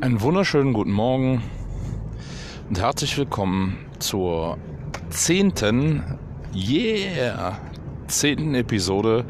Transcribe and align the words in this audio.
Einen 0.00 0.20
wunderschönen 0.20 0.72
guten 0.72 0.90
Morgen 0.90 1.44
und 2.68 2.80
herzlich 2.80 3.16
willkommen 3.16 3.86
zur 4.00 4.58
zehnten, 5.10 6.18
yeah, 6.52 7.60
zehnten 8.08 8.56
Episode 8.56 9.24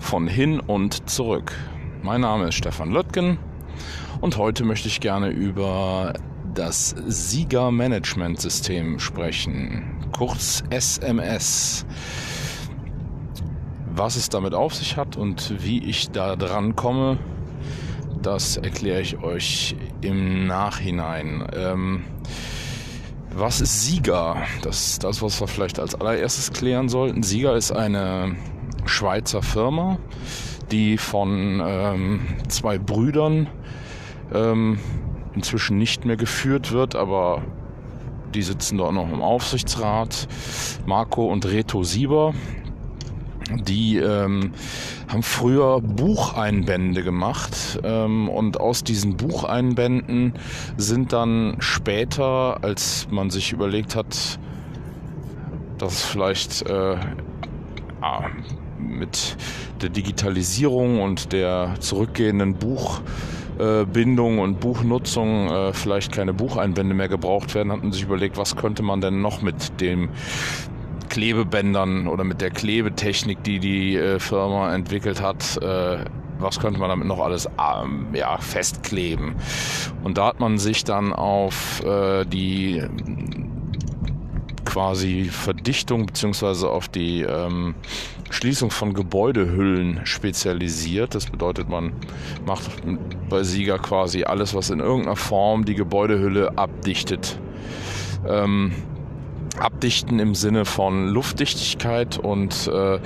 von 0.00 0.26
Hin 0.26 0.58
und 0.58 1.08
Zurück. 1.08 1.52
Mein 2.02 2.22
Name 2.22 2.48
ist 2.48 2.56
Stefan 2.56 2.90
Löttgen 2.90 3.38
und 4.20 4.36
heute 4.36 4.64
möchte 4.64 4.88
ich 4.88 4.98
gerne 4.98 5.28
über 5.28 6.14
das 6.54 6.94
Sieger 7.06 7.70
Management 7.70 8.40
System 8.40 8.98
sprechen, 8.98 9.95
kurz 10.12 10.62
SMS. 10.70 11.86
Was 13.94 14.16
es 14.16 14.28
damit 14.28 14.54
auf 14.54 14.74
sich 14.74 14.96
hat 14.96 15.16
und 15.16 15.54
wie 15.64 15.82
ich 15.82 16.10
da 16.10 16.36
dran 16.36 16.76
komme, 16.76 17.18
das 18.20 18.56
erkläre 18.56 19.00
ich 19.00 19.22
euch 19.22 19.76
im 20.00 20.46
Nachhinein. 20.46 21.46
Ähm, 21.54 22.04
was 23.34 23.60
ist 23.60 23.84
Sieger? 23.84 24.36
Das 24.62 24.88
ist 24.88 25.04
das, 25.04 25.22
was 25.22 25.40
wir 25.40 25.46
vielleicht 25.46 25.78
als 25.78 25.94
allererstes 25.94 26.52
klären 26.52 26.88
sollten. 26.88 27.22
Sieger 27.22 27.54
ist 27.54 27.70
eine 27.70 28.36
Schweizer 28.86 29.42
Firma, 29.42 29.98
die 30.70 30.96
von 30.96 31.62
ähm, 31.64 32.20
zwei 32.48 32.78
Brüdern 32.78 33.48
ähm, 34.32 34.78
inzwischen 35.34 35.78
nicht 35.78 36.04
mehr 36.04 36.16
geführt 36.16 36.72
wird, 36.72 36.96
aber 36.96 37.42
die 38.36 38.42
sitzen 38.42 38.78
dort 38.78 38.92
noch 38.92 39.10
im 39.10 39.22
Aufsichtsrat. 39.22 40.28
Marco 40.86 41.26
und 41.26 41.46
Reto 41.46 41.82
Sieber 41.82 42.34
die 43.54 43.98
ähm, 43.98 44.52
haben 45.08 45.22
früher 45.22 45.80
Bucheinbände 45.80 47.02
gemacht 47.04 47.78
ähm, 47.84 48.28
und 48.28 48.58
aus 48.58 48.82
diesen 48.82 49.16
Bucheinbänden 49.16 50.34
sind 50.76 51.12
dann 51.12 51.56
später, 51.60 52.64
als 52.64 53.06
man 53.10 53.30
sich 53.30 53.52
überlegt 53.52 53.94
hat, 53.94 54.40
dass 55.78 56.02
vielleicht 56.02 56.68
äh, 56.68 56.96
ah, 58.00 58.24
mit 58.78 59.36
der 59.80 59.90
Digitalisierung 59.90 61.00
und 61.00 61.32
der 61.32 61.76
zurückgehenden 61.78 62.54
Buchbindung 63.56 64.38
und 64.38 64.60
Buchnutzung 64.60 65.50
äh, 65.50 65.72
vielleicht 65.72 66.12
keine 66.12 66.32
Bucheinbände 66.32 66.94
mehr 66.94 67.08
gebraucht 67.08 67.54
werden, 67.54 67.72
hat 67.72 67.82
man 67.82 67.92
sich 67.92 68.02
überlegt, 68.02 68.36
was 68.36 68.56
könnte 68.56 68.82
man 68.82 69.00
denn 69.00 69.22
noch 69.22 69.42
mit 69.42 69.80
dem 69.80 70.10
Klebebändern 71.08 72.08
oder 72.08 72.24
mit 72.24 72.40
der 72.40 72.50
Klebetechnik, 72.50 73.42
die 73.42 73.58
die 73.58 73.96
äh, 73.96 74.18
Firma 74.18 74.74
entwickelt 74.74 75.22
hat, 75.22 75.56
äh, 75.62 75.98
was 76.38 76.60
könnte 76.60 76.78
man 76.78 76.90
damit 76.90 77.06
noch 77.06 77.20
alles 77.20 77.48
ähm, 77.58 78.08
ja, 78.12 78.36
festkleben. 78.38 79.36
Und 80.04 80.18
da 80.18 80.26
hat 80.26 80.40
man 80.40 80.58
sich 80.58 80.84
dann 80.84 81.12
auf 81.12 81.82
äh, 81.84 82.24
die 82.26 82.82
quasi 84.76 85.24
Verdichtung 85.24 86.04
beziehungsweise 86.04 86.68
auf 86.68 86.88
die 86.88 87.22
ähm, 87.22 87.74
Schließung 88.28 88.70
von 88.70 88.92
Gebäudehüllen 88.92 90.02
spezialisiert. 90.04 91.14
Das 91.14 91.24
bedeutet, 91.30 91.70
man 91.70 91.92
macht 92.44 92.62
bei 93.30 93.42
Sieger 93.42 93.78
quasi 93.78 94.24
alles, 94.24 94.54
was 94.54 94.68
in 94.68 94.80
irgendeiner 94.80 95.16
Form 95.16 95.64
die 95.64 95.76
Gebäudehülle 95.76 96.58
abdichtet. 96.58 97.40
Ähm, 98.28 98.72
abdichten 99.58 100.18
im 100.18 100.34
Sinne 100.34 100.66
von 100.66 101.08
Luftdichtigkeit 101.08 102.18
und 102.18 102.68
äh, 102.68 102.98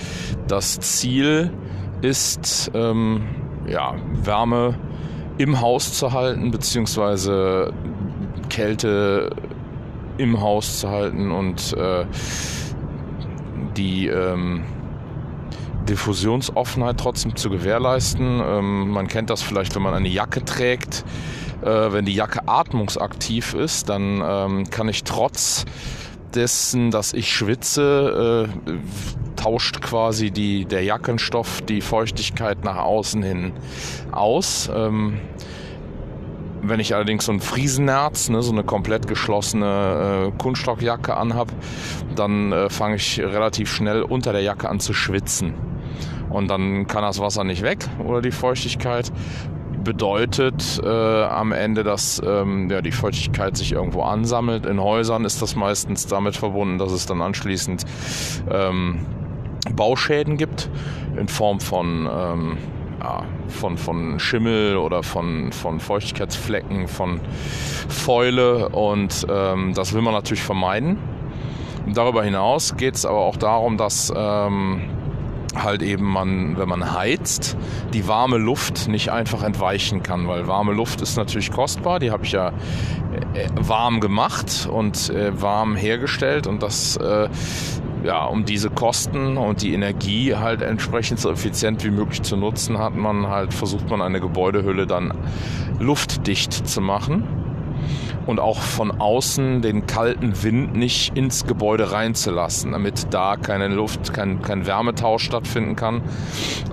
das 0.48 0.80
Ziel 0.80 1.52
ist, 2.02 2.72
ähm, 2.74 3.22
ja, 3.68 3.94
Wärme 4.24 4.74
im 5.38 5.60
Haus 5.60 5.92
zu 5.92 6.12
halten, 6.12 6.50
beziehungsweise 6.50 7.72
Kälte 8.48 9.30
im 10.20 10.40
Haus 10.40 10.80
zu 10.80 10.90
halten 10.90 11.30
und 11.30 11.72
äh, 11.72 12.04
die 13.76 14.08
ähm, 14.08 14.64
Diffusionsoffenheit 15.88 16.98
trotzdem 16.98 17.36
zu 17.36 17.50
gewährleisten. 17.50 18.40
Ähm, 18.44 18.90
man 18.90 19.08
kennt 19.08 19.30
das 19.30 19.42
vielleicht, 19.42 19.74
wenn 19.74 19.82
man 19.82 19.94
eine 19.94 20.08
Jacke 20.08 20.44
trägt. 20.44 21.04
Äh, 21.62 21.92
wenn 21.92 22.04
die 22.04 22.14
Jacke 22.14 22.46
atmungsaktiv 22.46 23.54
ist, 23.54 23.88
dann 23.88 24.22
ähm, 24.24 24.70
kann 24.70 24.88
ich 24.88 25.04
trotz 25.04 25.64
dessen, 26.34 26.90
dass 26.90 27.12
ich 27.12 27.32
schwitze, 27.32 28.48
äh, 28.66 28.72
tauscht 29.36 29.80
quasi 29.80 30.30
die, 30.30 30.64
der 30.64 30.84
Jackenstoff 30.84 31.62
die 31.62 31.80
Feuchtigkeit 31.80 32.62
nach 32.64 32.76
außen 32.76 33.22
hin 33.22 33.52
aus. 34.12 34.70
Ähm, 34.72 35.18
wenn 36.62 36.80
ich 36.80 36.94
allerdings 36.94 37.24
so 37.24 37.32
ein 37.32 37.40
Friesennerz, 37.40 38.28
ne, 38.28 38.42
so 38.42 38.52
eine 38.52 38.64
komplett 38.64 39.06
geschlossene 39.06 40.28
äh, 40.28 40.38
Kunststoffjacke 40.38 41.16
anhab, 41.16 41.48
dann 42.14 42.52
äh, 42.52 42.70
fange 42.70 42.96
ich 42.96 43.20
relativ 43.20 43.72
schnell 43.72 44.02
unter 44.02 44.32
der 44.32 44.42
Jacke 44.42 44.68
an 44.68 44.80
zu 44.80 44.92
schwitzen. 44.92 45.54
Und 46.28 46.48
dann 46.48 46.86
kann 46.86 47.02
das 47.02 47.18
Wasser 47.18 47.44
nicht 47.44 47.62
weg 47.62 47.88
oder 48.04 48.22
die 48.22 48.30
Feuchtigkeit 48.30 49.10
bedeutet 49.82 50.80
äh, 50.84 50.88
am 50.88 51.52
Ende, 51.52 51.82
dass 51.82 52.20
ähm, 52.24 52.70
ja, 52.70 52.82
die 52.82 52.92
Feuchtigkeit 52.92 53.56
sich 53.56 53.72
irgendwo 53.72 54.02
ansammelt. 54.02 54.66
In 54.66 54.80
Häusern 54.80 55.24
ist 55.24 55.40
das 55.42 55.56
meistens 55.56 56.06
damit 56.06 56.36
verbunden, 56.36 56.78
dass 56.78 56.92
es 56.92 57.06
dann 57.06 57.22
anschließend 57.22 57.84
ähm, 58.50 59.06
Bauschäden 59.74 60.36
gibt 60.36 60.70
in 61.16 61.28
Form 61.28 61.60
von, 61.60 62.08
ähm, 62.12 62.58
ja, 63.00 63.24
von, 63.48 63.78
von 63.78 64.18
Schimmel 64.18 64.76
oder 64.76 65.02
von, 65.02 65.52
von 65.52 65.80
Feuchtigkeitsflecken, 65.80 66.88
von 66.88 67.20
Fäule 67.88 68.68
und 68.68 69.26
ähm, 69.30 69.72
das 69.74 69.92
will 69.92 70.02
man 70.02 70.14
natürlich 70.14 70.42
vermeiden. 70.42 70.98
Darüber 71.92 72.22
hinaus 72.22 72.76
geht 72.76 72.94
es 72.94 73.06
aber 73.06 73.20
auch 73.20 73.36
darum, 73.36 73.78
dass 73.78 74.12
ähm, 74.14 74.82
halt 75.54 75.82
eben 75.82 76.04
man, 76.04 76.56
wenn 76.58 76.68
man 76.68 76.92
heizt, 76.92 77.56
die 77.92 78.06
warme 78.06 78.36
Luft 78.36 78.88
nicht 78.88 79.10
einfach 79.10 79.42
entweichen 79.42 80.02
kann, 80.02 80.28
weil 80.28 80.46
warme 80.46 80.72
Luft 80.72 81.00
ist 81.00 81.16
natürlich 81.16 81.50
kostbar, 81.50 81.98
die 81.98 82.10
habe 82.10 82.24
ich 82.24 82.32
ja 82.32 82.48
äh, 83.34 83.48
warm 83.54 84.00
gemacht 84.00 84.68
und 84.70 85.10
äh, 85.10 85.40
warm 85.40 85.74
hergestellt 85.74 86.46
und 86.46 86.62
das 86.62 86.96
äh, 86.96 87.28
ja, 88.04 88.24
um 88.24 88.44
diese 88.44 88.70
Kosten 88.70 89.36
und 89.36 89.62
die 89.62 89.74
Energie 89.74 90.34
halt 90.34 90.62
entsprechend 90.62 91.20
so 91.20 91.30
effizient 91.30 91.84
wie 91.84 91.90
möglich 91.90 92.22
zu 92.22 92.36
nutzen, 92.36 92.78
hat 92.78 92.94
man 92.94 93.26
halt 93.26 93.52
versucht 93.52 93.88
man 93.88 94.00
eine 94.02 94.20
Gebäudehülle 94.20 94.86
dann 94.86 95.12
luftdicht 95.78 96.52
zu 96.52 96.80
machen 96.80 97.39
und 98.26 98.38
auch 98.38 98.60
von 98.60 99.00
außen 99.00 99.62
den 99.62 99.86
kalten 99.86 100.42
Wind 100.42 100.74
nicht 100.74 101.16
ins 101.16 101.46
Gebäude 101.46 101.92
reinzulassen, 101.92 102.72
damit 102.72 103.12
da 103.12 103.36
keine 103.36 103.68
Luft, 103.68 104.12
kein, 104.12 104.42
kein 104.42 104.66
Wärmetausch 104.66 105.24
stattfinden 105.24 105.76
kann. 105.76 106.02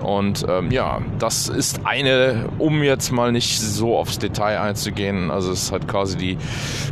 Und 0.02 0.44
ähm, 0.48 0.70
ja, 0.70 1.00
das 1.18 1.48
ist 1.48 1.80
eine, 1.84 2.48
um 2.58 2.82
jetzt 2.82 3.10
mal 3.10 3.32
nicht 3.32 3.60
so 3.60 3.96
aufs 3.96 4.18
Detail 4.18 4.60
einzugehen, 4.60 5.30
also 5.30 5.52
es 5.52 5.72
halt 5.72 5.88
quasi 5.88 6.16
die 6.16 6.38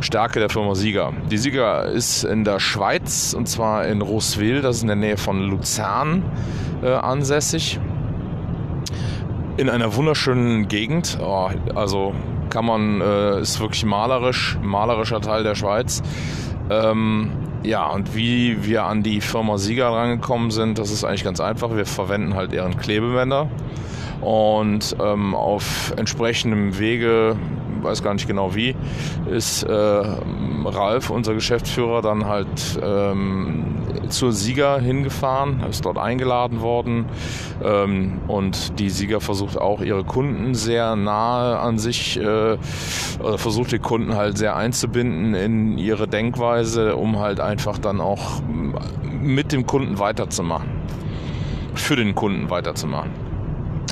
Stärke 0.01 0.39
der 0.39 0.49
Firma 0.49 0.75
Sieger. 0.75 1.13
Die 1.31 1.37
Sieger 1.37 1.85
ist 1.85 2.23
in 2.23 2.43
der 2.43 2.59
Schweiz 2.59 3.33
und 3.33 3.47
zwar 3.47 3.87
in 3.87 4.01
Roswil, 4.01 4.61
das 4.61 4.77
ist 4.77 4.81
in 4.81 4.87
der 4.87 4.95
Nähe 4.97 5.17
von 5.17 5.41
Luzern 5.41 6.23
äh, 6.83 6.89
ansässig 6.89 7.79
in 9.57 9.69
einer 9.69 9.95
wunderschönen 9.95 10.67
Gegend. 10.67 11.17
Oh, 11.19 11.49
also 11.73 12.13
kann 12.49 12.65
man, 12.65 13.01
äh, 13.01 13.41
ist 13.41 13.59
wirklich 13.59 13.85
malerisch, 13.85 14.57
malerischer 14.61 15.21
Teil 15.21 15.43
der 15.43 15.55
Schweiz. 15.55 16.01
Ähm, 16.69 17.31
ja, 17.63 17.87
und 17.87 18.15
wie 18.15 18.65
wir 18.65 18.85
an 18.85 19.03
die 19.03 19.21
Firma 19.21 19.57
Sieger 19.57 19.89
rangekommen 19.89 20.51
sind, 20.51 20.77
das 20.79 20.91
ist 20.91 21.03
eigentlich 21.03 21.23
ganz 21.23 21.39
einfach. 21.39 21.75
Wir 21.75 21.85
verwenden 21.85 22.35
halt 22.35 22.51
deren 22.51 22.77
Klebebänder 22.77 23.49
und 24.21 24.95
ähm, 25.01 25.35
auf 25.35 25.93
entsprechendem 25.97 26.79
Wege 26.79 27.35
weiß 27.81 28.03
gar 28.03 28.13
nicht 28.13 28.27
genau 28.27 28.55
wie, 28.55 28.75
ist 29.29 29.63
äh, 29.63 29.73
Ralf, 29.73 31.09
unser 31.09 31.33
Geschäftsführer, 31.33 32.01
dann 32.01 32.25
halt 32.25 32.79
ähm, 32.81 33.65
zur 34.09 34.31
Sieger 34.31 34.79
hingefahren, 34.79 35.63
ist 35.69 35.85
dort 35.85 35.97
eingeladen 35.97 36.61
worden 36.61 37.05
ähm, 37.63 38.21
und 38.27 38.79
die 38.79 38.89
Sieger 38.89 39.21
versucht 39.21 39.57
auch 39.57 39.81
ihre 39.81 40.03
Kunden 40.03 40.55
sehr 40.55 40.95
nahe 40.95 41.59
an 41.59 41.77
sich, 41.77 42.19
äh, 42.19 42.57
versucht 43.37 43.71
die 43.71 43.79
Kunden 43.79 44.15
halt 44.15 44.37
sehr 44.37 44.55
einzubinden 44.55 45.33
in 45.33 45.77
ihre 45.77 46.07
Denkweise, 46.07 46.95
um 46.95 47.19
halt 47.19 47.39
einfach 47.39 47.77
dann 47.77 48.01
auch 48.01 48.41
mit 49.21 49.51
dem 49.51 49.65
Kunden 49.65 49.99
weiterzumachen, 49.99 50.69
für 51.75 51.95
den 51.95 52.15
Kunden 52.15 52.49
weiterzumachen. 52.49 53.26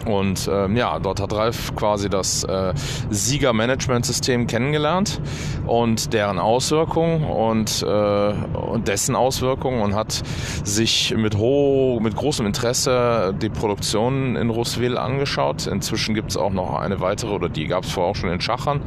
Und 0.06 0.50
ähm, 0.52 0.78
ja, 0.78 1.00
dort 1.00 1.20
hat 1.20 1.34
Ralf 1.34 1.76
quasi 1.76 2.10
das 2.10 2.44
äh, 2.44 2.74
Sieger-Management-System 3.10 4.48
kennengelernt 4.48 5.20
und 5.66 6.14
deren 6.14 6.40
Auswirkungen 6.40 7.24
und, 7.24 7.82
äh, 7.82 7.88
und 7.88 8.88
dessen 8.88 9.16
Auswirkungen 9.16 9.82
und 9.82 9.96
hat 9.96 10.22
sich 10.64 11.16
mit, 11.18 11.38
ho 11.38 12.00
mit 12.02 12.16
großem 12.16 12.46
Interesse 12.46 13.34
die 13.42 13.50
Produktion 13.50 14.36
in 14.36 14.50
Roswil 14.50 14.98
angeschaut. 14.98 15.66
Inzwischen 15.68 16.14
gibt 16.14 16.32
es 16.32 16.38
auch 16.38 16.52
noch 16.52 16.76
eine 16.76 17.00
weitere, 17.00 17.34
oder 17.34 17.50
die 17.50 17.66
gab 17.66 17.84
es 17.84 17.92
vorher 17.92 18.12
auch 18.12 18.16
schon 18.16 18.30
in 18.30 18.42
Schachern. 18.42 18.82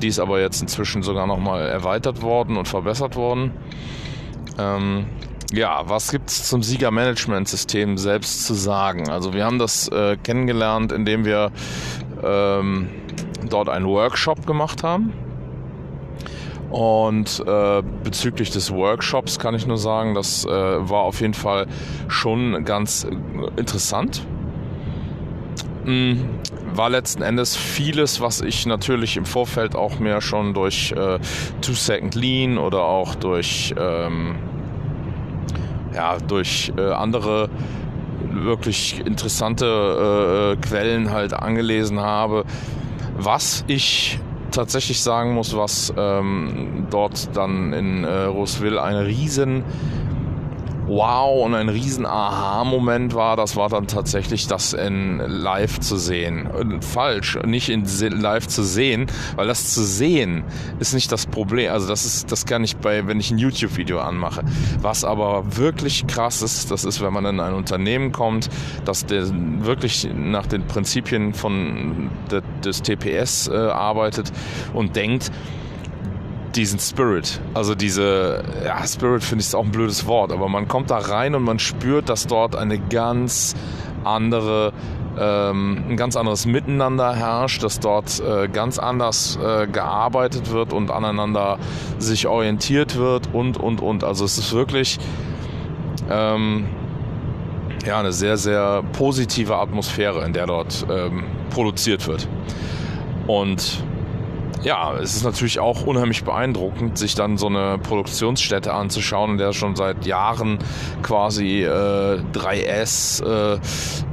Die 0.00 0.08
ist 0.08 0.18
aber 0.18 0.40
jetzt 0.40 0.62
inzwischen 0.62 1.02
sogar 1.02 1.26
nochmal 1.26 1.66
erweitert 1.66 2.22
worden 2.22 2.56
und 2.56 2.66
verbessert 2.66 3.16
worden. 3.16 3.52
Ähm, 4.58 5.06
ja, 5.52 5.82
was 5.88 6.10
gibt 6.10 6.30
es 6.30 6.48
zum 6.48 6.62
Sieger-Management-System 6.62 7.98
selbst 7.98 8.46
zu 8.46 8.54
sagen? 8.54 9.08
Also 9.08 9.32
wir 9.32 9.44
haben 9.44 9.58
das 9.58 9.88
äh, 9.88 10.16
kennengelernt, 10.16 10.92
indem 10.92 11.24
wir 11.24 11.52
ähm, 12.22 12.88
dort 13.48 13.68
einen 13.68 13.86
Workshop 13.86 14.46
gemacht 14.46 14.82
haben. 14.82 15.12
Und 16.70 17.44
äh, 17.46 17.82
bezüglich 18.02 18.50
des 18.50 18.72
Workshops 18.72 19.38
kann 19.38 19.54
ich 19.54 19.66
nur 19.66 19.78
sagen, 19.78 20.14
das 20.14 20.44
äh, 20.44 20.48
war 20.50 21.02
auf 21.02 21.20
jeden 21.20 21.34
Fall 21.34 21.66
schon 22.08 22.64
ganz 22.64 23.04
äh, 23.04 23.10
interessant. 23.56 24.26
Mhm. 25.84 26.28
War 26.74 26.90
letzten 26.90 27.22
Endes 27.22 27.56
vieles, 27.56 28.20
was 28.20 28.40
ich 28.40 28.66
natürlich 28.66 29.16
im 29.16 29.24
Vorfeld 29.24 29.76
auch 29.76 30.00
mehr 30.00 30.20
schon 30.20 30.52
durch 30.52 30.92
äh, 30.92 31.20
Two 31.62 31.72
Second 31.72 32.16
Lean 32.16 32.58
oder 32.58 32.82
auch 32.82 33.14
durch 33.14 33.72
ähm, 33.78 34.34
ja, 35.96 36.18
durch 36.18 36.72
äh, 36.76 36.92
andere 36.92 37.48
wirklich 38.30 39.00
interessante 39.04 40.56
äh, 40.56 40.66
Quellen 40.66 41.10
halt 41.10 41.32
angelesen 41.32 42.00
habe. 42.00 42.44
Was 43.16 43.64
ich 43.66 44.20
tatsächlich 44.50 45.00
sagen 45.02 45.34
muss, 45.34 45.56
was 45.56 45.92
ähm, 45.96 46.86
dort 46.90 47.34
dann 47.34 47.72
in 47.72 48.04
äh, 48.04 48.24
Roswil 48.24 48.78
eine 48.78 49.06
riesen 49.06 49.64
Wow 50.86 51.44
und 51.44 51.54
ein 51.54 51.68
riesen 51.68 52.06
Aha-Moment 52.06 53.14
war, 53.14 53.36
das 53.36 53.56
war 53.56 53.68
dann 53.68 53.88
tatsächlich 53.88 54.46
das 54.46 54.72
in 54.72 55.18
live 55.18 55.80
zu 55.80 55.96
sehen. 55.96 56.48
Falsch, 56.80 57.38
nicht 57.44 57.68
in 57.68 57.84
live 57.84 58.46
zu 58.46 58.62
sehen, 58.62 59.06
weil 59.34 59.48
das 59.48 59.74
zu 59.74 59.82
sehen 59.82 60.44
ist 60.78 60.94
nicht 60.94 61.10
das 61.10 61.26
Problem. 61.26 61.72
Also 61.72 61.88
das 61.88 62.04
ist, 62.04 62.30
das 62.30 62.46
kann 62.46 62.62
ich 62.62 62.76
bei, 62.76 63.06
wenn 63.08 63.18
ich 63.18 63.32
ein 63.32 63.38
YouTube-Video 63.38 63.98
anmache. 63.98 64.42
Was 64.80 65.04
aber 65.04 65.56
wirklich 65.56 66.06
krass 66.06 66.42
ist, 66.42 66.70
das 66.70 66.84
ist, 66.84 67.02
wenn 67.02 67.12
man 67.12 67.24
in 67.26 67.40
ein 67.40 67.54
Unternehmen 67.54 68.12
kommt, 68.12 68.48
das 68.84 69.06
der 69.06 69.26
wirklich 69.64 70.08
nach 70.14 70.46
den 70.46 70.66
Prinzipien 70.66 71.34
von 71.34 72.10
des 72.64 72.82
TPS 72.82 73.48
äh, 73.48 73.56
arbeitet 73.56 74.32
und 74.72 74.94
denkt, 74.94 75.32
diesen 76.56 76.78
Spirit. 76.78 77.40
Also 77.54 77.74
diese, 77.74 78.42
ja, 78.64 78.86
Spirit 78.86 79.22
finde 79.22 79.44
ich 79.44 79.54
auch 79.54 79.64
ein 79.64 79.70
blödes 79.70 80.06
Wort, 80.06 80.32
aber 80.32 80.48
man 80.48 80.68
kommt 80.68 80.90
da 80.90 80.98
rein 80.98 81.34
und 81.34 81.42
man 81.42 81.58
spürt, 81.58 82.08
dass 82.08 82.26
dort 82.26 82.56
eine 82.56 82.78
ganz 82.78 83.54
andere 84.04 84.72
ähm, 85.18 85.84
ein 85.88 85.96
ganz 85.96 86.16
anderes 86.16 86.46
Miteinander 86.46 87.14
herrscht, 87.14 87.62
dass 87.62 87.80
dort 87.80 88.20
äh, 88.20 88.48
ganz 88.48 88.78
anders 88.78 89.38
äh, 89.42 89.66
gearbeitet 89.66 90.50
wird 90.50 90.72
und 90.72 90.90
aneinander 90.90 91.58
sich 91.98 92.26
orientiert 92.26 92.96
wird 92.96 93.28
und, 93.32 93.56
und, 93.56 93.80
und. 93.80 94.04
Also 94.04 94.24
es 94.24 94.36
ist 94.36 94.52
wirklich 94.52 94.98
ähm, 96.10 96.66
ja, 97.86 97.98
eine 97.98 98.12
sehr, 98.12 98.36
sehr 98.36 98.82
positive 98.92 99.56
Atmosphäre, 99.56 100.24
in 100.24 100.32
der 100.32 100.46
dort 100.46 100.86
ähm, 100.90 101.24
produziert 101.50 102.06
wird. 102.06 102.28
Und 103.26 103.82
ja, 104.62 104.94
es 104.96 105.16
ist 105.16 105.24
natürlich 105.24 105.60
auch 105.60 105.86
unheimlich 105.86 106.24
beeindruckend, 106.24 106.98
sich 106.98 107.14
dann 107.14 107.38
so 107.38 107.46
eine 107.46 107.78
Produktionsstätte 107.78 108.72
anzuschauen, 108.72 109.32
in 109.32 109.38
der 109.38 109.52
schon 109.52 109.76
seit 109.76 110.06
Jahren 110.06 110.58
quasi 111.02 111.62
äh, 111.62 112.20
3S 112.32 113.24
äh, 113.24 113.58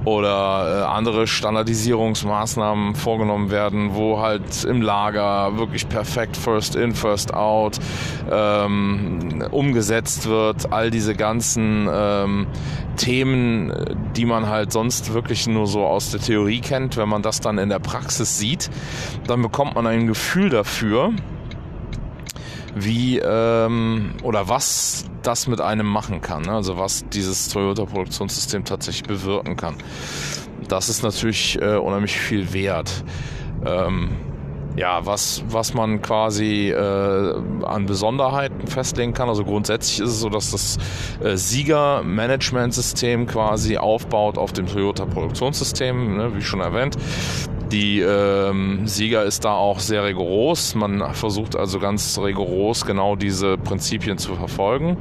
oder 0.06 0.82
äh, 0.82 0.84
andere 0.86 1.28
Standardisierungsmaßnahmen 1.28 2.96
vorgenommen 2.96 3.52
werden, 3.52 3.96
wo 3.96 4.20
halt 4.20 4.64
im 4.64 4.82
Lager 4.82 5.58
wirklich 5.58 5.88
perfekt 5.88 6.36
First 6.36 6.76
in, 6.76 6.94
First 6.94 7.34
out 7.34 7.80
ähm, 8.30 9.44
umgesetzt 9.52 10.28
wird. 10.28 10.72
All 10.72 10.92
diese 10.92 11.16
ganzen 11.16 11.88
ähm, 11.92 12.48
Themen, 12.98 13.74
die 14.16 14.26
man 14.26 14.50
halt 14.50 14.72
sonst 14.72 15.14
wirklich 15.14 15.48
nur 15.48 15.68
so 15.68 15.86
aus 15.86 16.12
der 16.12 16.20
Theorie 16.20 16.60
kennt, 16.60 16.98
wenn 16.98 17.10
man 17.10 17.22
das 17.22 17.40
dann 17.40 17.58
in 17.58 17.70
der 17.70 17.80
Praxis 17.80 18.38
sieht, 18.38 18.70
dann 19.28 19.42
bekommt 19.42 19.76
man 19.76 19.88
ein 19.88 20.08
Gefühl 20.08 20.50
dafür, 20.50 21.14
wie 22.76 23.20
ähm, 23.20 24.14
oder 24.24 24.50
was 24.50 25.06
das 25.22 25.48
mit 25.48 25.62
einem 25.62 25.86
machen 25.86 26.22
kann. 26.22 26.44
Ne? 26.44 26.52
Also 26.52 26.78
was 26.78 27.06
dieses 27.10 27.50
Toyota-Produktionssystem 27.50 28.66
tatsächlich 28.66 29.08
bewirken 29.08 29.56
kann. 29.56 29.76
Das 30.68 30.90
ist 30.90 31.04
natürlich 31.04 31.62
äh, 31.62 31.76
unheimlich 31.76 32.18
viel 32.18 32.54
wert. 32.54 33.04
Ähm, 33.66 34.10
ja, 34.76 35.06
was, 35.06 35.44
was 35.50 35.74
man 35.74 36.02
quasi 36.02 36.72
äh, 36.72 37.36
an 37.64 37.86
Besonderheiten 37.86 38.68
festlegen 38.68 39.14
kann. 39.14 39.30
Also 39.30 39.44
grundsätzlich 39.44 40.00
ist 40.00 40.10
es 40.10 40.20
so, 40.20 40.30
dass 40.30 40.52
das 40.52 40.78
äh, 41.24 41.38
Sieger-Management-System 41.38 43.28
quasi 43.28 43.78
aufbaut 43.78 44.38
auf 44.38 44.52
dem 44.52 44.66
Toyota-Produktionssystem, 44.66 46.18
ne, 46.18 46.36
wie 46.36 46.42
schon 46.42 46.62
erwähnt. 46.62 46.98
Die 47.74 48.02
ähm, 48.02 48.86
Sieger 48.88 49.24
ist 49.24 49.46
da 49.46 49.56
auch 49.56 49.80
sehr 49.80 50.04
rigoros. 50.06 50.76
Man 50.76 51.16
versucht 51.16 51.56
also 51.56 51.80
ganz 51.80 52.20
rigoros 52.20 52.86
genau 52.86 53.16
diese 53.16 53.58
Prinzipien 53.58 54.20
zu 54.20 54.36
verfolgen. 54.36 54.96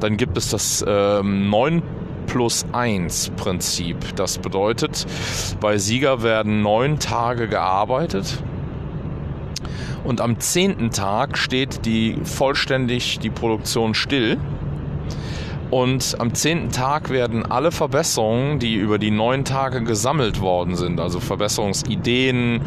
Dann 0.00 0.16
gibt 0.16 0.36
es 0.36 0.50
das 0.50 0.84
ähm, 0.86 1.48
9 1.48 1.80
plus 2.26 2.66
1 2.72 3.30
Prinzip. 3.36 4.16
Das 4.16 4.38
bedeutet, 4.38 5.06
bei 5.60 5.78
Sieger 5.78 6.24
werden 6.24 6.60
neun 6.60 6.98
Tage 6.98 7.46
gearbeitet 7.46 8.42
und 10.02 10.20
am 10.20 10.40
zehnten 10.40 10.90
Tag 10.90 11.38
steht 11.38 11.84
die 11.86 12.16
vollständig 12.24 13.20
die 13.20 13.30
Produktion 13.30 13.94
still. 13.94 14.38
Und 15.70 16.16
am 16.18 16.34
zehnten 16.34 16.70
Tag 16.70 17.10
werden 17.10 17.44
alle 17.44 17.70
Verbesserungen, 17.70 18.58
die 18.58 18.74
über 18.74 18.98
die 18.98 19.10
neun 19.10 19.44
Tage 19.44 19.82
gesammelt 19.82 20.40
worden 20.40 20.76
sind, 20.76 20.98
also 20.98 21.20
Verbesserungsideen, 21.20 22.62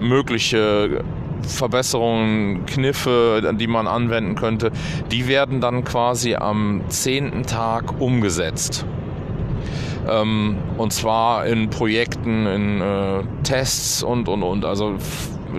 mögliche 0.00 1.02
Verbesserungen, 1.42 2.64
Kniffe, 2.66 3.54
die 3.58 3.66
man 3.66 3.86
anwenden 3.86 4.36
könnte, 4.36 4.70
die 5.10 5.26
werden 5.28 5.60
dann 5.60 5.84
quasi 5.84 6.36
am 6.36 6.82
zehnten 6.88 7.44
Tag 7.44 8.00
umgesetzt. 8.00 8.86
Ähm, 10.08 10.58
und 10.76 10.92
zwar 10.92 11.46
in 11.46 11.70
Projekten, 11.70 12.46
in 12.46 12.80
äh, 12.80 13.22
Tests 13.42 14.02
und, 14.02 14.28
und, 14.28 14.42
und. 14.42 14.64
Also 14.64 14.94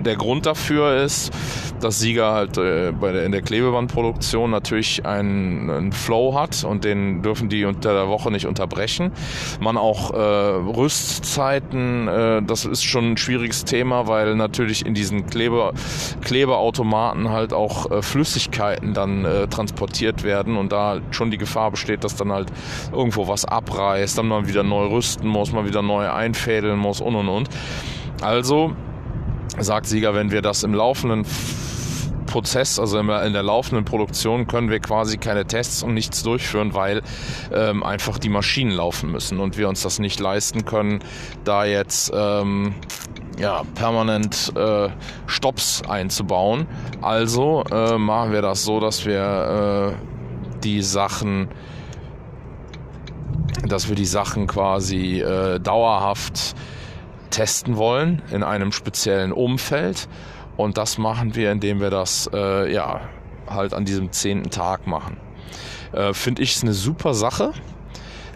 der 0.01 0.15
Grund 0.15 0.45
dafür 0.45 1.03
ist, 1.03 1.31
dass 1.79 1.99
Sieger 1.99 2.31
halt 2.31 2.57
äh, 2.57 2.91
bei 2.91 3.11
der, 3.11 3.25
in 3.25 3.31
der 3.31 3.41
Klebebandproduktion 3.41 4.49
natürlich 4.51 5.05
einen, 5.05 5.69
einen, 5.69 5.91
Flow 5.91 6.33
hat 6.33 6.63
und 6.63 6.83
den 6.83 7.21
dürfen 7.21 7.49
die 7.49 7.65
unter 7.65 7.93
der 7.93 8.07
Woche 8.07 8.31
nicht 8.31 8.45
unterbrechen. 8.45 9.11
Man 9.59 9.77
auch 9.77 10.11
äh, 10.11 10.17
Rüstzeiten, 10.17 12.07
äh, 12.07 12.41
das 12.43 12.65
ist 12.65 12.83
schon 12.83 13.11
ein 13.11 13.17
schwieriges 13.17 13.65
Thema, 13.65 14.07
weil 14.07 14.35
natürlich 14.35 14.85
in 14.85 14.93
diesen 14.93 15.25
Klebe, 15.27 15.73
Klebeautomaten 16.21 17.29
halt 17.29 17.53
auch 17.53 17.91
äh, 17.91 18.01
Flüssigkeiten 18.01 18.93
dann 18.93 19.25
äh, 19.25 19.47
transportiert 19.47 20.23
werden 20.23 20.57
und 20.57 20.71
da 20.71 20.99
schon 21.11 21.31
die 21.31 21.37
Gefahr 21.37 21.71
besteht, 21.71 22.03
dass 22.03 22.15
dann 22.15 22.31
halt 22.31 22.51
irgendwo 22.91 23.27
was 23.27 23.45
abreißt, 23.45 24.17
dann 24.17 24.27
man 24.27 24.47
wieder 24.47 24.63
neu 24.63 24.87
rüsten 24.87 25.27
muss, 25.27 25.51
man 25.51 25.67
wieder 25.67 25.81
neu 25.81 26.09
einfädeln 26.09 26.79
muss 26.79 27.01
und 27.01 27.15
und 27.15 27.29
und. 27.29 27.49
Also 28.21 28.73
sagt 29.59 29.87
Sieger, 29.87 30.13
wenn 30.13 30.31
wir 30.31 30.41
das 30.41 30.63
im 30.63 30.73
laufenden 30.73 31.25
Prozess, 32.25 32.79
also 32.79 32.99
in 32.99 33.33
der 33.33 33.43
laufenden 33.43 33.85
Produktion, 33.85 34.47
können 34.47 34.69
wir 34.69 34.79
quasi 34.79 35.17
keine 35.17 35.45
Tests 35.45 35.83
und 35.83 35.93
nichts 35.93 36.21
durchführen, 36.23 36.73
weil 36.73 37.01
ähm, 37.53 37.83
einfach 37.83 38.17
die 38.17 38.29
Maschinen 38.29 38.71
laufen 38.71 39.11
müssen 39.11 39.39
und 39.39 39.57
wir 39.57 39.69
uns 39.69 39.83
das 39.83 39.99
nicht 39.99 40.19
leisten 40.19 40.65
können, 40.65 40.99
da 41.45 41.63
jetzt 41.63 42.11
ähm, 42.13 42.75
ja, 43.39 43.63
permanent 43.75 44.51
äh, 44.55 44.89
Stops 45.27 45.83
einzubauen. 45.87 46.67
Also 47.01 47.63
äh, 47.71 47.97
machen 47.97 48.33
wir 48.33 48.41
das 48.41 48.63
so, 48.63 48.79
dass 48.79 49.05
wir 49.05 49.95
äh, 49.95 50.59
die 50.63 50.81
Sachen 50.81 51.47
dass 53.67 53.89
wir 53.89 53.95
die 53.95 54.05
Sachen 54.05 54.47
quasi 54.47 55.21
äh, 55.21 55.59
dauerhaft 55.59 56.55
testen 57.35 57.75
wollen 57.75 58.21
in 58.31 58.43
einem 58.43 58.71
speziellen 58.71 59.33
Umfeld. 59.33 60.07
Und 60.55 60.77
das 60.77 60.97
machen 60.97 61.35
wir, 61.35 61.51
indem 61.51 61.81
wir 61.81 61.89
das 61.89 62.29
äh, 62.33 62.71
ja 62.71 63.01
halt 63.47 63.73
an 63.73 63.83
diesem 63.83 64.13
zehnten 64.13 64.49
Tag 64.49 64.87
machen. 64.87 65.17
Äh, 65.91 66.13
Finde 66.13 66.41
ich 66.41 66.55
es 66.55 66.63
eine 66.63 66.73
super 66.73 67.13
Sache. 67.13 67.51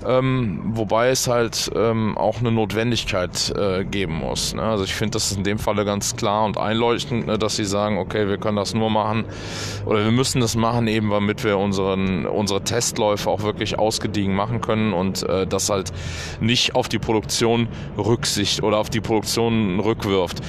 Ähm, 0.06 0.62
wobei 0.74 1.10
es 1.10 1.28
halt 1.28 1.72
ähm, 1.76 2.18
auch 2.18 2.40
eine 2.40 2.52
Notwendigkeit 2.52 3.54
äh, 3.56 3.84
geben 3.84 4.16
muss. 4.16 4.54
Ne? 4.54 4.62
Also 4.62 4.84
ich 4.84 4.94
finde 4.94 5.12
das 5.12 5.32
ist 5.32 5.38
in 5.38 5.44
dem 5.44 5.60
Falle 5.60 5.86
ganz 5.86 6.16
klar 6.16 6.46
und 6.46 6.58
einleuchtend, 6.58 7.28
ne, 7.28 7.38
dass 7.38 7.56
sie 7.56 7.66
sagen, 7.66 7.98
okay, 7.98 8.28
wir 8.28 8.38
können 8.38 8.58
das 8.58 8.74
nur 8.74 8.90
machen 8.90 9.26
oder 9.86 10.04
wir 10.04 10.12
müssen 10.12 10.42
das 10.42 10.56
machen, 10.56 10.88
eben 10.88 11.10
damit 11.10 11.44
wir 11.44 11.58
unseren, 11.58 12.26
unsere 12.26 12.64
Testläufe 12.64 13.30
auch 13.30 13.44
wirklich 13.44 13.80
ausgediegen 13.80 14.36
machen 14.36 14.62
können 14.62 14.94
und 14.94 15.24
äh, 15.24 15.46
das 15.48 15.70
halt 15.70 15.92
nicht 16.40 16.76
auf 16.76 16.90
die 16.90 17.00
Produktion 17.00 17.68
Rücksicht 17.98 18.64
oder 18.64 18.78
auf 18.78 18.90
die 18.90 19.02
Produktion 19.02 19.80
rückwirft. 19.80 20.42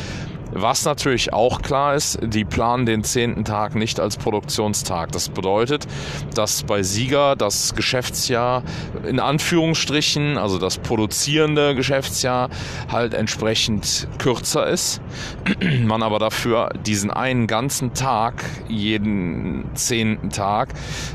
Was 0.53 0.85
natürlich 0.85 1.33
auch 1.33 1.63
klar 1.63 1.95
ist, 1.95 2.19
die 2.23 2.45
planen 2.45 2.87
den 2.87 3.05
zehnten 3.05 3.45
Tag 3.45 3.75
nicht 3.75 4.01
als 4.01 4.17
Produktionstag. 4.17 5.13
Das 5.13 5.29
bedeutet, 5.29 5.87
dass 6.35 6.65
bei 6.65 6.83
Sieger 6.83 7.37
das 7.37 7.75
Geschäftsjahr 7.75 8.63
in 9.07 9.21
Anführungsstrichen, 9.21 10.39
also 10.39 10.59
das 10.59 10.79
produzierende 10.79 11.75
Geschäftsjahr, 11.75 12.51
halt 12.91 13.15
entsprechend 13.15 14.09
kürzer 14.19 14.67
ist. 14.67 15.01
Man 15.85 16.03
aber 16.03 16.19
dafür 16.19 16.71
diesen 16.85 17.11
einen 17.11 17.47
ganzen 17.47 17.95
Tag, 17.95 18.45
jeden 18.69 19.65
zehnten 19.75 20.31
Tag, 20.31 20.71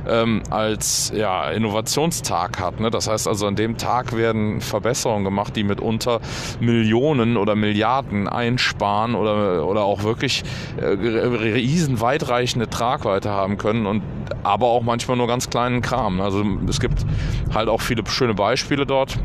ähm, 0.08 0.44
als 0.50 1.12
ja, 1.14 1.50
Innovationstag 1.52 2.60
hat. 2.60 2.80
Ne? 2.80 2.90
Das 2.90 3.08
heißt 3.08 3.28
also, 3.28 3.48
an 3.48 3.56
dem 3.56 3.78
Tag 3.78 4.16
werden 4.16 4.62
Verbesserungen 4.62 5.26
gemacht, 5.26 5.56
die 5.56 5.64
mitunter 5.64 6.22
Millionen 6.60 7.38
oder 7.38 7.56
Milliarden 7.56 8.28
einsparen 8.28 9.16
oder, 9.26 9.66
oder 9.66 9.84
auch 9.84 10.04
wirklich 10.04 10.44
äh, 10.78 10.86
riesen 10.86 12.02
weitreichende 12.02 12.70
Tragweite 12.70 13.30
haben 13.30 13.58
können 13.58 13.86
und 13.86 14.02
aber 14.44 14.68
auch 14.68 14.82
manchmal 14.82 15.18
nur 15.18 15.28
ganz 15.28 15.50
kleinen 15.50 15.82
Kram. 15.82 16.22
Also 16.22 16.44
es 16.68 16.80
gibt 16.80 17.06
halt 17.54 17.70
auch 17.70 17.82
viele 17.82 18.04
schöne 18.08 18.34
Beispiele 18.34 18.86
dort. 18.86 19.18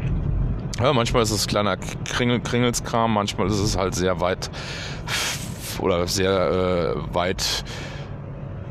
Ja, 0.80 0.92
manchmal 0.92 1.23
ist 1.23 1.30
es 1.30 1.47
kleiner 1.47 1.76
Kringel, 1.76 2.40
Kringelskram, 2.40 3.12
manchmal 3.12 3.49
ist 3.49 3.59
es 3.59 3.76
halt 3.76 3.95
sehr 3.95 4.21
weit 4.21 4.50
oder 5.78 6.07
sehr 6.07 6.97
äh, 7.07 7.14
weit 7.14 7.64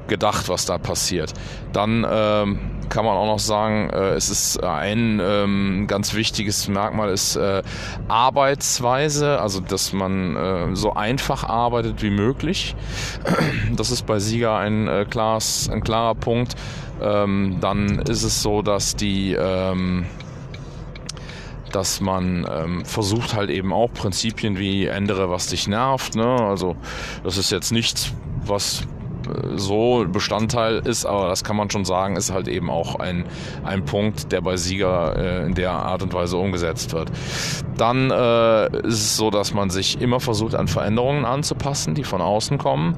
gedacht, 0.07 0.49
was 0.49 0.65
da 0.65 0.77
passiert. 0.77 1.33
Dann 1.71 2.05
ähm, 2.09 2.59
kann 2.89 3.05
man 3.05 3.15
auch 3.15 3.25
noch 3.25 3.39
sagen, 3.39 3.89
äh, 3.89 4.11
es 4.11 4.29
ist 4.29 4.63
ein 4.63 5.19
ähm, 5.23 5.85
ganz 5.87 6.13
wichtiges 6.13 6.67
Merkmal 6.67 7.09
ist 7.09 7.35
äh, 7.35 7.61
Arbeitsweise, 8.07 9.39
also 9.39 9.59
dass 9.59 9.93
man 9.93 10.35
äh, 10.35 10.75
so 10.75 10.93
einfach 10.93 11.43
arbeitet 11.43 12.01
wie 12.01 12.09
möglich. 12.11 12.75
Das 13.75 13.91
ist 13.91 14.05
bei 14.05 14.19
Sieger 14.19 14.57
ein, 14.57 14.87
äh, 14.87 15.05
klares, 15.09 15.69
ein 15.71 15.81
klarer 15.81 16.15
Punkt. 16.15 16.55
Ähm, 17.01 17.57
dann 17.61 17.99
ist 17.99 18.23
es 18.23 18.41
so, 18.41 18.61
dass 18.61 18.95
die 18.95 19.33
ähm, 19.33 20.05
dass 21.71 22.01
man 22.01 22.47
ähm, 22.51 22.85
versucht 22.85 23.35
halt 23.35 23.49
eben 23.49 23.73
auch 23.73 23.93
Prinzipien 23.93 24.57
wie 24.57 24.87
ändere, 24.87 25.29
was 25.29 25.47
dich 25.47 25.67
nervt. 25.67 26.15
Ne? 26.15 26.25
Also 26.25 26.75
das 27.23 27.37
ist 27.37 27.51
jetzt 27.51 27.71
nichts, 27.71 28.11
was 28.45 28.83
so 29.55 30.05
Bestandteil 30.11 30.77
ist, 30.79 31.05
aber 31.05 31.27
das 31.27 31.43
kann 31.43 31.55
man 31.55 31.69
schon 31.69 31.85
sagen, 31.85 32.15
ist 32.15 32.31
halt 32.31 32.47
eben 32.47 32.69
auch 32.69 32.95
ein, 32.95 33.25
ein 33.63 33.85
Punkt, 33.85 34.31
der 34.31 34.41
bei 34.41 34.57
Sieger 34.57 35.15
äh, 35.17 35.45
in 35.45 35.55
der 35.55 35.71
Art 35.71 36.03
und 36.03 36.13
Weise 36.13 36.37
umgesetzt 36.37 36.93
wird. 36.93 37.11
Dann 37.77 38.11
äh, 38.11 38.65
ist 38.87 39.01
es 39.01 39.17
so, 39.17 39.29
dass 39.29 39.53
man 39.53 39.69
sich 39.69 40.01
immer 40.01 40.19
versucht, 40.19 40.55
an 40.55 40.67
Veränderungen 40.67 41.25
anzupassen, 41.25 41.95
die 41.95 42.03
von 42.03 42.21
außen 42.21 42.57
kommen. 42.57 42.95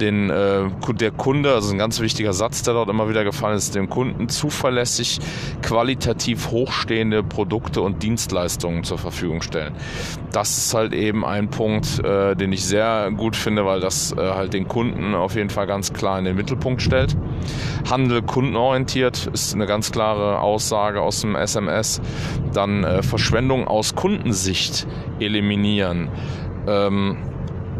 Den, 0.00 0.30
äh, 0.30 0.64
der 0.92 1.10
Kunde, 1.10 1.54
also 1.54 1.72
ein 1.72 1.78
ganz 1.78 2.00
wichtiger 2.00 2.32
Satz, 2.32 2.62
der 2.62 2.74
dort 2.74 2.88
immer 2.88 3.08
wieder 3.08 3.24
gefallen 3.24 3.56
ist, 3.56 3.74
dem 3.74 3.88
Kunden 3.88 4.28
zuverlässig 4.28 5.18
qualitativ 5.62 6.50
hochstehende 6.50 7.22
Produkte 7.22 7.80
und 7.80 8.02
Dienstleistungen 8.02 8.84
zur 8.84 8.98
Verfügung 8.98 9.42
stellen. 9.42 9.74
Das 10.32 10.58
ist 10.58 10.74
halt 10.74 10.92
eben 10.92 11.24
ein 11.24 11.48
Punkt, 11.48 12.04
äh, 12.04 12.34
den 12.36 12.52
ich 12.52 12.64
sehr 12.64 13.10
gut 13.16 13.36
finde, 13.36 13.64
weil 13.64 13.80
das 13.80 14.12
äh, 14.12 14.16
halt 14.16 14.52
den 14.52 14.68
Kunden 14.68 15.14
auf 15.14 15.34
jeden 15.34 15.50
Fall 15.50 15.66
ganz 15.68 15.92
klar 15.92 16.18
in 16.18 16.24
den 16.24 16.34
Mittelpunkt 16.34 16.82
stellt. 16.82 17.16
Handel 17.88 18.22
kundenorientiert 18.22 19.30
ist 19.32 19.54
eine 19.54 19.66
ganz 19.66 19.92
klare 19.92 20.40
Aussage 20.40 21.00
aus 21.00 21.20
dem 21.20 21.36
SMS. 21.36 22.00
Dann 22.52 22.82
äh, 22.82 23.02
Verschwendung 23.04 23.68
aus 23.68 23.94
Kundensicht 23.94 24.88
eliminieren. 25.20 26.08
Ähm, 26.66 27.18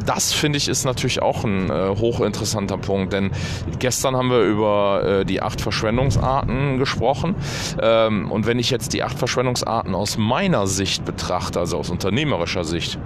das 0.07 0.33
finde 0.33 0.59
ich 0.59 0.69
ist 0.69 0.85
natürlich 0.85 1.23
auch 1.23 1.45
ein 1.45 1.71
äh, 1.71 1.89
hochinteressanter 1.99 2.79
Punkt, 2.79 3.13
denn 3.13 3.31
gestern 3.79 4.17
haben 4.17 4.31
wir 4.31 4.41
über 4.41 5.03
äh, 5.05 5.25
die 5.25 5.43
acht 5.43 5.61
Verschwendungsarten 5.61 6.79
gesprochen. 6.79 7.35
Ähm, 7.81 8.31
und 8.31 8.47
wenn 8.47 8.59
ich 8.59 8.71
jetzt 8.71 8.93
die 8.93 9.03
acht 9.03 9.19
Verschwendungsarten 9.19 9.95
aus 9.95 10.17
meiner 10.17 10.67
Sicht 10.67 11.05
betrachte, 11.05 11.61
also 11.61 11.79
aus 11.79 11.91
unternehmerischer 11.91 12.65
Sicht, 12.65 12.99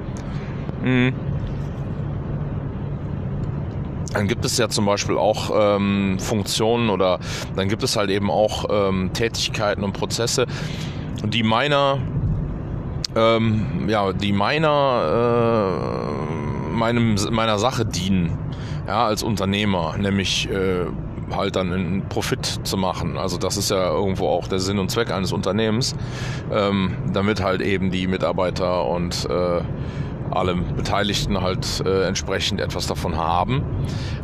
mh, 0.82 0.86
hm, 0.86 1.14
dann 4.12 4.28
gibt 4.28 4.45
es 4.45 4.59
ja 4.59 4.69
zum 4.69 4.85
Beispiel 4.87 5.16
auch 5.16 5.50
ähm, 5.54 6.19
Funktionen 6.19 6.90
oder 6.90 7.19
dann 7.57 7.69
gibt 7.69 7.83
es 7.83 7.97
halt 7.97 8.11
eben 8.11 8.31
auch 8.31 8.66
ähm, 8.71 9.12
Tätigkeiten 9.12 9.85
und 9.85 9.92
Prozesse, 9.92 10.47
die 11.25 11.42
meiner, 11.42 11.99
ähm, 13.16 13.88
ja, 13.88 14.12
die 14.12 14.33
meiner, 14.33 16.09
äh, 16.71 16.73
meinem, 16.73 17.16
meiner 17.31 17.59
Sache 17.59 17.85
dienen, 17.85 18.38
ja, 18.87 19.07
als 19.07 19.23
Unternehmer, 19.23 19.97
nämlich 19.99 20.50
äh, 20.50 20.87
halt 21.35 21.57
dann 21.57 21.73
einen 21.73 22.09
Profit 22.09 22.61
zu 22.64 22.76
machen. 22.76 23.16
Also 23.16 23.38
das 23.38 23.57
ist 23.57 23.71
ja 23.71 23.90
irgendwo 23.90 24.28
auch 24.28 24.49
der 24.49 24.59
Sinn 24.59 24.78
und 24.78 24.90
Zweck 24.90 25.11
eines 25.11 25.33
Unternehmens, 25.33 25.95
ähm, 26.52 26.97
damit 27.12 27.42
halt 27.42 27.62
eben 27.62 27.90
die 27.90 28.07
Mitarbeiter 28.07 28.87
und 28.87 29.26
äh, 29.31 29.62
alle 30.36 30.54
Beteiligten 30.54 31.40
halt 31.40 31.82
äh, 31.84 32.06
entsprechend 32.06 32.60
etwas 32.60 32.86
davon 32.86 33.16
haben. 33.16 33.62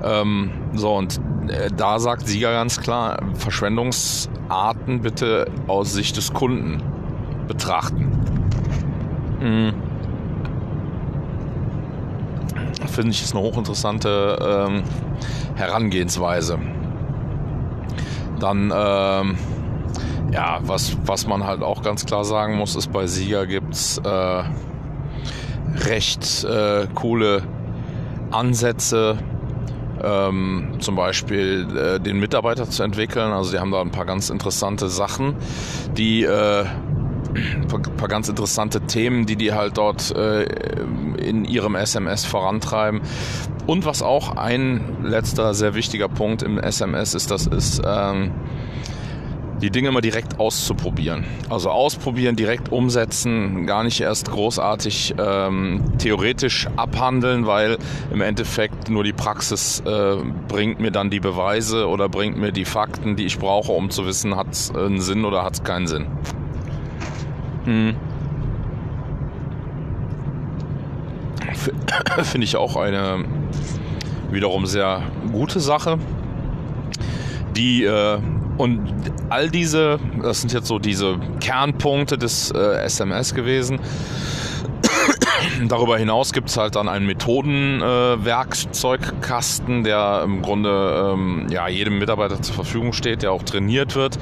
Ähm, 0.02 0.50
so, 0.74 0.94
und 0.94 1.20
äh, 1.48 1.70
da 1.74 1.98
sagt 1.98 2.26
Sieger 2.26 2.52
ganz 2.52 2.80
klar, 2.80 3.20
Verschwendungsarten 3.34 5.00
bitte 5.00 5.50
aus 5.66 5.92
Sicht 5.92 6.16
des 6.16 6.32
Kunden 6.32 6.82
betrachten. 7.46 8.12
Mhm. 9.40 9.74
Finde 12.86 13.10
ich 13.10 13.22
ist 13.22 13.34
eine 13.34 13.42
hochinteressante 13.44 14.66
ähm, 14.68 14.82
Herangehensweise. 15.56 16.58
Dann, 18.38 18.72
ähm, 18.74 19.38
ja, 20.32 20.60
was, 20.62 20.96
was 21.04 21.26
man 21.26 21.44
halt 21.44 21.62
auch 21.62 21.82
ganz 21.82 22.06
klar 22.06 22.24
sagen 22.24 22.56
muss, 22.56 22.76
ist, 22.76 22.92
bei 22.92 23.06
Sieger 23.06 23.46
gibt's 23.46 23.98
äh, 23.98 24.42
recht 25.74 26.44
äh, 26.44 26.86
coole 26.94 27.42
Ansätze, 28.30 29.18
ähm, 30.02 30.74
zum 30.80 30.96
Beispiel 30.96 31.66
äh, 31.76 32.00
den 32.00 32.20
Mitarbeiter 32.20 32.68
zu 32.68 32.82
entwickeln. 32.82 33.32
Also 33.32 33.52
die 33.52 33.58
haben 33.58 33.70
da 33.70 33.80
ein 33.80 33.90
paar 33.90 34.06
ganz 34.06 34.30
interessante 34.30 34.88
Sachen, 34.88 35.34
die 35.96 36.24
äh, 36.24 36.64
paar, 37.68 37.80
paar 37.96 38.08
ganz 38.08 38.28
interessante 38.28 38.80
Themen, 38.82 39.26
die 39.26 39.36
die 39.36 39.52
halt 39.52 39.78
dort 39.78 40.14
äh, 40.14 40.44
in 41.16 41.44
ihrem 41.44 41.74
SMS 41.74 42.24
vorantreiben. 42.24 43.00
Und 43.66 43.84
was 43.84 44.02
auch 44.02 44.36
ein 44.36 44.80
letzter 45.02 45.52
sehr 45.54 45.74
wichtiger 45.74 46.08
Punkt 46.08 46.42
im 46.42 46.58
SMS 46.58 47.14
ist, 47.14 47.30
das 47.30 47.46
ist 47.46 47.82
ähm, 47.84 48.32
die 49.60 49.70
Dinge 49.70 49.90
mal 49.90 50.00
direkt 50.00 50.38
auszuprobieren. 50.38 51.24
Also 51.48 51.70
ausprobieren, 51.70 52.36
direkt 52.36 52.70
umsetzen, 52.70 53.66
gar 53.66 53.82
nicht 53.82 54.00
erst 54.00 54.30
großartig 54.30 55.14
ähm, 55.18 55.82
theoretisch 55.98 56.68
abhandeln, 56.76 57.46
weil 57.46 57.78
im 58.12 58.20
Endeffekt 58.20 58.88
nur 58.88 59.04
die 59.04 59.12
Praxis 59.12 59.80
äh, 59.80 60.16
bringt 60.48 60.80
mir 60.80 60.90
dann 60.90 61.10
die 61.10 61.20
Beweise 61.20 61.88
oder 61.88 62.08
bringt 62.08 62.36
mir 62.36 62.52
die 62.52 62.64
Fakten, 62.64 63.16
die 63.16 63.26
ich 63.26 63.38
brauche, 63.38 63.72
um 63.72 63.90
zu 63.90 64.06
wissen, 64.06 64.36
hat 64.36 64.52
es 64.52 64.74
einen 64.74 65.00
Sinn 65.00 65.24
oder 65.24 65.42
hat 65.44 65.54
es 65.54 65.64
keinen 65.64 65.86
Sinn. 65.86 66.06
Hm. 67.64 67.96
Finde 72.22 72.44
ich 72.44 72.56
auch 72.56 72.76
eine 72.76 73.24
wiederum 74.30 74.66
sehr 74.66 75.02
gute 75.32 75.58
Sache, 75.58 75.98
die 77.56 77.84
äh, 77.84 78.18
und 78.58 78.92
all 79.30 79.48
diese, 79.48 79.98
das 80.22 80.40
sind 80.40 80.52
jetzt 80.52 80.66
so 80.66 80.78
diese 80.78 81.18
Kernpunkte 81.40 82.18
des 82.18 82.50
äh, 82.50 82.82
SMS 82.82 83.34
gewesen. 83.34 83.80
Darüber 85.68 85.96
hinaus 85.96 86.32
gibt 86.32 86.48
es 86.48 86.56
halt 86.56 86.74
dann 86.76 86.88
einen 86.88 87.06
Methodenwerkzeugkasten, 87.06 89.80
äh, 89.80 89.84
der 89.84 90.22
im 90.24 90.42
Grunde 90.42 91.14
ähm, 91.14 91.46
ja, 91.50 91.68
jedem 91.68 91.98
Mitarbeiter 91.98 92.42
zur 92.42 92.56
Verfügung 92.56 92.92
steht, 92.92 93.22
der 93.22 93.30
auch 93.32 93.44
trainiert 93.44 93.94
wird. 93.94 94.18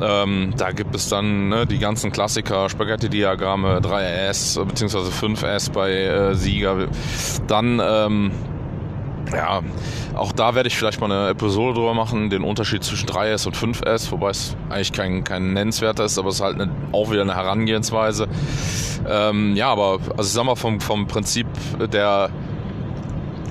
Ähm, 0.00 0.54
da 0.56 0.72
gibt 0.72 0.96
es 0.96 1.08
dann 1.08 1.48
ne, 1.48 1.66
die 1.66 1.78
ganzen 1.78 2.10
Klassiker, 2.10 2.68
Spaghetti-Diagramme, 2.68 3.78
3S 3.78 4.64
bzw. 4.64 4.98
5S 4.98 5.70
bei 5.70 5.92
äh, 5.92 6.34
Sieger. 6.34 6.88
Dann 7.46 7.80
ähm, 7.82 8.32
ja, 9.32 9.62
auch 10.14 10.32
da 10.32 10.54
werde 10.54 10.68
ich 10.68 10.76
vielleicht 10.76 11.00
mal 11.00 11.10
eine 11.10 11.30
Episode 11.30 11.74
drüber 11.74 11.94
machen, 11.94 12.30
den 12.30 12.42
Unterschied 12.42 12.84
zwischen 12.84 13.08
3S 13.08 13.46
und 13.46 13.56
5S, 13.56 14.10
wobei 14.12 14.30
es 14.30 14.56
eigentlich 14.68 14.92
kein, 14.92 15.24
kein 15.24 15.52
nennenswerter 15.52 16.04
ist, 16.04 16.18
aber 16.18 16.28
es 16.28 16.36
ist 16.36 16.42
halt 16.42 16.60
eine, 16.60 16.70
auch 16.92 17.10
wieder 17.10 17.22
eine 17.22 17.34
Herangehensweise. 17.34 18.28
Ähm, 19.08 19.56
ja, 19.56 19.68
aber 19.70 19.98
also 20.16 20.22
ich 20.22 20.28
sag 20.28 20.44
mal 20.44 20.56
vom, 20.56 20.80
vom 20.80 21.06
Prinzip 21.06 21.46
der, 21.92 22.30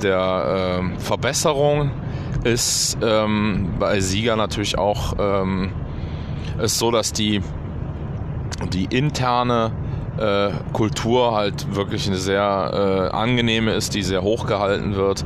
der 0.02 0.82
äh, 0.82 1.00
Verbesserung 1.00 1.92
ist 2.44 2.98
ähm, 3.04 3.74
bei 3.80 4.00
Sieger 4.00 4.36
natürlich 4.36 4.78
auch 4.78 5.14
ähm, 5.20 5.72
ist 6.62 6.80
so, 6.80 6.92
dass 6.92 7.14
die, 7.14 7.42
die 8.72 8.86
interne 8.86 9.72
äh, 10.18 10.52
Kultur 10.74 11.36
halt 11.36 11.76
wirklich 11.76 12.08
eine 12.08 12.18
sehr 12.18 13.10
äh, 13.12 13.16
angenehme 13.16 13.74
ist, 13.74 13.94
die 13.96 14.04
sehr 14.04 14.22
hoch 14.22 14.46
gehalten 14.46 14.96
wird 14.96 15.26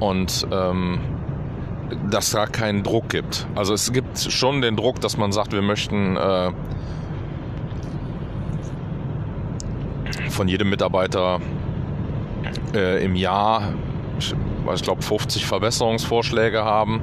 und 0.00 0.46
ähm, 0.50 0.98
dass 2.10 2.30
da 2.30 2.46
keinen 2.46 2.82
Druck 2.82 3.08
gibt. 3.10 3.46
Also 3.54 3.74
es 3.74 3.92
gibt 3.92 4.18
schon 4.18 4.62
den 4.62 4.76
Druck, 4.76 5.00
dass 5.00 5.16
man 5.16 5.32
sagt, 5.32 5.52
wir 5.52 5.62
möchten 5.62 6.16
äh, 6.16 6.50
von 10.30 10.48
jedem 10.48 10.70
Mitarbeiter 10.70 11.40
äh, 12.74 13.04
im 13.04 13.14
Jahr, 13.14 13.72
ich, 14.18 14.34
ich 14.74 14.82
glaube, 14.82 15.02
50 15.02 15.46
Verbesserungsvorschläge 15.46 16.64
haben. 16.64 17.00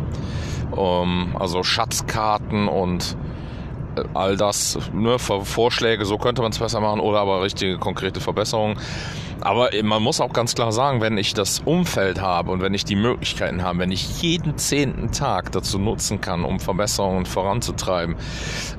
Ähm, 0.75 1.35
also 1.37 1.63
Schatzkarten 1.63 2.67
und 2.67 3.17
all 4.13 4.37
das, 4.37 4.77
ne, 4.93 5.17
Vorschläge, 5.19 6.05
so 6.05 6.17
könnte 6.17 6.41
man 6.41 6.51
es 6.51 6.59
besser 6.59 6.79
machen 6.79 6.99
oder 6.99 7.19
aber 7.19 7.41
richtige 7.41 7.77
konkrete 7.77 8.19
Verbesserungen. 8.19 8.77
Aber 9.41 9.69
man 9.83 10.01
muss 10.01 10.19
auch 10.19 10.33
ganz 10.33 10.55
klar 10.55 10.71
sagen, 10.71 11.01
wenn 11.01 11.17
ich 11.17 11.33
das 11.33 11.59
Umfeld 11.59 12.21
habe 12.21 12.51
und 12.51 12.61
wenn 12.61 12.73
ich 12.73 12.85
die 12.85 12.95
Möglichkeiten 12.95 13.63
habe, 13.63 13.79
wenn 13.79 13.91
ich 13.91 14.21
jeden 14.21 14.57
zehnten 14.57 15.11
Tag 15.11 15.51
dazu 15.51 15.77
nutzen 15.79 16.21
kann, 16.21 16.43
um 16.43 16.59
Verbesserungen 16.59 17.25
voranzutreiben 17.25 18.15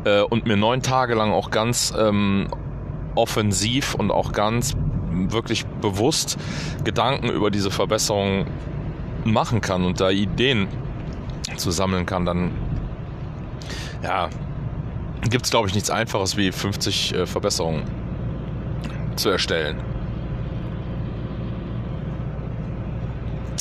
äh, 0.05 0.23
und 0.23 0.47
mir 0.47 0.57
neun 0.57 0.83
Tage 0.83 1.15
lang 1.15 1.33
auch 1.33 1.51
ganz 1.51 1.95
ähm, 1.97 2.49
offensiv 3.15 3.95
und 3.95 4.11
auch 4.11 4.33
ganz 4.33 4.75
wirklich 5.11 5.67
bewusst 5.67 6.39
Gedanken 6.85 7.29
über 7.31 7.51
diese 7.51 7.71
Verbesserungen 7.71 8.47
machen 9.25 9.61
kann 9.61 9.85
und 9.85 10.01
da 10.01 10.11
Ideen 10.11 10.69
zu 11.57 11.71
sammeln 11.71 12.07
kann, 12.07 12.25
dann 12.25 12.51
ja, 14.03 14.29
gibt 15.29 15.45
es, 15.45 15.51
glaube 15.51 15.69
ich, 15.69 15.75
nichts 15.75 15.91
Einfaches 15.91 16.37
wie 16.37 16.53
50 16.53 17.15
äh, 17.15 17.27
Verbesserungen 17.27 17.83
zu 19.17 19.31
erstellen. 19.31 19.79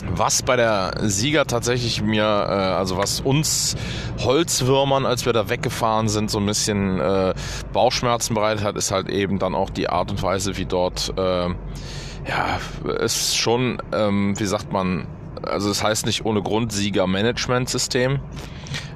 Was 0.09 0.41
bei 0.41 0.55
der 0.55 0.93
Sieger 1.01 1.45
tatsächlich 1.45 2.01
mir, 2.01 2.23
äh, 2.23 2.25
also 2.25 2.97
was 2.97 3.19
uns 3.19 3.75
Holzwürmern, 4.19 5.05
als 5.05 5.25
wir 5.25 5.33
da 5.33 5.49
weggefahren 5.49 6.09
sind, 6.09 6.31
so 6.31 6.39
ein 6.39 6.45
bisschen 6.45 6.99
äh, 6.99 7.33
Bauchschmerzen 7.73 8.33
bereitet 8.33 8.63
hat, 8.63 8.75
ist 8.75 8.91
halt 8.91 9.09
eben 9.09 9.39
dann 9.39 9.55
auch 9.55 9.69
die 9.69 9.89
Art 9.89 10.11
und 10.11 10.21
Weise, 10.23 10.57
wie 10.57 10.65
dort, 10.65 11.13
äh, 11.17 11.49
ja, 11.49 12.59
ist 12.99 13.37
schon, 13.37 13.81
ähm, 13.93 14.39
wie 14.39 14.45
sagt 14.45 14.71
man, 14.71 15.07
also 15.43 15.69
es 15.69 15.79
das 15.79 15.87
heißt 15.87 16.05
nicht 16.05 16.25
ohne 16.25 16.41
Grund 16.41 16.71
Sieger-Management-System, 16.71 18.19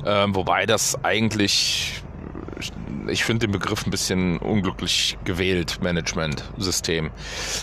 äh, 0.05 0.25
wobei 0.29 0.65
das 0.65 1.03
eigentlich 1.03 2.00
ich 3.07 3.23
finde 3.23 3.47
den 3.47 3.51
Begriff 3.51 3.85
ein 3.85 3.91
bisschen 3.91 4.37
unglücklich 4.37 5.17
gewählt, 5.23 5.79
Management-System. 5.81 7.11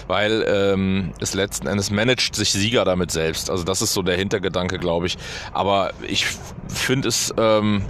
Weil 0.07 0.45
ähm, 0.49 1.12
es 1.21 1.35
letzten 1.35 1.67
Endes 1.67 1.90
managt 1.90 2.35
sich 2.35 2.52
Sieger 2.52 2.85
damit 2.85 3.11
selbst. 3.11 3.50
Also 3.50 3.64
das 3.64 3.83
ist 3.83 3.95
so 3.95 4.02
der 4.02 4.17
Hintergedanke, 4.17 4.78
glaube 4.78 5.07
ich. 5.07 5.17
Aber 5.52 5.93
ich 6.07 6.26
finde 6.69 7.09
es 7.09 7.33
ähm, 7.37 7.83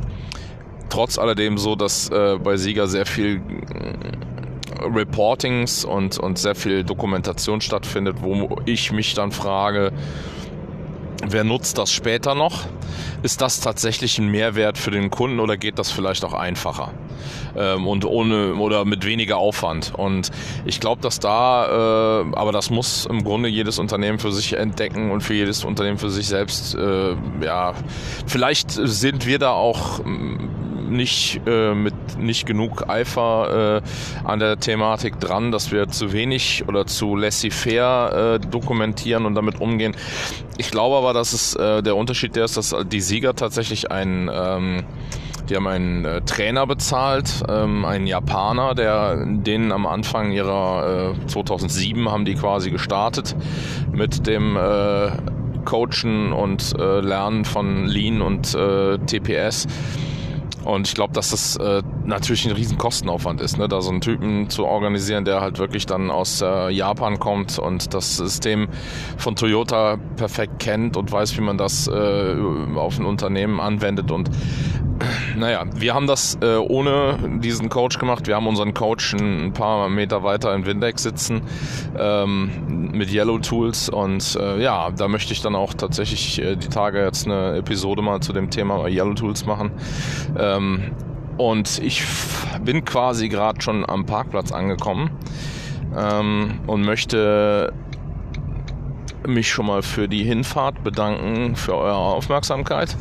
trotz 0.88 1.18
alledem 1.18 1.58
so, 1.58 1.76
dass 1.76 2.10
äh, 2.10 2.38
bei 2.42 2.56
Sieger 2.56 2.86
sehr 2.86 3.06
viel 3.06 3.40
äh, 3.74 4.84
Reportings 4.84 5.84
und, 5.84 6.18
und 6.18 6.38
sehr 6.38 6.54
viel 6.54 6.84
Dokumentation 6.84 7.60
stattfindet, 7.60 8.18
wo 8.20 8.58
ich 8.64 8.92
mich 8.92 9.14
dann 9.14 9.32
frage, 9.32 9.92
Wer 11.26 11.44
nutzt 11.44 11.78
das 11.78 11.90
später 11.90 12.34
noch? 12.34 12.64
Ist 13.22 13.40
das 13.40 13.60
tatsächlich 13.60 14.18
ein 14.18 14.28
Mehrwert 14.28 14.78
für 14.78 14.92
den 14.92 15.10
Kunden 15.10 15.40
oder 15.40 15.56
geht 15.56 15.78
das 15.78 15.90
vielleicht 15.90 16.24
auch 16.24 16.32
einfacher 16.32 16.92
ähm, 17.56 17.88
und 17.88 18.04
ohne 18.04 18.54
oder 18.54 18.84
mit 18.84 19.04
weniger 19.04 19.36
Aufwand? 19.36 19.92
Und 19.96 20.30
ich 20.64 20.78
glaube, 20.78 21.02
dass 21.02 21.18
da, 21.18 22.22
äh, 22.22 22.36
aber 22.36 22.52
das 22.52 22.70
muss 22.70 23.06
im 23.06 23.24
Grunde 23.24 23.48
jedes 23.48 23.80
Unternehmen 23.80 24.20
für 24.20 24.30
sich 24.30 24.56
entdecken 24.56 25.10
und 25.10 25.22
für 25.22 25.34
jedes 25.34 25.64
Unternehmen 25.64 25.98
für 25.98 26.10
sich 26.10 26.28
selbst. 26.28 26.76
Äh, 26.76 27.16
ja, 27.42 27.74
vielleicht 28.26 28.70
sind 28.70 29.26
wir 29.26 29.40
da 29.40 29.50
auch 29.50 30.00
nicht 30.88 31.40
äh, 31.46 31.74
mit 31.74 31.94
nicht 32.18 32.46
genug 32.46 32.88
Eifer 32.88 33.82
äh, 33.82 34.28
an 34.28 34.38
der 34.38 34.58
Thematik 34.58 35.20
dran, 35.20 35.52
dass 35.52 35.70
wir 35.70 35.88
zu 35.88 36.12
wenig 36.12 36.64
oder 36.68 36.86
zu 36.86 37.16
laissez-faire 37.16 38.38
äh, 38.42 38.46
dokumentieren 38.46 39.26
und 39.26 39.34
damit 39.34 39.60
umgehen. 39.60 39.96
Ich 40.56 40.70
glaube 40.70 40.96
aber, 40.96 41.12
dass 41.12 41.32
es 41.32 41.54
äh, 41.54 41.82
der 41.82 41.96
Unterschied 41.96 42.36
der 42.36 42.44
ist, 42.44 42.56
dass 42.56 42.74
die 42.90 43.00
Sieger 43.00 43.34
tatsächlich 43.34 43.90
ein 43.90 44.30
ähm, 44.32 44.84
die 45.48 45.56
haben 45.56 45.66
einen 45.66 46.04
äh, 46.04 46.20
Trainer 46.22 46.66
bezahlt, 46.66 47.42
ähm, 47.48 47.84
einen 47.84 48.06
Japaner, 48.06 48.74
der 48.74 49.24
denen 49.24 49.72
am 49.72 49.86
Anfang 49.86 50.32
ihrer 50.32 51.14
äh, 51.14 51.26
2007 51.26 52.10
haben 52.10 52.24
die 52.24 52.34
quasi 52.34 52.70
gestartet 52.70 53.34
mit 53.90 54.26
dem 54.26 54.56
äh, 54.56 55.10
Coachen 55.64 56.32
und 56.32 56.74
äh, 56.78 57.00
Lernen 57.00 57.44
von 57.44 57.86
Lean 57.86 58.20
und 58.20 58.54
äh, 58.54 58.98
TPS 58.98 59.66
und 60.68 60.86
ich 60.86 60.94
glaube, 60.94 61.14
dass 61.14 61.30
das 61.30 61.56
äh, 61.56 61.82
natürlich 62.04 62.44
ein 62.44 62.52
riesen 62.52 62.76
Kostenaufwand 62.76 63.40
ist, 63.40 63.56
ne? 63.56 63.68
da 63.68 63.80
so 63.80 63.90
einen 63.90 64.02
Typen 64.02 64.50
zu 64.50 64.66
organisieren, 64.66 65.24
der 65.24 65.40
halt 65.40 65.58
wirklich 65.58 65.86
dann 65.86 66.10
aus 66.10 66.42
äh, 66.42 66.68
Japan 66.68 67.18
kommt 67.18 67.58
und 67.58 67.94
das 67.94 68.18
System 68.18 68.68
von 69.16 69.34
Toyota 69.34 69.96
perfekt 70.16 70.58
kennt 70.58 70.98
und 70.98 71.10
weiß, 71.10 71.38
wie 71.38 71.40
man 71.40 71.56
das 71.56 71.88
äh, 71.88 72.36
auf 72.76 72.98
ein 72.98 73.06
Unternehmen 73.06 73.60
anwendet. 73.60 74.10
Und 74.10 74.28
naja, 75.36 75.64
wir 75.74 75.94
haben 75.94 76.06
das 76.06 76.36
äh, 76.42 76.56
ohne 76.56 77.18
diesen 77.40 77.70
Coach 77.70 77.98
gemacht. 77.98 78.26
Wir 78.26 78.36
haben 78.36 78.46
unseren 78.46 78.74
Coach 78.74 79.14
ein 79.14 79.54
paar 79.54 79.88
Meter 79.88 80.22
weiter 80.22 80.54
in 80.54 80.66
Windex 80.66 81.02
sitzen 81.02 81.42
ähm, 81.98 82.90
mit 82.92 83.10
Yellow 83.10 83.38
Tools 83.38 83.88
und 83.88 84.36
äh, 84.40 84.62
ja, 84.62 84.90
da 84.90 85.08
möchte 85.08 85.32
ich 85.32 85.40
dann 85.40 85.54
auch 85.54 85.74
tatsächlich 85.74 86.42
äh, 86.42 86.56
die 86.56 86.68
Tage 86.68 87.02
jetzt 87.02 87.26
eine 87.26 87.56
Episode 87.56 88.02
mal 88.02 88.20
zu 88.20 88.32
dem 88.32 88.50
Thema 88.50 88.86
Yellow 88.88 89.14
Tools 89.14 89.46
machen. 89.46 89.70
Ähm, 90.38 90.57
und 91.36 91.78
ich 91.78 92.04
bin 92.64 92.84
quasi 92.84 93.28
gerade 93.28 93.60
schon 93.62 93.88
am 93.88 94.06
Parkplatz 94.06 94.52
angekommen 94.52 95.10
ähm, 95.96 96.60
und 96.66 96.82
möchte 96.82 97.72
mich 99.26 99.50
schon 99.50 99.66
mal 99.66 99.82
für 99.82 100.08
die 100.08 100.24
Hinfahrt 100.24 100.82
bedanken, 100.82 101.56
für 101.56 101.76
eure 101.76 101.96
Aufmerksamkeit 101.96 102.96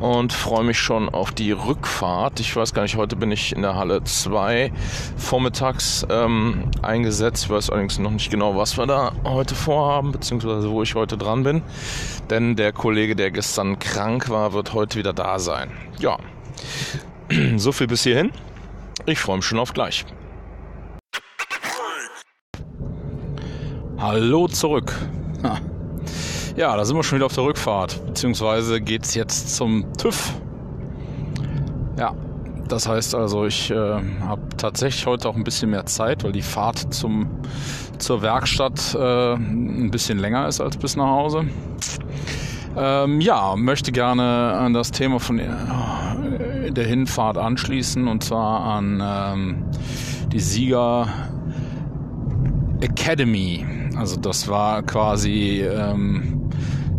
und 0.00 0.32
freue 0.32 0.64
mich 0.64 0.78
schon 0.78 1.08
auf 1.08 1.32
die 1.32 1.52
Rückfahrt. 1.52 2.40
Ich 2.40 2.54
weiß 2.54 2.74
gar 2.74 2.82
nicht, 2.82 2.96
heute 2.96 3.16
bin 3.16 3.30
ich 3.30 3.54
in 3.54 3.62
der 3.62 3.74
Halle 3.74 4.02
2 4.02 4.72
vormittags 5.16 6.06
ähm, 6.10 6.70
eingesetzt. 6.82 7.44
Ich 7.44 7.50
weiß 7.50 7.70
allerdings 7.70 7.98
noch 7.98 8.10
nicht 8.10 8.30
genau, 8.30 8.56
was 8.56 8.78
wir 8.78 8.86
da 8.86 9.12
heute 9.24 9.54
vorhaben, 9.54 10.12
beziehungsweise 10.12 10.70
wo 10.70 10.82
ich 10.82 10.94
heute 10.94 11.16
dran 11.18 11.42
bin. 11.42 11.62
Denn 12.30 12.56
der 12.56 12.72
Kollege, 12.72 13.16
der 13.16 13.30
gestern 13.30 13.78
krank 13.78 14.30
war, 14.30 14.52
wird 14.52 14.72
heute 14.74 14.98
wieder 14.98 15.12
da 15.12 15.38
sein. 15.38 15.70
Ja, 15.98 16.18
so 17.56 17.72
viel 17.72 17.86
bis 17.86 18.02
hierhin. 18.02 18.32
Ich 19.06 19.18
freue 19.18 19.36
mich 19.36 19.46
schon 19.46 19.58
auf 19.58 19.72
gleich. 19.72 20.04
Hallo 23.98 24.46
zurück. 24.48 24.94
Ja, 26.56 26.76
da 26.76 26.84
sind 26.84 26.96
wir 26.96 27.04
schon 27.04 27.18
wieder 27.18 27.26
auf 27.26 27.34
der 27.34 27.44
Rückfahrt. 27.44 28.04
Beziehungsweise 28.06 28.80
geht 28.80 29.04
es 29.04 29.14
jetzt 29.14 29.54
zum 29.54 29.92
TÜV. 29.96 30.34
Ja, 31.96 32.14
das 32.68 32.88
heißt 32.88 33.14
also, 33.14 33.46
ich 33.46 33.70
äh, 33.70 33.74
habe 33.74 34.42
tatsächlich 34.56 35.06
heute 35.06 35.28
auch 35.28 35.36
ein 35.36 35.44
bisschen 35.44 35.70
mehr 35.70 35.86
Zeit, 35.86 36.24
weil 36.24 36.32
die 36.32 36.42
Fahrt 36.42 36.92
zum, 36.92 37.28
zur 37.98 38.22
Werkstatt 38.22 38.94
äh, 38.94 39.34
ein 39.34 39.90
bisschen 39.90 40.18
länger 40.18 40.48
ist 40.48 40.60
als 40.60 40.76
bis 40.76 40.96
nach 40.96 41.06
Hause. 41.06 41.44
Ähm, 42.76 43.20
ja, 43.20 43.56
möchte 43.56 43.90
gerne 43.90 44.52
an 44.52 44.74
das 44.74 44.90
Thema 44.90 45.18
von 45.18 45.38
äh, 45.38 45.48
der 46.70 46.86
Hinfahrt 46.86 47.38
anschließen 47.38 48.08
und 48.08 48.24
zwar 48.24 48.60
an 48.60 49.02
ähm, 49.02 49.64
die 50.32 50.40
Sieger 50.40 51.08
Academy. 52.80 53.64
Also 53.96 54.16
das 54.20 54.48
war 54.48 54.82
quasi 54.82 55.62
ähm, 55.62 56.50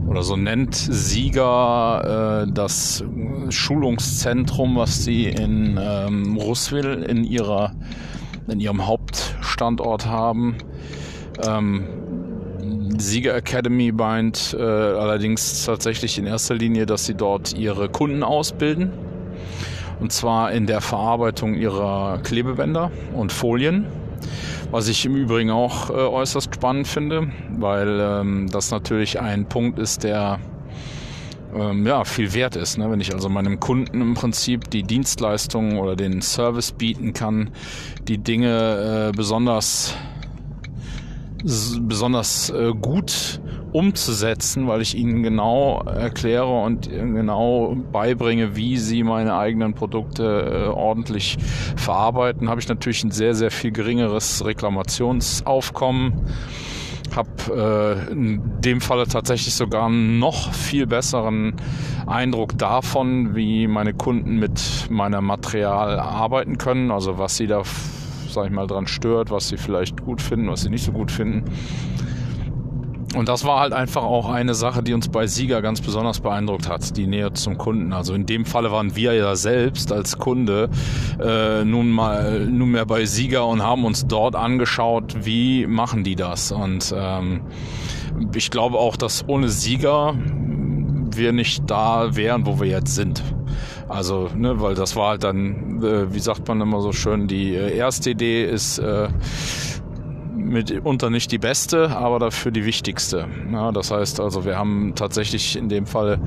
oder 0.07 0.23
so 0.23 0.35
nennt 0.35 0.75
Sieger 0.75 2.45
äh, 2.47 2.51
das 2.51 3.03
Schulungszentrum, 3.49 4.75
was 4.75 5.03
sie 5.03 5.25
in 5.25 5.79
ähm, 5.81 6.37
Russwil 6.37 7.03
in 7.07 7.23
ihrer 7.23 7.71
in 8.47 8.59
ihrem 8.59 8.87
Hauptstandort 8.87 10.07
haben. 10.07 10.57
Ähm, 11.45 11.85
Sieger 12.97 13.35
Academy 13.35 13.91
meint 13.91 14.55
äh, 14.59 14.61
allerdings 14.61 15.65
tatsächlich 15.65 16.17
in 16.17 16.25
erster 16.25 16.55
Linie, 16.55 16.85
dass 16.85 17.05
sie 17.05 17.15
dort 17.15 17.57
ihre 17.57 17.89
Kunden 17.89 18.23
ausbilden. 18.23 18.91
Und 19.99 20.11
zwar 20.11 20.51
in 20.51 20.65
der 20.65 20.81
Verarbeitung 20.81 21.55
ihrer 21.55 22.19
Klebebänder 22.23 22.91
und 23.13 23.31
Folien. 23.31 23.85
Was 24.71 24.87
ich 24.87 25.05
im 25.05 25.15
Übrigen 25.15 25.49
auch 25.49 25.89
äh, 25.89 25.93
äußerst 25.93 26.53
spannend 26.53 26.87
finde, 26.87 27.31
weil 27.57 27.99
ähm, 27.99 28.49
das 28.51 28.71
natürlich 28.71 29.19
ein 29.19 29.45
Punkt 29.45 29.79
ist, 29.79 30.03
der 30.03 30.39
ähm, 31.55 31.85
ja, 31.87 32.03
viel 32.03 32.33
wert 32.33 32.55
ist. 32.55 32.77
Ne? 32.77 32.89
Wenn 32.91 33.01
ich 33.01 33.13
also 33.13 33.29
meinem 33.29 33.59
Kunden 33.59 34.01
im 34.01 34.13
Prinzip 34.13 34.69
die 34.69 34.83
Dienstleistung 34.83 35.79
oder 35.79 35.95
den 35.95 36.21
Service 36.21 36.71
bieten 36.71 37.13
kann, 37.13 37.49
die 38.07 38.19
Dinge 38.19 39.09
äh, 39.09 39.15
besonders 39.15 39.95
besonders 41.43 42.49
äh, 42.49 42.73
gut 42.73 43.39
umzusetzen, 43.71 44.67
weil 44.67 44.81
ich 44.81 44.95
ihnen 44.95 45.23
genau 45.23 45.81
erkläre 45.83 46.47
und 46.47 46.89
genau 46.89 47.75
beibringe, 47.91 48.55
wie 48.55 48.77
sie 48.77 49.03
meine 49.03 49.35
eigenen 49.35 49.73
Produkte 49.73 50.23
äh, 50.23 50.67
ordentlich 50.69 51.37
verarbeiten, 51.75 52.49
habe 52.49 52.59
ich 52.59 52.67
natürlich 52.67 53.03
ein 53.03 53.11
sehr, 53.11 53.35
sehr 53.35 53.51
viel 53.51 53.71
geringeres 53.71 54.43
Reklamationsaufkommen. 54.43 56.13
Habe 57.15 58.07
äh, 58.07 58.11
in 58.11 58.41
dem 58.61 58.81
Falle 58.81 59.07
tatsächlich 59.07 59.55
sogar 59.55 59.87
einen 59.87 60.19
noch 60.19 60.53
viel 60.53 60.85
besseren 60.85 61.55
Eindruck 62.05 62.57
davon, 62.57 63.35
wie 63.35 63.67
meine 63.67 63.93
Kunden 63.93 64.37
mit 64.37 64.87
meinem 64.89 65.25
Material 65.25 65.99
arbeiten 65.99 66.57
können, 66.59 66.91
also 66.91 67.17
was 67.17 67.37
sie 67.37 67.47
da 67.47 67.63
sag 68.33 68.45
ich 68.45 68.51
mal, 68.51 68.67
dran 68.67 68.87
stört, 68.87 69.31
was 69.31 69.49
sie 69.49 69.57
vielleicht 69.57 70.01
gut 70.01 70.21
finden, 70.21 70.49
was 70.49 70.61
sie 70.61 70.69
nicht 70.69 70.85
so 70.85 70.91
gut 70.91 71.11
finden. 71.11 71.45
Und 73.15 73.27
das 73.27 73.43
war 73.43 73.59
halt 73.59 73.73
einfach 73.73 74.03
auch 74.03 74.29
eine 74.29 74.53
Sache, 74.53 74.83
die 74.83 74.93
uns 74.93 75.09
bei 75.09 75.25
Sieger 75.25 75.63
ganz 75.63 75.81
besonders 75.81 76.19
beeindruckt 76.19 76.69
hat, 76.69 76.95
die 76.95 77.07
Nähe 77.07 77.33
zum 77.33 77.57
Kunden. 77.57 77.91
Also 77.91 78.13
in 78.13 78.27
dem 78.27 78.45
Falle 78.45 78.71
waren 78.71 78.95
wir 78.95 79.13
ja 79.13 79.35
selbst 79.35 79.91
als 79.91 80.19
Kunde 80.19 80.69
äh, 81.19 81.65
nun 81.65 81.89
mal 81.89 82.45
nunmehr 82.45 82.85
bei 82.85 83.05
Sieger 83.05 83.47
und 83.47 83.63
haben 83.63 83.83
uns 83.83 84.05
dort 84.05 84.35
angeschaut, 84.35 85.25
wie 85.25 85.65
machen 85.65 86.03
die 86.03 86.15
das. 86.15 86.51
Und 86.51 86.93
ähm, 86.95 87.41
ich 88.35 88.51
glaube 88.51 88.77
auch, 88.77 88.95
dass 88.95 89.27
ohne 89.27 89.49
Sieger 89.49 90.13
wir 91.11 91.31
nicht 91.31 91.63
da 91.69 92.15
wären, 92.15 92.45
wo 92.45 92.59
wir 92.59 92.67
jetzt 92.67 92.93
sind. 92.93 93.23
Also, 93.89 94.29
ne, 94.35 94.61
weil 94.61 94.75
das 94.75 94.95
war 94.95 95.09
halt 95.09 95.23
dann, 95.23 95.83
äh, 95.83 96.13
wie 96.13 96.19
sagt 96.19 96.47
man 96.47 96.61
immer 96.61 96.79
so 96.81 96.91
schön, 96.91 97.27
die 97.27 97.55
äh, 97.55 97.75
erste 97.75 98.11
Idee 98.11 98.45
ist 98.45 98.77
äh, 98.77 99.09
mitunter 100.35 101.09
nicht 101.09 101.31
die 101.31 101.39
beste, 101.39 101.89
aber 101.97 102.19
dafür 102.19 102.51
die 102.51 102.65
wichtigste. 102.65 103.27
Ja, 103.51 103.71
das 103.71 103.91
heißt 103.91 104.19
also, 104.19 104.45
wir 104.45 104.57
haben 104.57 104.93
tatsächlich 104.95 105.57
in 105.57 105.69
dem 105.69 105.85
Fall 105.85 106.19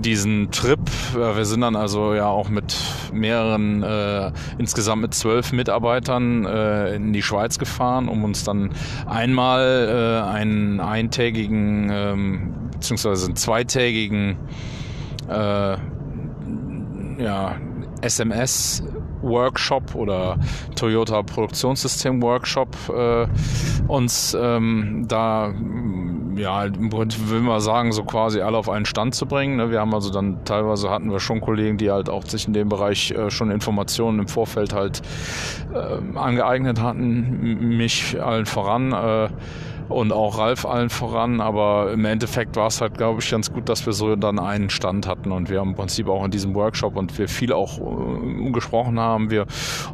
diesen 0.00 0.50
Trip. 0.50 0.80
Wir 1.14 1.44
sind 1.44 1.60
dann 1.60 1.76
also 1.76 2.14
ja 2.14 2.26
auch 2.26 2.48
mit 2.48 2.74
mehreren, 3.12 3.82
äh, 3.82 4.32
insgesamt 4.58 5.02
mit 5.02 5.14
zwölf 5.14 5.52
Mitarbeitern 5.52 6.46
äh, 6.46 6.94
in 6.94 7.12
die 7.12 7.22
Schweiz 7.22 7.58
gefahren, 7.58 8.08
um 8.08 8.24
uns 8.24 8.44
dann 8.44 8.70
einmal 9.06 10.22
äh, 10.24 10.28
einen 10.30 10.80
eintägigen, 10.80 11.90
ähm, 11.92 12.54
beziehungsweise 12.72 13.26
einen 13.26 13.36
zweitägigen 13.36 14.36
äh, 15.28 15.76
ja, 17.20 17.56
SMS 18.00 18.82
Workshop 19.22 19.94
oder 19.94 20.38
Toyota 20.76 21.22
Produktionssystem 21.22 22.22
Workshop 22.22 22.74
äh, 22.88 23.26
uns 23.88 24.36
ähm, 24.40 25.04
da 25.06 25.52
ja 26.36 26.64
im 26.64 26.88
Prinzip 26.88 27.28
will 27.28 27.40
man 27.40 27.60
sagen 27.60 27.92
so 27.92 28.04
quasi 28.04 28.40
alle 28.40 28.56
auf 28.56 28.68
einen 28.68 28.86
Stand 28.86 29.14
zu 29.14 29.26
bringen. 29.26 29.56
Ne? 29.56 29.70
Wir 29.70 29.80
haben 29.80 29.94
also 29.94 30.10
dann 30.10 30.44
teilweise 30.44 30.90
hatten 30.90 31.10
wir 31.10 31.20
schon 31.20 31.40
Kollegen, 31.40 31.76
die 31.76 31.90
halt 31.90 32.08
auch 32.08 32.24
sich 32.24 32.46
in 32.46 32.54
dem 32.54 32.68
Bereich 32.68 33.10
äh, 33.10 33.30
schon 33.30 33.50
Informationen 33.50 34.20
im 34.20 34.28
Vorfeld 34.28 34.72
halt 34.72 35.02
äh, 35.74 36.18
angeeignet 36.18 36.80
hatten, 36.80 37.76
mich 37.76 38.20
allen 38.22 38.46
voran. 38.46 38.92
Äh, 38.92 39.28
und 39.90 40.12
auch 40.12 40.38
Ralf 40.38 40.64
allen 40.64 40.88
voran. 40.88 41.40
Aber 41.40 41.92
im 41.92 42.04
Endeffekt 42.04 42.56
war 42.56 42.68
es 42.68 42.80
halt, 42.80 42.96
glaube 42.96 43.20
ich, 43.20 43.30
ganz 43.30 43.52
gut, 43.52 43.68
dass 43.68 43.84
wir 43.86 43.92
so 43.92 44.16
dann 44.16 44.38
einen 44.38 44.70
Stand 44.70 45.06
hatten 45.06 45.32
und 45.32 45.50
wir 45.50 45.60
haben 45.60 45.70
im 45.70 45.76
Prinzip 45.76 46.08
auch 46.08 46.24
in 46.24 46.30
diesem 46.30 46.54
Workshop 46.54 46.96
und 46.96 47.18
wir 47.18 47.28
viel 47.28 47.52
auch 47.52 47.78
äh, 47.78 48.50
gesprochen 48.50 48.98
haben, 48.98 49.30
wir 49.30 49.46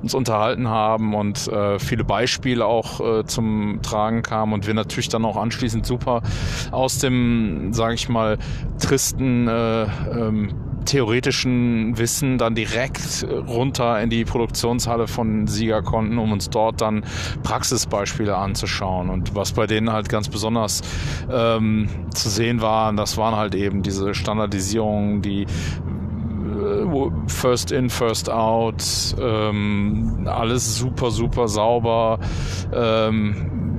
uns 0.02 0.14
unterhalten 0.14 0.68
haben 0.68 1.14
und 1.14 1.48
äh, 1.48 1.78
viele 1.78 2.04
Beispiele 2.04 2.64
auch 2.64 3.00
äh, 3.00 3.24
zum 3.24 3.80
Tragen 3.82 4.22
kamen 4.22 4.52
und 4.52 4.66
wir 4.66 4.74
natürlich 4.74 5.08
dann 5.08 5.24
auch 5.24 5.36
anschließend 5.36 5.86
super 5.86 6.22
aus 6.70 6.98
dem, 6.98 7.72
sage 7.72 7.94
ich 7.94 8.08
mal, 8.08 8.38
tristen 8.78 9.48
äh, 9.48 9.82
ähm, 9.84 10.54
theoretischen 10.86 11.98
Wissen 11.98 12.38
dann 12.38 12.54
direkt 12.54 13.26
runter 13.28 14.00
in 14.00 14.10
die 14.10 14.24
Produktionshalle 14.24 15.06
von 15.06 15.46
Sieger 15.46 15.82
konnten, 15.82 16.18
um 16.18 16.32
uns 16.32 16.50
dort 16.50 16.80
dann 16.80 17.04
Praxisbeispiele 17.42 18.36
anzuschauen. 18.36 19.10
Und 19.10 19.34
was 19.34 19.52
bei 19.52 19.66
denen 19.66 19.92
halt 19.92 20.08
ganz 20.08 20.28
besonders 20.28 20.82
ähm, 21.30 21.88
zu 22.14 22.28
sehen 22.28 22.60
war, 22.60 22.92
das 22.92 23.16
waren 23.16 23.36
halt 23.36 23.54
eben 23.54 23.82
diese 23.82 24.14
Standardisierungen, 24.14 25.22
die 25.22 25.42
äh, 25.42 27.10
First 27.26 27.72
in, 27.72 27.90
First 27.90 28.30
out, 28.30 28.82
ähm, 29.20 30.26
alles 30.26 30.76
super, 30.76 31.10
super 31.10 31.48
sauber. 31.48 32.18
Ähm, 32.72 33.75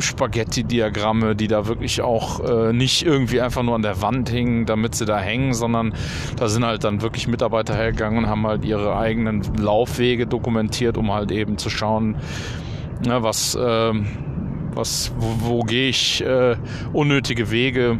Spaghetti-Diagramme, 0.00 1.36
die 1.36 1.48
da 1.48 1.66
wirklich 1.66 2.02
auch 2.02 2.40
äh, 2.40 2.72
nicht 2.72 3.04
irgendwie 3.04 3.40
einfach 3.40 3.62
nur 3.62 3.74
an 3.74 3.82
der 3.82 4.02
Wand 4.02 4.28
hingen, 4.28 4.66
damit 4.66 4.94
sie 4.94 5.04
da 5.04 5.18
hängen, 5.18 5.54
sondern 5.54 5.94
da 6.36 6.48
sind 6.48 6.64
halt 6.64 6.84
dann 6.84 7.02
wirklich 7.02 7.28
Mitarbeiter 7.28 7.74
hergegangen 7.74 8.18
und 8.18 8.30
haben 8.30 8.46
halt 8.46 8.64
ihre 8.64 8.96
eigenen 8.96 9.42
Laufwege 9.56 10.26
dokumentiert, 10.26 10.96
um 10.96 11.12
halt 11.12 11.30
eben 11.30 11.58
zu 11.58 11.70
schauen, 11.70 12.16
na, 13.04 13.22
was, 13.22 13.54
äh, 13.54 13.92
was, 14.74 15.12
wo, 15.18 15.48
wo 15.48 15.60
gehe 15.62 15.88
ich 15.88 16.24
äh, 16.24 16.56
unnötige 16.92 17.50
Wege. 17.50 17.98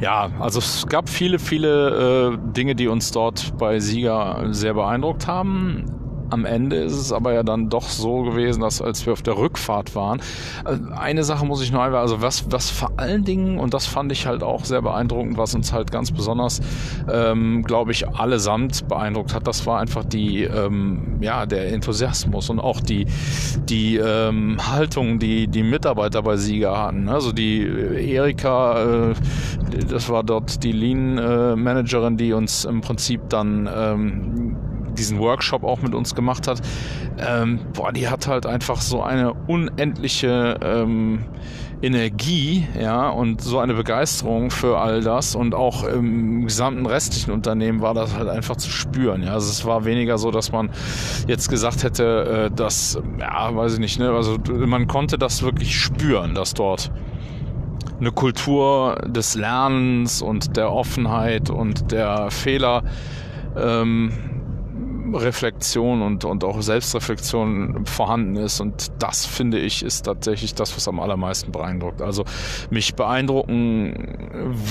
Ja, 0.00 0.30
also 0.38 0.60
es 0.60 0.86
gab 0.86 1.08
viele, 1.08 1.38
viele 1.38 2.34
äh, 2.34 2.52
Dinge, 2.52 2.74
die 2.76 2.86
uns 2.86 3.10
dort 3.10 3.56
bei 3.58 3.80
Sieger 3.80 4.46
sehr 4.50 4.74
beeindruckt 4.74 5.26
haben. 5.26 5.97
Am 6.30 6.44
Ende 6.44 6.76
ist 6.76 6.94
es 6.94 7.12
aber 7.12 7.32
ja 7.32 7.42
dann 7.42 7.68
doch 7.68 7.88
so 7.88 8.22
gewesen, 8.22 8.60
dass 8.60 8.82
als 8.82 9.04
wir 9.06 9.12
auf 9.12 9.22
der 9.22 9.36
Rückfahrt 9.36 9.94
waren, 9.94 10.20
äh, 10.64 10.76
eine 10.96 11.24
Sache 11.24 11.46
muss 11.46 11.62
ich 11.62 11.72
noch 11.72 11.80
einmal, 11.80 12.00
also 12.00 12.20
was, 12.20 12.50
was 12.50 12.70
vor 12.70 12.92
allen 12.96 13.24
Dingen, 13.24 13.58
und 13.58 13.74
das 13.74 13.86
fand 13.86 14.12
ich 14.12 14.26
halt 14.26 14.42
auch 14.42 14.64
sehr 14.64 14.82
beeindruckend, 14.82 15.38
was 15.38 15.54
uns 15.54 15.72
halt 15.72 15.90
ganz 15.90 16.12
besonders, 16.12 16.60
ähm, 17.10 17.62
glaube 17.64 17.92
ich, 17.92 18.08
allesamt 18.08 18.88
beeindruckt 18.88 19.34
hat, 19.34 19.46
das 19.46 19.66
war 19.66 19.80
einfach 19.80 20.04
die, 20.04 20.44
ähm, 20.44 21.18
ja, 21.20 21.46
der 21.46 21.72
Enthusiasmus 21.72 22.50
und 22.50 22.60
auch 22.60 22.80
die, 22.80 23.06
die 23.68 23.96
ähm, 23.96 24.58
Haltung, 24.70 25.18
die 25.18 25.48
die 25.48 25.62
Mitarbeiter 25.62 26.22
bei 26.22 26.36
Sieger 26.36 26.78
hatten. 26.78 27.08
Also 27.08 27.32
die 27.32 27.62
Erika, 27.62 29.10
äh, 29.10 29.14
das 29.88 30.08
war 30.08 30.22
dort 30.22 30.62
die 30.62 30.72
Lean-Managerin, 30.72 32.16
die 32.16 32.32
uns 32.32 32.64
im 32.64 32.80
Prinzip 32.80 33.28
dann 33.28 33.68
ähm, 33.72 34.56
diesen 34.98 35.18
Workshop 35.18 35.64
auch 35.64 35.80
mit 35.80 35.94
uns 35.94 36.14
gemacht 36.14 36.46
hat, 36.46 36.60
ähm, 37.18 37.60
boah, 37.72 37.92
die 37.92 38.08
hat 38.08 38.26
halt 38.26 38.46
einfach 38.46 38.80
so 38.80 39.02
eine 39.02 39.32
unendliche 39.32 40.58
ähm, 40.62 41.24
Energie, 41.80 42.66
ja, 42.78 43.08
und 43.08 43.40
so 43.40 43.60
eine 43.60 43.74
Begeisterung 43.74 44.50
für 44.50 44.78
all 44.78 45.00
das 45.00 45.36
und 45.36 45.54
auch 45.54 45.84
im 45.84 46.44
gesamten 46.44 46.86
restlichen 46.86 47.30
Unternehmen 47.30 47.80
war 47.80 47.94
das 47.94 48.16
halt 48.16 48.28
einfach 48.28 48.56
zu 48.56 48.70
spüren, 48.70 49.22
ja. 49.22 49.32
Also 49.32 49.50
es 49.50 49.64
war 49.64 49.84
weniger 49.84 50.18
so, 50.18 50.30
dass 50.30 50.50
man 50.50 50.70
jetzt 51.28 51.48
gesagt 51.48 51.84
hätte, 51.84 52.48
äh, 52.50 52.54
dass, 52.54 52.98
ja, 53.20 53.54
weiß 53.54 53.74
ich 53.74 53.78
nicht, 53.78 53.98
ne, 54.00 54.10
also 54.10 54.38
man 54.48 54.88
konnte 54.88 55.18
das 55.18 55.42
wirklich 55.42 55.78
spüren, 55.78 56.34
dass 56.34 56.54
dort 56.54 56.90
eine 58.00 58.12
Kultur 58.12 58.96
des 59.06 59.34
Lernens 59.34 60.22
und 60.22 60.56
der 60.56 60.72
Offenheit 60.72 61.50
und 61.50 61.90
der 61.92 62.30
Fehler 62.30 62.82
ähm, 63.56 64.12
Reflexion 65.14 66.02
und, 66.02 66.24
und 66.24 66.44
auch 66.44 66.60
Selbstreflexion 66.60 67.86
vorhanden 67.86 68.36
ist. 68.36 68.60
Und 68.60 68.90
das, 68.98 69.26
finde 69.26 69.58
ich, 69.58 69.82
ist 69.82 70.02
tatsächlich 70.02 70.54
das, 70.54 70.74
was 70.76 70.88
am 70.88 71.00
allermeisten 71.00 71.52
beeindruckt. 71.52 72.02
Also 72.02 72.24
mich 72.70 72.94
beeindrucken 72.94 74.18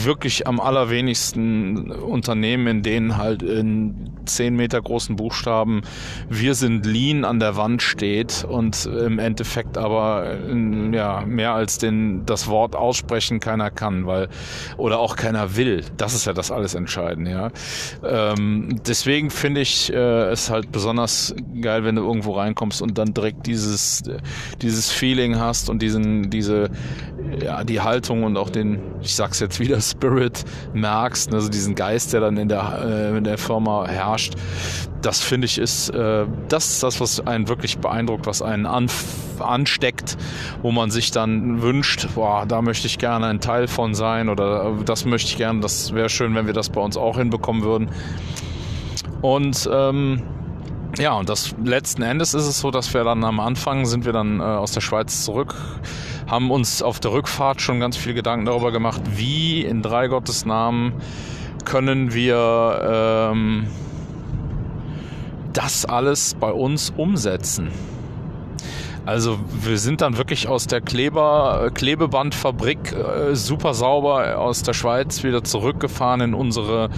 wirklich 0.03 0.47
am 0.47 0.59
allerwenigsten 0.59 1.91
Unternehmen, 1.91 2.67
in 2.67 2.83
denen 2.83 3.17
halt 3.17 3.43
in 3.43 4.11
10 4.25 4.55
Meter 4.55 4.81
großen 4.81 5.15
Buchstaben 5.15 5.81
Wir 6.29 6.53
sind 6.53 6.85
lean 6.85 7.23
an 7.23 7.39
der 7.39 7.55
Wand 7.55 7.81
steht 7.81 8.45
und 8.47 8.85
im 8.85 9.19
Endeffekt 9.19 9.77
aber 9.77 10.37
ja, 10.91 11.23
mehr 11.25 11.53
als 11.53 11.77
den, 11.77 12.25
das 12.25 12.47
Wort 12.47 12.75
aussprechen 12.75 13.39
keiner 13.39 13.71
kann, 13.71 14.05
weil 14.05 14.29
oder 14.77 14.99
auch 14.99 15.15
keiner 15.15 15.55
will. 15.55 15.83
Das 15.97 16.13
ist 16.13 16.25
ja 16.25 16.33
das 16.33 16.51
alles 16.51 16.75
Entscheidende. 16.75 17.31
Ja. 17.31 17.51
Ähm, 18.03 18.79
deswegen 18.87 19.29
finde 19.29 19.61
ich 19.61 19.91
äh, 19.91 20.26
es 20.31 20.49
halt 20.49 20.71
besonders 20.71 21.35
geil, 21.61 21.83
wenn 21.83 21.95
du 21.95 22.03
irgendwo 22.03 22.33
reinkommst 22.33 22.81
und 22.81 22.97
dann 22.97 23.13
direkt 23.13 23.45
dieses, 23.47 24.03
dieses 24.61 24.91
Feeling 24.91 25.37
hast 25.37 25.69
und 25.69 25.81
diesen, 25.81 26.29
diese, 26.29 26.69
ja, 27.41 27.63
die 27.63 27.81
Haltung 27.81 28.23
und 28.23 28.37
auch 28.37 28.49
den, 28.49 28.79
ich 29.01 29.15
sag's 29.15 29.39
jetzt 29.39 29.59
wieder, 29.59 29.81
Spirit 29.81 30.43
merkst, 30.73 31.33
also 31.33 31.49
diesen 31.49 31.75
Geist, 31.75 32.13
der 32.13 32.21
dann 32.21 32.37
in 32.37 32.49
der, 32.49 32.79
äh, 32.83 33.17
in 33.17 33.23
der 33.23 33.37
Firma 33.37 33.87
herrscht. 33.87 34.35
Das 35.01 35.21
finde 35.21 35.45
ich 35.45 35.57
ist, 35.57 35.89
äh, 35.89 36.25
das 36.49 36.69
ist 36.69 36.83
das, 36.83 36.99
was 36.99 37.25
einen 37.25 37.47
wirklich 37.47 37.77
beeindruckt, 37.77 38.25
was 38.25 38.41
einen 38.41 38.65
ansteckt, 39.39 40.17
wo 40.61 40.71
man 40.71 40.91
sich 40.91 41.11
dann 41.11 41.61
wünscht, 41.61 42.07
boah, 42.15 42.45
da 42.47 42.61
möchte 42.61 42.87
ich 42.87 42.97
gerne 42.97 43.27
ein 43.27 43.39
Teil 43.39 43.67
von 43.67 43.93
sein 43.93 44.29
oder 44.29 44.75
das 44.85 45.05
möchte 45.05 45.29
ich 45.29 45.37
gerne, 45.37 45.59
das 45.59 45.93
wäre 45.93 46.09
schön, 46.09 46.35
wenn 46.35 46.47
wir 46.47 46.53
das 46.53 46.69
bei 46.69 46.81
uns 46.81 46.97
auch 46.97 47.17
hinbekommen 47.17 47.63
würden. 47.63 47.89
Und 49.21 49.69
ähm, 49.71 50.23
ja, 50.97 51.13
und 51.13 51.29
das 51.29 51.53
letzten 51.63 52.01
Endes 52.01 52.33
ist 52.33 52.47
es 52.47 52.59
so, 52.59 52.71
dass 52.71 52.93
wir 52.93 53.03
dann 53.03 53.23
am 53.23 53.39
Anfang 53.39 53.85
sind 53.85 54.05
wir 54.05 54.13
dann 54.13 54.39
äh, 54.39 54.43
aus 54.43 54.71
der 54.71 54.81
Schweiz 54.81 55.23
zurück, 55.23 55.55
haben 56.27 56.49
uns 56.49 56.81
auf 56.81 56.99
der 56.99 57.11
Rückfahrt 57.11 57.61
schon 57.61 57.79
ganz 57.79 57.97
viel 57.97 58.13
Gedanken 58.13 58.45
darüber 58.45 58.71
gemacht, 58.71 59.01
wie 59.15 59.61
in 59.61 59.81
drei 59.81 60.07
Gottes 60.07 60.45
Namen 60.45 60.93
können 61.65 62.13
wir 62.13 63.31
ähm, 63.31 63.67
das 65.53 65.85
alles 65.85 66.35
bei 66.35 66.51
uns 66.51 66.93
umsetzen. 66.95 67.69
Also 69.07 69.39
wir 69.63 69.77
sind 69.77 70.01
dann 70.01 70.17
wirklich 70.17 70.49
aus 70.49 70.67
der 70.67 70.81
Kleber, 70.81 71.71
Klebebandfabrik 71.73 72.91
äh, 72.91 73.35
super 73.35 73.73
sauber 73.73 74.37
aus 74.37 74.63
der 74.63 74.73
Schweiz 74.73 75.23
wieder 75.23 75.45
zurückgefahren 75.45 76.19
in 76.19 76.33
unsere, 76.33 76.89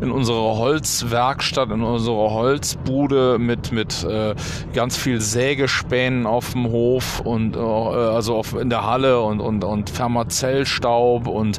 in 0.00 0.10
unsere 0.10 0.56
Holzwerkstatt, 0.56 1.70
in 1.70 1.82
unsere 1.82 2.30
Holzbude 2.30 3.38
mit, 3.38 3.70
mit 3.70 4.02
äh, 4.04 4.34
ganz 4.72 4.96
viel 4.96 5.20
Sägespänen 5.20 6.24
auf 6.24 6.52
dem 6.52 6.68
Hof 6.68 7.20
und 7.20 7.54
äh, 7.54 7.58
also 7.58 8.36
auf, 8.36 8.54
in 8.54 8.70
der 8.70 8.86
Halle 8.86 9.20
und, 9.20 9.40
und, 9.40 9.62
und 9.62 9.90
Fermazellstaub 9.90 11.26
und, 11.26 11.58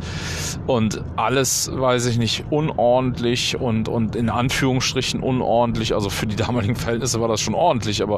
und 0.65 1.03
alles, 1.17 1.69
weiß 1.71 2.07
ich 2.07 2.17
nicht, 2.17 2.45
unordentlich 2.49 3.61
und, 3.61 3.87
und 3.87 4.15
in 4.15 4.31
Anführungsstrichen 4.31 5.21
unordentlich. 5.21 5.93
Also 5.93 6.09
für 6.09 6.25
die 6.25 6.35
damaligen 6.35 6.75
Verhältnisse 6.75 7.21
war 7.21 7.27
das 7.27 7.41
schon 7.41 7.53
ordentlich, 7.53 8.01
aber 8.01 8.17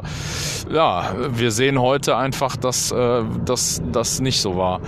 ja, 0.72 1.14
wir 1.34 1.50
sehen 1.50 1.81
heute 1.82 2.16
einfach, 2.16 2.56
dass 2.56 2.90
äh, 2.92 3.22
das 3.44 4.20
nicht 4.20 4.40
so 4.40 4.56
war. 4.56 4.80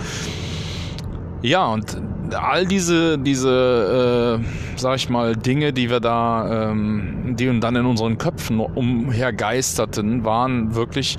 Ja, 1.41 1.67
und 1.67 2.01
all 2.33 2.65
diese, 2.65 3.19
diese, 3.19 4.41
äh, 4.41 4.77
sag 4.77 4.95
ich 4.95 5.09
mal, 5.09 5.35
Dinge, 5.35 5.73
die 5.73 5.91
wir 5.91 5.99
da, 5.99 6.69
ähm, 6.71 7.35
die 7.37 7.59
dann 7.59 7.75
in 7.75 7.85
unseren 7.85 8.17
Köpfen 8.17 8.59
umhergeisterten, 8.59 10.25
waren 10.25 10.73
wirklich, 10.73 11.17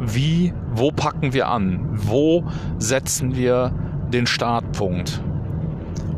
wie, 0.00 0.52
wo 0.72 0.90
packen 0.90 1.32
wir 1.32 1.48
an? 1.48 1.88
Wo 1.92 2.44
setzen 2.78 3.36
wir 3.36 3.72
den 4.12 4.26
Startpunkt? 4.26 5.22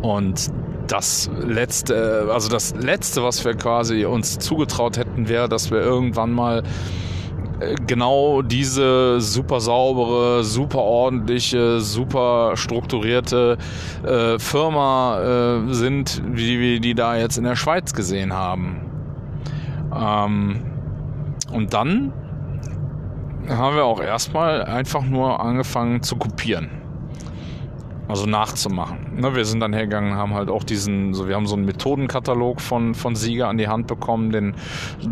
Und 0.01 0.51
das 0.87 1.31
letzte, 1.47 2.29
also 2.33 2.49
das 2.49 2.75
letzte, 2.75 3.23
was 3.23 3.45
wir 3.45 3.55
quasi 3.55 4.05
uns 4.05 4.39
zugetraut 4.39 4.97
hätten, 4.97 5.29
wäre, 5.29 5.49
dass 5.49 5.71
wir 5.71 5.81
irgendwann 5.81 6.33
mal 6.33 6.63
genau 7.87 8.43
diese 8.43 9.21
super 9.21 9.61
saubere, 9.61 10.45
super 10.45 10.79
ordentliche, 10.79 11.81
super 11.81 12.53
strukturierte 12.57 13.59
äh, 14.05 14.39
Firma 14.39 15.21
äh, 15.21 15.73
sind, 15.75 16.23
wie 16.27 16.59
wir 16.59 16.81
die 16.81 16.95
da 16.95 17.17
jetzt 17.17 17.39
in 17.39 17.45
der 17.45 17.57
Schweiz 17.57 17.93
gesehen 17.93 18.33
haben. 18.33 18.81
Ähm, 19.95 20.63
und 21.53 21.75
dann 21.75 22.13
haben 23.49 23.77
wir 23.77 23.85
auch 23.85 24.01
erstmal 24.01 24.63
einfach 24.65 25.05
nur 25.05 25.41
angefangen 25.41 26.03
zu 26.03 26.17
kopieren 26.17 26.80
also 28.11 28.27
nachzumachen. 28.27 28.99
Ne, 29.17 29.35
wir 29.35 29.45
sind 29.45 29.61
dann 29.61 29.73
hergegangen, 29.73 30.15
haben 30.15 30.35
halt 30.35 30.51
auch 30.51 30.65
diesen, 30.65 31.15
so 31.15 31.29
wir 31.29 31.37
haben 31.37 31.47
so 31.47 31.57
einen 31.57 31.65
Methodenkatalog 31.65 32.61
von, 32.61 32.95
von 32.95 33.15
Sieger 33.15 33.49
an 33.49 33.57
die 33.57 33.69
Hand 33.69 33.87
bekommen, 33.87 34.31
den 34.31 34.55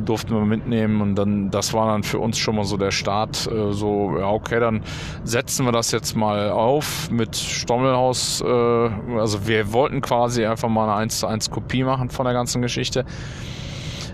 durften 0.04 0.34
wir 0.34 0.44
mitnehmen 0.44 1.00
und 1.00 1.14
dann, 1.14 1.50
das 1.50 1.72
war 1.72 1.87
dann 1.87 2.02
für 2.02 2.18
uns 2.18 2.38
schon 2.38 2.56
mal 2.56 2.64
so 2.64 2.76
der 2.76 2.90
Start, 2.90 3.48
äh, 3.50 3.72
so, 3.72 4.16
ja, 4.18 4.28
okay, 4.28 4.61
dann 4.61 4.82
setzen 5.24 5.64
wir 5.64 5.72
das 5.72 5.92
jetzt 5.92 6.16
mal 6.16 6.50
auf 6.50 7.11
mit 7.11 7.37
Stommelhaus, 7.37 8.40
äh, 8.40 8.46
also 8.48 9.46
wir 9.46 9.72
wollten 9.72 10.00
quasi 10.00 10.44
einfach 10.44 10.68
mal 10.68 10.84
eine 10.84 10.94
1 10.94 11.20
zu 11.20 11.26
1 11.26 11.50
Kopie 11.50 11.84
machen 11.84 12.11
von 12.11 12.24
der 12.24 12.34
ganzen 12.34 12.62
Geschichte. 12.62 13.04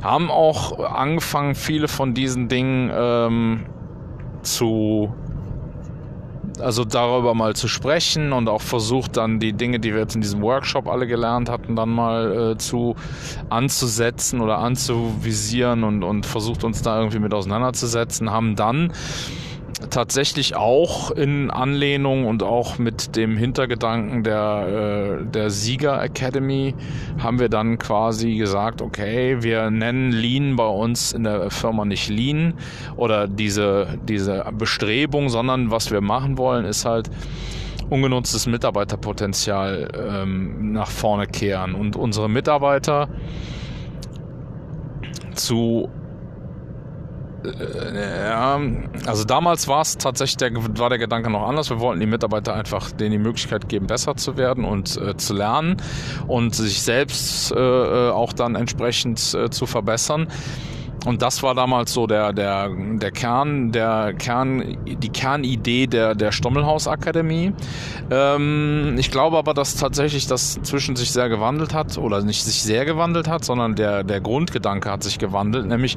Haben 0.02 0.30
auch 0.30 0.78
angefangen, 0.78 1.54
viele 1.54 1.88
von 1.88 2.12
diesen 2.12 2.48
Dingen 2.48 2.90
ähm, 2.94 3.66
zu 4.42 5.14
also 6.60 6.84
darüber 6.84 7.34
mal 7.34 7.54
zu 7.56 7.68
sprechen 7.68 8.32
und 8.32 8.48
auch 8.48 8.62
versucht 8.62 9.16
dann 9.16 9.40
die 9.40 9.52
Dinge, 9.52 9.80
die 9.80 9.92
wir 9.92 10.00
jetzt 10.00 10.14
in 10.14 10.20
diesem 10.20 10.42
Workshop 10.42 10.88
alle 10.88 11.06
gelernt 11.06 11.48
hatten, 11.48 11.76
dann 11.76 11.90
mal 11.90 12.52
äh, 12.52 12.58
zu 12.58 12.94
anzusetzen 13.50 14.40
oder 14.40 14.58
anzuvisieren 14.58 15.84
und, 15.84 16.02
und 16.02 16.26
versucht 16.26 16.64
uns 16.64 16.82
da 16.82 16.98
irgendwie 16.98 17.18
mit 17.18 17.34
auseinanderzusetzen, 17.34 18.30
haben 18.30 18.56
dann 18.56 18.92
tatsächlich 19.90 20.56
auch 20.56 21.10
in 21.10 21.50
Anlehnung 21.50 22.26
und 22.26 22.42
auch 22.42 22.78
mit 22.78 23.16
dem 23.16 23.36
Hintergedanken 23.36 24.22
der, 24.22 25.20
äh, 25.20 25.24
der 25.24 25.50
Sieger 25.50 26.02
Academy 26.02 26.74
haben 27.22 27.38
wir 27.38 27.48
dann 27.48 27.78
quasi 27.78 28.36
gesagt, 28.36 28.82
okay, 28.82 29.42
wir 29.42 29.70
nennen 29.70 30.12
Lean 30.12 30.56
bei 30.56 30.66
uns 30.66 31.12
in 31.12 31.24
der 31.24 31.50
Firma 31.50 31.84
nicht 31.84 32.08
Lean 32.08 32.54
oder 32.96 33.28
diese, 33.28 33.98
diese 34.08 34.44
Bestrebung, 34.56 35.28
sondern 35.28 35.70
was 35.70 35.90
wir 35.90 36.00
machen 36.00 36.38
wollen, 36.38 36.64
ist 36.64 36.84
halt 36.84 37.10
ungenutztes 37.90 38.46
Mitarbeiterpotenzial 38.46 39.88
ähm, 39.94 40.72
nach 40.72 40.90
vorne 40.90 41.26
kehren 41.26 41.74
und 41.74 41.96
unsere 41.96 42.28
Mitarbeiter 42.28 43.08
zu 45.34 45.90
also 49.06 49.24
damals 49.24 49.68
war 49.68 49.82
es 49.82 49.98
tatsächlich, 49.98 50.36
der, 50.38 50.52
war 50.78 50.88
der 50.88 50.98
Gedanke 50.98 51.30
noch 51.30 51.46
anders. 51.46 51.70
Wir 51.70 51.80
wollten 51.80 52.00
die 52.00 52.06
Mitarbeiter 52.06 52.54
einfach 52.54 52.90
denen 52.90 53.12
die 53.12 53.18
Möglichkeit 53.18 53.68
geben, 53.68 53.86
besser 53.86 54.16
zu 54.16 54.36
werden 54.36 54.64
und 54.64 54.96
äh, 54.96 55.16
zu 55.16 55.34
lernen 55.34 55.76
und 56.26 56.54
sich 56.54 56.82
selbst 56.82 57.52
äh, 57.52 57.56
äh 57.56 58.10
auch 58.10 58.32
dann 58.32 58.54
entsprechend 58.54 59.34
äh, 59.34 59.50
zu 59.50 59.66
verbessern. 59.66 60.28
Und 61.04 61.20
das 61.20 61.42
war 61.42 61.54
damals 61.54 61.92
so 61.92 62.06
der, 62.06 62.32
der, 62.32 62.70
der 62.70 63.10
Kern, 63.10 63.72
der 63.72 64.14
Kern, 64.14 64.78
die 64.86 65.08
Kernidee 65.10 65.86
der, 65.86 66.14
der 66.14 66.32
Stommelhaus 66.32 66.88
Akademie. 66.88 67.52
Ähm, 68.10 68.96
ich 68.98 69.10
glaube 69.10 69.36
aber, 69.36 69.52
dass 69.54 69.76
tatsächlich 69.76 70.26
das 70.26 70.58
zwischen 70.62 70.96
sich 70.96 71.12
sehr 71.12 71.28
gewandelt 71.28 71.74
hat 71.74 71.98
oder 71.98 72.22
nicht 72.22 72.42
sich 72.42 72.62
sehr 72.62 72.84
gewandelt 72.84 73.28
hat, 73.28 73.44
sondern 73.44 73.74
der, 73.74 74.02
der 74.02 74.20
Grundgedanke 74.20 74.90
hat 74.90 75.02
sich 75.02 75.18
gewandelt. 75.18 75.66
Nämlich, 75.66 75.96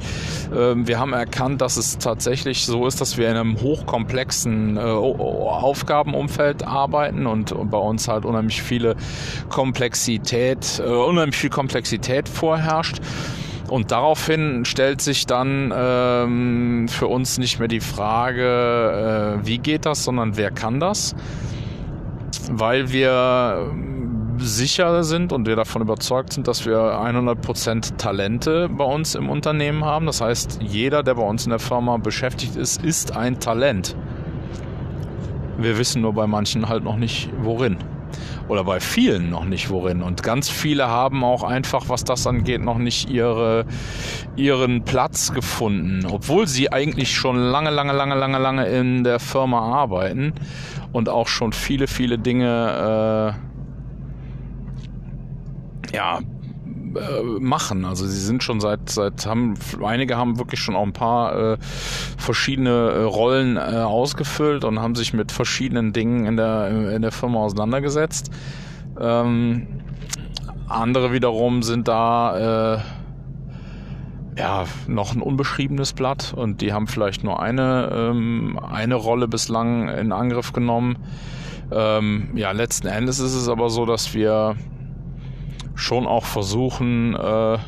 äh, 0.52 0.74
wir 0.76 0.98
haben 0.98 1.14
erkannt, 1.14 1.62
dass 1.62 1.76
es 1.78 1.98
tatsächlich 1.98 2.66
so 2.66 2.86
ist, 2.86 3.00
dass 3.00 3.16
wir 3.16 3.30
in 3.30 3.36
einem 3.36 3.60
hochkomplexen 3.60 4.76
äh, 4.76 4.80
Aufgabenumfeld 4.80 6.66
arbeiten 6.66 7.26
und, 7.26 7.52
und 7.52 7.70
bei 7.70 7.78
uns 7.78 8.08
halt 8.08 8.24
unheimlich 8.24 8.62
viele 8.62 8.96
Komplexität, 9.48 10.82
äh, 10.84 10.88
unheimlich 10.88 11.36
viel 11.36 11.50
Komplexität 11.50 12.28
vorherrscht. 12.28 13.00
Und 13.68 13.90
daraufhin 13.90 14.64
stellt 14.64 15.02
sich 15.02 15.26
dann 15.26 15.72
ähm, 15.76 16.88
für 16.88 17.06
uns 17.06 17.38
nicht 17.38 17.58
mehr 17.58 17.68
die 17.68 17.80
Frage, 17.80 19.38
äh, 19.42 19.46
wie 19.46 19.58
geht 19.58 19.84
das, 19.84 20.04
sondern 20.04 20.36
wer 20.36 20.50
kann 20.50 20.80
das? 20.80 21.14
Weil 22.50 22.92
wir 22.92 23.70
sicher 24.38 25.04
sind 25.04 25.32
und 25.32 25.46
wir 25.46 25.56
davon 25.56 25.82
überzeugt 25.82 26.32
sind, 26.32 26.48
dass 26.48 26.64
wir 26.64 26.78
100% 26.78 27.96
Talente 27.96 28.68
bei 28.70 28.84
uns 28.84 29.14
im 29.14 29.28
Unternehmen 29.28 29.84
haben. 29.84 30.06
Das 30.06 30.20
heißt, 30.20 30.60
jeder, 30.62 31.02
der 31.02 31.14
bei 31.14 31.22
uns 31.22 31.44
in 31.44 31.50
der 31.50 31.58
Firma 31.58 31.96
beschäftigt 31.98 32.56
ist, 32.56 32.82
ist 32.82 33.16
ein 33.16 33.38
Talent. 33.40 33.96
Wir 35.58 35.76
wissen 35.76 36.02
nur 36.02 36.14
bei 36.14 36.26
manchen 36.26 36.68
halt 36.68 36.84
noch 36.84 36.96
nicht, 36.96 37.30
worin 37.42 37.78
oder 38.48 38.64
bei 38.64 38.80
vielen 38.80 39.30
noch 39.30 39.44
nicht 39.44 39.70
worin. 39.70 40.02
Und 40.02 40.22
ganz 40.22 40.48
viele 40.48 40.88
haben 40.88 41.24
auch 41.24 41.42
einfach, 41.42 41.88
was 41.88 42.04
das 42.04 42.26
angeht, 42.26 42.62
noch 42.62 42.78
nicht 42.78 43.10
ihre, 43.10 43.66
ihren 44.36 44.84
Platz 44.84 45.32
gefunden, 45.32 46.06
obwohl 46.10 46.46
sie 46.46 46.72
eigentlich 46.72 47.14
schon 47.14 47.36
lange, 47.36 47.70
lange, 47.70 47.92
lange, 47.92 48.14
lange, 48.14 48.38
lange 48.38 48.66
in 48.66 49.04
der 49.04 49.20
Firma 49.20 49.60
arbeiten 49.60 50.32
und 50.92 51.08
auch 51.08 51.28
schon 51.28 51.52
viele, 51.52 51.86
viele 51.86 52.18
Dinge, 52.18 53.34
äh, 55.92 55.96
ja, 55.96 56.20
äh, 56.96 57.22
machen. 57.40 57.84
Also 57.84 58.06
sie 58.06 58.20
sind 58.20 58.42
schon 58.42 58.60
seit, 58.60 58.90
seit 58.90 59.26
haben, 59.26 59.54
einige 59.84 60.16
haben 60.16 60.38
wirklich 60.38 60.60
schon 60.60 60.76
auch 60.76 60.84
ein 60.84 60.92
paar 60.92 61.54
äh, 61.54 61.56
verschiedene 62.16 62.70
äh, 62.70 63.02
Rollen 63.02 63.56
äh, 63.56 63.60
ausgefüllt 63.60 64.64
und 64.64 64.80
haben 64.80 64.94
sich 64.94 65.12
mit 65.12 65.32
verschiedenen 65.32 65.92
Dingen 65.92 66.26
in 66.26 66.36
der, 66.36 66.92
in 66.94 67.02
der 67.02 67.12
Firma 67.12 67.40
auseinandergesetzt. 67.40 68.30
Ähm, 69.00 69.66
andere 70.68 71.12
wiederum 71.12 71.62
sind 71.62 71.88
da 71.88 72.76
äh, 72.76 72.80
ja 74.38 74.64
noch 74.86 75.14
ein 75.14 75.22
unbeschriebenes 75.22 75.92
Blatt 75.94 76.32
und 76.36 76.60
die 76.60 76.72
haben 76.72 76.86
vielleicht 76.86 77.24
nur 77.24 77.40
eine, 77.42 77.90
ähm, 77.92 78.58
eine 78.58 78.94
Rolle 78.94 79.28
bislang 79.28 79.88
in 79.88 80.12
Angriff 80.12 80.52
genommen. 80.52 80.98
Ähm, 81.70 82.30
ja, 82.34 82.52
letzten 82.52 82.86
Endes 82.86 83.18
ist 83.18 83.34
es 83.34 83.48
aber 83.48 83.68
so, 83.68 83.84
dass 83.84 84.14
wir 84.14 84.56
schon 85.78 86.06
auch 86.06 86.24
versuchen, 86.24 87.14
äh, 87.14 87.58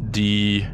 die 0.00 0.66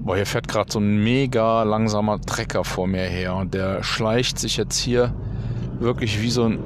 Boah, 0.00 0.16
hier 0.16 0.24
fährt 0.24 0.48
gerade 0.48 0.72
so 0.72 0.78
ein 0.78 1.02
mega 1.02 1.64
langsamer 1.64 2.18
Trecker 2.20 2.64
vor 2.64 2.86
mir 2.86 3.02
her 3.02 3.34
und 3.34 3.52
der 3.52 3.82
schleicht 3.82 4.38
sich 4.38 4.56
jetzt 4.56 4.78
hier 4.78 5.12
wirklich 5.80 6.22
wie 6.22 6.30
so 6.30 6.44
ein 6.44 6.60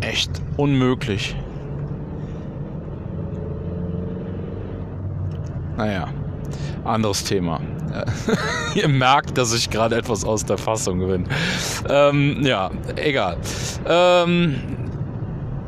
echt 0.00 0.30
unmöglich. 0.56 1.36
Naja, 5.76 6.08
anderes 6.84 7.24
Thema. 7.24 7.60
Ihr 8.74 8.88
merkt, 8.88 9.36
dass 9.36 9.52
ich 9.52 9.68
gerade 9.68 9.96
etwas 9.96 10.24
aus 10.24 10.46
der 10.46 10.56
Fassung 10.56 11.06
bin. 11.06 11.26
Ähm, 11.90 12.38
ja, 12.42 12.70
egal. 12.96 13.36
Ähm, 13.86 14.81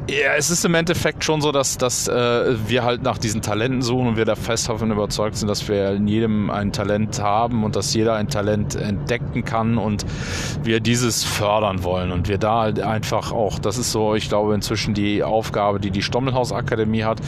ja, 0.09 0.35
es 0.37 0.51
ist 0.51 0.65
im 0.65 0.75
Endeffekt 0.75 1.25
schon 1.25 1.41
so, 1.41 1.51
dass, 1.51 1.79
dass 1.79 2.09
äh, 2.09 2.57
wir 2.69 2.85
halt 2.85 3.03
nach 3.03 3.17
diesen 3.17 3.41
Talenten 3.41 3.81
suchen 3.81 4.09
und 4.09 4.17
wir 4.17 4.27
da 4.27 4.37
fest 4.37 4.69
davon 4.69 4.91
überzeugt 4.91 5.37
sind, 5.37 5.49
dass 5.49 5.67
wir 5.67 5.93
in 5.93 6.07
jedem 6.07 6.51
ein 6.51 6.73
Talent 6.73 7.21
haben 7.21 7.65
und 7.65 7.75
dass 7.75 7.95
jeder 7.95 8.15
ein 8.15 8.29
Talent 8.29 8.75
entdecken 8.75 9.45
kann 9.45 9.79
und 9.79 10.05
wir 10.63 10.81
dieses 10.81 11.25
fördern 11.25 11.85
wollen. 11.85 12.13
Und 12.13 12.29
wir 12.29 12.37
da 12.37 12.61
halt 12.61 12.81
einfach 12.81 13.33
auch, 13.33 13.59
das 13.59 13.79
ist 13.79 13.93
so, 13.93 14.15
ich 14.15 14.29
glaube, 14.29 14.55
inzwischen 14.55 14.93
die 14.93 15.23
Aufgabe, 15.23 15.81
die 15.81 15.91
die 15.91 16.03
Stommelhaus 16.03 16.53
Akademie 16.53 17.05
hat, 17.05 17.21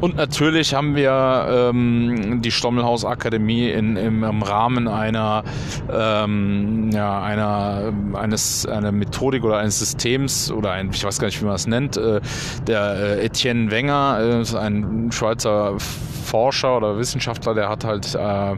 und 0.00 0.16
natürlich 0.16 0.74
haben 0.74 0.94
wir 0.96 1.70
ähm, 1.70 2.40
die 2.42 2.50
Stommelhaus 2.50 3.04
Akademie 3.04 3.70
in, 3.70 3.96
im, 3.96 4.24
im 4.24 4.42
Rahmen 4.42 4.88
einer, 4.88 5.44
ähm, 5.92 6.90
ja, 6.92 7.22
einer, 7.22 7.92
eines, 8.14 8.66
einer 8.66 8.92
Methodik 8.92 9.44
oder 9.44 9.58
eines 9.58 9.78
Systems 9.78 10.50
oder 10.50 10.72
ein, 10.72 10.90
ich 10.92 11.04
weiß 11.04 11.18
gar 11.18 11.26
nicht, 11.26 11.40
wie 11.40 11.44
man 11.44 11.54
das 11.54 11.66
nennt, 11.66 11.96
äh, 11.96 12.20
der 12.66 13.18
äh, 13.18 13.24
Etienne 13.24 13.70
Wenger, 13.70 14.44
äh, 14.52 14.56
ein 14.56 15.10
Schweizer 15.12 15.76
Forscher 16.28 16.76
oder 16.76 16.98
Wissenschaftler, 16.98 17.54
der 17.54 17.68
hat 17.70 17.84
halt 17.84 18.14
äh, 18.14 18.54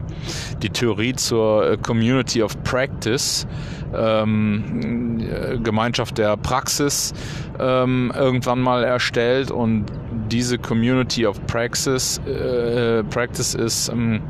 die 0.61 0.69
Theorie 0.69 1.13
zur 1.13 1.71
äh, 1.71 1.77
Community 1.77 2.43
of 2.43 2.61
Practice, 2.63 3.47
ähm, 3.95 5.61
Gemeinschaft 5.63 6.17
der 6.17 6.35
Praxis, 6.37 7.13
ähm, 7.59 8.11
irgendwann 8.15 8.59
mal 8.59 8.83
erstellt 8.83 9.51
und 9.51 9.85
diese 10.31 10.57
Community 10.57 11.25
of 11.25 11.45
Praxis, 11.47 12.19
äh, 12.25 13.03
Practice 13.03 13.53
ist 13.53 13.89
ähm, 13.89 14.21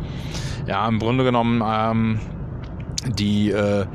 ja 0.67 0.87
im 0.87 0.99
Grunde 0.99 1.23
genommen 1.23 1.61
ähm, 1.65 2.19
die, 3.17 3.51
äh, 3.51 3.85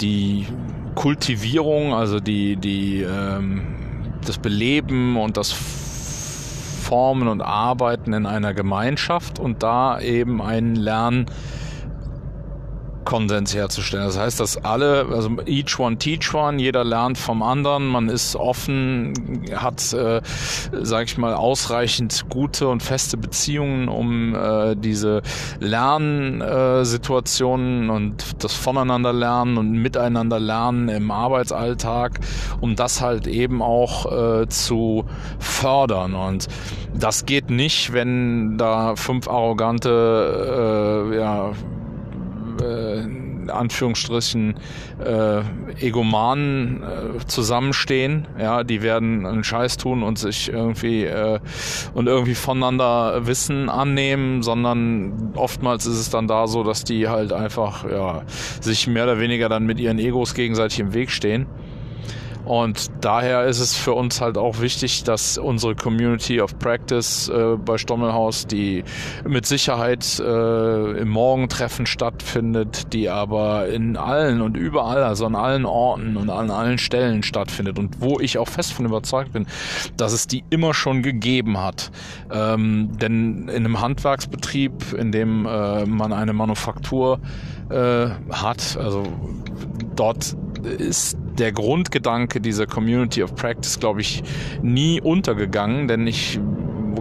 die 0.00 0.46
Kultivierung, 0.94 1.94
also 1.94 2.20
die, 2.20 2.56
die, 2.56 3.02
ähm, 3.02 3.62
das 4.24 4.38
Beleben 4.38 5.16
und 5.16 5.36
das 5.36 5.52
Formen 5.52 7.28
und 7.28 7.40
Arbeiten 7.40 8.12
in 8.12 8.26
einer 8.26 8.54
Gemeinschaft 8.54 9.38
und 9.38 9.62
da 9.62 10.00
eben 10.00 10.42
ein 10.42 10.76
Lernen 10.76 11.26
Konsens 13.04 13.54
herzustellen. 13.54 14.06
Das 14.06 14.18
heißt, 14.18 14.40
dass 14.40 14.64
alle, 14.64 15.06
also 15.10 15.30
each 15.46 15.78
one 15.78 15.98
teach 15.98 16.34
one, 16.34 16.60
jeder 16.60 16.82
lernt 16.84 17.16
vom 17.18 17.42
anderen, 17.42 17.86
man 17.86 18.08
ist 18.08 18.34
offen, 18.36 19.44
hat, 19.54 19.92
äh, 19.92 20.22
sage 20.72 21.04
ich 21.04 21.18
mal, 21.18 21.34
ausreichend 21.34 22.24
gute 22.28 22.68
und 22.68 22.82
feste 22.82 23.16
Beziehungen, 23.16 23.88
um 23.88 24.34
äh, 24.34 24.74
diese 24.76 25.22
Lernsituationen 25.60 27.90
und 27.90 28.42
das 28.42 28.54
Voneinander 28.54 29.12
lernen 29.12 29.58
und 29.58 29.70
miteinander 29.72 30.40
lernen 30.40 30.88
im 30.88 31.10
Arbeitsalltag, 31.10 32.20
um 32.60 32.76
das 32.76 33.00
halt 33.00 33.26
eben 33.26 33.62
auch 33.62 34.40
äh, 34.40 34.46
zu 34.48 35.04
fördern. 35.38 36.14
Und 36.14 36.46
das 36.94 37.26
geht 37.26 37.50
nicht, 37.50 37.92
wenn 37.92 38.56
da 38.56 38.96
fünf 38.96 39.28
arrogante, 39.28 41.10
äh, 41.10 41.16
ja, 41.16 41.52
äh, 42.60 43.50
Anführungsstrichen 43.50 44.54
äh, 45.04 45.40
Egomanen 45.80 46.82
äh, 46.82 47.26
zusammenstehen. 47.26 48.26
Ja, 48.38 48.64
die 48.64 48.82
werden 48.82 49.26
einen 49.26 49.44
Scheiß 49.44 49.76
tun 49.76 50.02
und 50.02 50.18
sich 50.18 50.52
irgendwie 50.52 51.04
äh, 51.04 51.40
und 51.94 52.06
irgendwie 52.06 52.34
voneinander 52.34 53.26
Wissen 53.26 53.68
annehmen, 53.68 54.42
sondern 54.42 55.32
oftmals 55.34 55.86
ist 55.86 55.98
es 55.98 56.10
dann 56.10 56.28
da 56.28 56.46
so, 56.46 56.62
dass 56.62 56.84
die 56.84 57.08
halt 57.08 57.32
einfach 57.32 57.88
ja 57.90 58.22
sich 58.60 58.86
mehr 58.86 59.04
oder 59.04 59.20
weniger 59.20 59.48
dann 59.48 59.66
mit 59.66 59.78
ihren 59.78 59.98
Egos 59.98 60.34
gegenseitig 60.34 60.80
im 60.80 60.94
Weg 60.94 61.10
stehen. 61.10 61.46
Und 62.44 62.90
daher 63.00 63.44
ist 63.44 63.60
es 63.60 63.76
für 63.76 63.94
uns 63.94 64.20
halt 64.20 64.36
auch 64.36 64.60
wichtig, 64.60 65.04
dass 65.04 65.38
unsere 65.38 65.74
Community 65.74 66.40
of 66.40 66.58
Practice 66.58 67.28
äh, 67.28 67.56
bei 67.56 67.78
Stommelhaus, 67.78 68.46
die 68.46 68.84
mit 69.26 69.46
Sicherheit 69.46 70.20
äh, 70.20 70.98
im 70.98 71.08
Morgentreffen 71.08 71.86
stattfindet, 71.86 72.92
die 72.92 73.08
aber 73.08 73.68
in 73.68 73.96
allen 73.96 74.42
und 74.42 74.56
überall, 74.56 75.02
also 75.02 75.26
an 75.26 75.36
allen 75.36 75.64
Orten 75.64 76.16
und 76.16 76.28
an 76.30 76.50
allen 76.50 76.78
Stellen 76.78 77.22
stattfindet 77.22 77.78
und 77.78 78.00
wo 78.00 78.20
ich 78.20 78.38
auch 78.38 78.48
fest 78.48 78.72
von 78.72 78.84
überzeugt 78.84 79.32
bin, 79.32 79.46
dass 79.96 80.12
es 80.12 80.26
die 80.26 80.44
immer 80.50 80.74
schon 80.74 81.02
gegeben 81.02 81.58
hat. 81.58 81.90
Ähm, 82.30 82.90
denn 82.98 83.48
in 83.48 83.64
einem 83.64 83.80
Handwerksbetrieb, 83.80 84.92
in 84.92 85.12
dem 85.12 85.46
äh, 85.46 85.86
man 85.86 86.12
eine 86.12 86.32
Manufaktur 86.32 87.20
äh, 87.70 88.08
hat, 88.30 88.76
also 88.76 89.04
dort 89.96 90.36
ist 90.78 91.16
der 91.38 91.52
Grundgedanke 91.52 92.40
dieser 92.40 92.66
Community 92.66 93.22
of 93.22 93.34
Practice, 93.34 93.78
glaube 93.80 94.00
ich, 94.00 94.22
nie 94.62 95.00
untergegangen, 95.00 95.88
denn 95.88 96.06
ich 96.06 96.38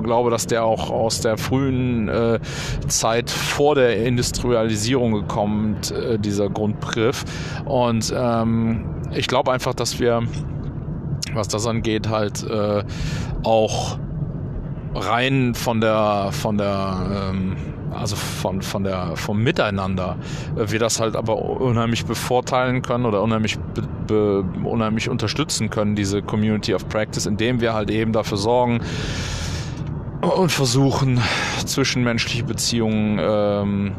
glaube, 0.02 0.30
dass 0.30 0.48
der 0.48 0.64
auch 0.64 0.90
aus 0.90 1.22
der 1.22 1.38
frühen 1.38 2.10
äh, 2.10 2.40
Zeit 2.88 3.30
vor 3.30 3.76
der 3.76 4.06
Industrialisierung 4.06 5.14
gekommen, 5.14 5.78
äh, 5.92 6.20
dieser 6.20 6.50
Grundbegriff. 6.50 7.24
Und 7.66 8.14
ähm, 8.16 8.86
ich 9.12 9.28
glaube 9.28 9.52
einfach, 9.52 9.74
dass 9.74 10.00
wir, 10.00 10.24
was 11.34 11.48
das 11.48 11.66
angeht, 11.66 12.10
halt 12.10 12.44
äh, 12.44 12.84
auch 13.44 13.98
rein 14.96 15.56
von 15.56 15.82
der 15.82 16.30
von 16.32 16.58
der 16.58 17.32
ähm, 17.32 17.56
also 17.94 18.16
von, 18.16 18.62
von 18.62 18.84
der, 18.84 19.16
vom 19.16 19.44
Miteinander, 19.44 20.18
äh, 20.56 20.72
wir 20.72 20.80
das 20.80 21.00
halt 21.00 21.16
aber 21.16 21.38
unheimlich 21.38 22.06
bevorteilen 22.06 22.82
können 22.82 23.06
oder 23.06 23.22
unheimlich, 23.22 23.58
be, 24.08 24.44
unheimlich 24.64 25.10
unterstützen 25.10 25.70
können, 25.70 25.96
diese 25.96 26.22
Community 26.22 26.74
of 26.74 26.88
Practice, 26.90 27.26
indem 27.26 27.62
wir 27.62 27.74
halt 27.74 27.90
eben 27.90 28.14
dafür 28.14 28.38
sorgen 28.38 28.82
und 30.22 30.52
versuchen, 30.52 31.20
zwischenmenschliche 31.66 32.44
Beziehungen 32.44 33.20
ähm, 33.22 33.92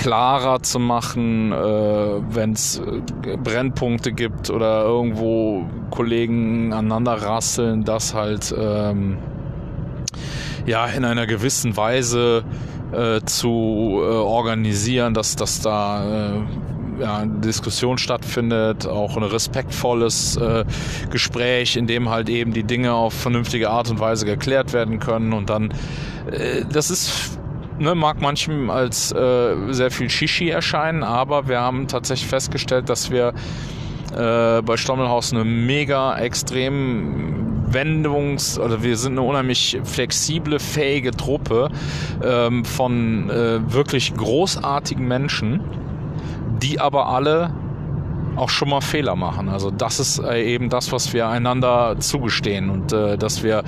klarer 0.00 0.62
zu 0.62 0.78
machen, 0.78 1.52
äh, 1.52 1.56
wenn 1.56 2.52
es 2.52 2.78
äh, 2.78 3.36
Brennpunkte 3.36 4.12
gibt 4.12 4.48
oder 4.48 4.82
irgendwo 4.84 5.66
Kollegen 5.90 6.72
aneinander 6.72 7.12
rasseln, 7.12 7.84
das 7.84 8.14
halt 8.14 8.54
ähm, 8.58 9.18
ja 10.66 10.86
in 10.86 11.04
einer 11.04 11.26
gewissen 11.26 11.76
Weise 11.76 12.44
äh, 12.92 13.20
zu 13.24 14.00
äh, 14.00 14.04
organisieren, 14.04 15.14
dass, 15.14 15.36
dass 15.36 15.60
da 15.60 16.34
äh, 16.34 16.40
ja, 17.00 17.18
eine 17.18 17.40
Diskussion 17.40 17.98
stattfindet, 17.98 18.86
auch 18.86 19.16
ein 19.16 19.22
respektvolles 19.22 20.36
äh, 20.36 20.64
Gespräch, 21.10 21.76
in 21.76 21.86
dem 21.86 22.10
halt 22.10 22.28
eben 22.28 22.52
die 22.52 22.64
Dinge 22.64 22.92
auf 22.92 23.14
vernünftige 23.14 23.70
Art 23.70 23.90
und 23.90 24.00
Weise 24.00 24.26
geklärt 24.26 24.72
werden 24.72 24.98
können 24.98 25.32
und 25.32 25.50
dann, 25.50 25.72
äh, 26.30 26.64
das 26.70 26.90
ist 26.90 27.36
Ne, 27.78 27.94
mag 27.94 28.20
manchem 28.20 28.68
als 28.68 29.10
äh, 29.10 29.54
sehr 29.70 29.90
viel 29.90 30.10
Shishi 30.10 30.50
erscheinen, 30.50 31.02
aber 31.02 31.48
wir 31.48 31.60
haben 31.60 31.88
tatsächlich 31.88 32.28
festgestellt, 32.28 32.90
dass 32.90 33.10
wir 33.10 33.32
bei 34.12 34.76
Stommelhaus 34.76 35.32
eine 35.32 35.44
mega 35.44 36.18
extrem 36.18 37.39
Wendungs- 37.72 38.58
oder 38.58 38.82
wir 38.82 38.96
sind 38.96 39.12
eine 39.12 39.22
unheimlich 39.22 39.78
flexible, 39.84 40.58
fähige 40.58 41.12
Truppe 41.12 41.70
ähm, 42.22 42.64
von 42.64 43.30
äh, 43.30 43.60
wirklich 43.72 44.14
großartigen 44.14 45.06
Menschen, 45.06 45.60
die 46.62 46.80
aber 46.80 47.08
alle 47.08 47.52
auch 48.36 48.48
schon 48.48 48.70
mal 48.70 48.80
Fehler 48.80 49.16
machen. 49.16 49.48
Also 49.48 49.70
das 49.70 50.00
ist 50.00 50.18
äh, 50.18 50.42
eben 50.42 50.68
das, 50.68 50.92
was 50.92 51.12
wir 51.12 51.28
einander 51.28 51.96
zugestehen 51.98 52.70
und 52.70 52.92
äh, 52.92 53.18
dass 53.18 53.42
wir 53.42 53.62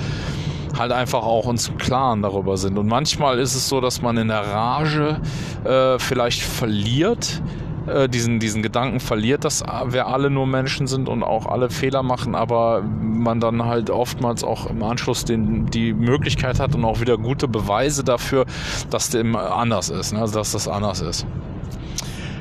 halt 0.79 0.93
einfach 0.93 1.23
auch 1.23 1.47
uns 1.47 1.69
im 1.69 1.77
Klaren 1.77 2.23
darüber 2.23 2.57
sind. 2.57 2.79
Und 2.79 2.87
manchmal 2.87 3.39
ist 3.39 3.55
es 3.55 3.69
so, 3.69 3.81
dass 3.81 4.03
man 4.03 4.17
in 4.17 4.29
der 4.29 4.47
Rage 4.47 5.21
äh, 5.65 5.99
vielleicht 5.99 6.43
verliert, 6.43 7.43
äh, 7.87 8.09
diesen, 8.09 8.39
diesen 8.39 8.63
Gedanken 8.63 9.01
verliert, 9.01 9.45
dass 9.45 9.63
wir 9.87 10.07
alle 10.07 10.31
nur 10.31 10.47
Menschen 10.47 10.87
sind 10.87 11.09
und 11.09 11.23
auch 11.23 11.47
alle 11.47 11.71
Fehler 11.71 12.03
machen, 12.03 12.35
aber 12.35 12.83
man 12.83 13.41
dann 13.41 13.65
halt 13.65 13.91
oftmals 13.91 14.45
auch 14.45 14.67
im 14.67 14.83
Anschluss 14.83 15.25
den, 15.25 15.67
die 15.67 15.93
Möglichkeit 15.93 16.61
hat 16.61 16.75
und 16.75 16.85
auch 16.85 17.01
wieder 17.01 17.19
gute 17.19 17.49
Beweise 17.49 18.05
dafür, 18.05 18.47
dass 18.91 19.11
dem 19.11 19.37
anders 19.37 19.91
ist, 19.91 20.13
ne? 20.13 20.21
also 20.21 20.39
dass 20.39 20.53
das 20.53 20.69
anders 20.69 21.01
ist. 21.01 21.27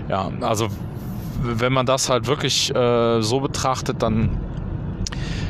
Ja, 0.09 0.29
also 0.41 0.67
wenn 1.41 1.73
man 1.73 1.85
das 1.85 2.09
halt 2.09 2.27
wirklich 2.27 2.73
äh, 2.75 3.21
so 3.21 3.39
betrachtet, 3.39 4.01
dann 4.03 4.37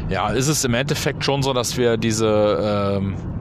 ja, 0.09 0.29
ist 0.29 0.47
es 0.47 0.63
im 0.65 0.73
Endeffekt 0.73 1.23
schon 1.23 1.41
so, 1.41 1.53
dass 1.53 1.77
wir 1.77 1.97
diese, 1.97 3.01
äh, 3.01 3.40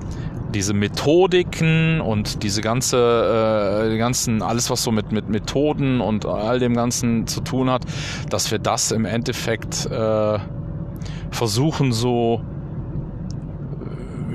diese 0.51 0.75
Methodiken 0.75 2.01
und 2.01 2.43
diese 2.43 2.61
ganze, 2.61 3.89
äh, 3.91 3.99
ganzen, 3.99 4.43
alles 4.43 4.71
was 4.71 4.83
so 4.83 4.93
mit, 4.93 5.13
mit 5.13 5.29
Methoden 5.29 6.01
und 6.01 6.27
all 6.27 6.59
dem 6.59 6.75
Ganzen 6.75 7.27
zu 7.27 7.41
tun 7.41 7.71
hat, 7.71 7.85
dass 8.29 8.51
wir 8.51 8.59
das 8.59 8.93
im 8.93 9.05
Endeffekt 9.05 9.87
äh, 9.87 10.39
versuchen 11.31 11.93
so 11.93 12.41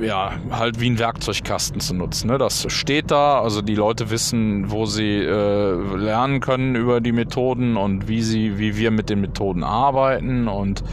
ja, 0.02 0.32
halt 0.52 0.80
wie 0.80 0.90
ein 0.90 1.00
Werkzeugkasten 1.00 1.80
zu 1.80 1.94
nutzen. 1.94 2.28
Ne? 2.28 2.38
Das 2.38 2.66
steht 2.72 3.12
da, 3.12 3.40
also 3.42 3.62
die 3.62 3.76
Leute 3.76 4.10
wissen, 4.10 4.72
wo 4.72 4.86
sie 4.86 5.20
äh, 5.20 5.96
lernen 5.96 6.40
können 6.40 6.76
über 6.76 7.02
die 7.02 7.12
Methoden 7.12 7.78
und 7.78 8.08
wie 8.08 8.22
sie, 8.22 8.58
wie 8.58 8.78
wir 8.78 8.92
mit 8.92 9.10
den 9.10 9.22
Methoden 9.22 9.64
arbeiten 9.64 10.48
und 10.48 10.84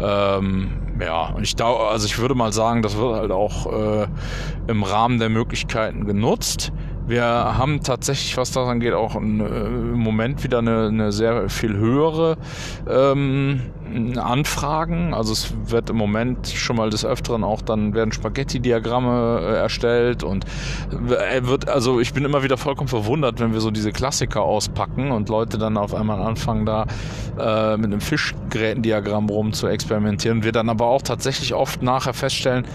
ähm, 0.00 0.81
ja, 1.00 1.34
ich 1.40 1.56
da, 1.56 1.72
also 1.74 2.06
ich 2.06 2.18
würde 2.18 2.34
mal 2.34 2.52
sagen, 2.52 2.82
das 2.82 2.96
wird 2.96 3.14
halt 3.14 3.30
auch 3.30 3.66
äh, 3.72 4.06
im 4.66 4.82
Rahmen 4.82 5.18
der 5.18 5.28
Möglichkeiten 5.28 6.04
genutzt. 6.06 6.72
Wir 7.06 7.24
haben 7.24 7.82
tatsächlich, 7.82 8.36
was 8.36 8.52
das 8.52 8.68
angeht, 8.68 8.92
auch 8.92 9.16
ein, 9.16 9.40
äh, 9.40 9.44
im 9.44 9.98
Moment 9.98 10.44
wieder 10.44 10.58
eine, 10.58 10.86
eine 10.86 11.12
sehr 11.12 11.48
viel 11.48 11.76
höhere 11.76 12.36
ähm, 12.88 13.62
Anfragen. 14.18 15.14
Also 15.14 15.32
es 15.32 15.52
wird 15.66 15.90
im 15.90 15.96
Moment 15.96 16.48
schon 16.48 16.76
mal 16.76 16.90
des 16.90 17.04
Öfteren 17.04 17.44
auch 17.44 17.62
dann 17.62 17.94
werden 17.94 18.12
Spaghetti-Diagramme 18.12 19.40
äh, 19.42 19.56
erstellt 19.56 20.22
und 20.22 20.44
äh, 20.90 21.44
wird, 21.44 21.68
also 21.68 22.00
ich 22.00 22.12
bin 22.12 22.24
immer 22.24 22.42
wieder 22.42 22.56
vollkommen 22.56 22.88
verwundert, 22.88 23.40
wenn 23.40 23.52
wir 23.52 23.60
so 23.60 23.70
diese 23.70 23.92
Klassiker 23.92 24.42
auspacken 24.42 25.10
und 25.10 25.28
Leute 25.28 25.58
dann 25.58 25.76
auf 25.76 25.94
einmal 25.94 26.20
anfangen, 26.20 26.66
da 26.66 26.86
äh, 27.38 27.76
mit 27.76 27.86
einem 27.86 28.00
Fischgrätendiagramm 28.00 29.28
rum 29.28 29.52
zu 29.52 29.66
experimentieren. 29.66 30.44
Wir 30.44 30.52
dann 30.52 30.68
aber 30.68 30.86
auch 30.86 31.02
tatsächlich 31.02 31.54
oft 31.54 31.82
nachher 31.82 32.14
feststellen, 32.14 32.66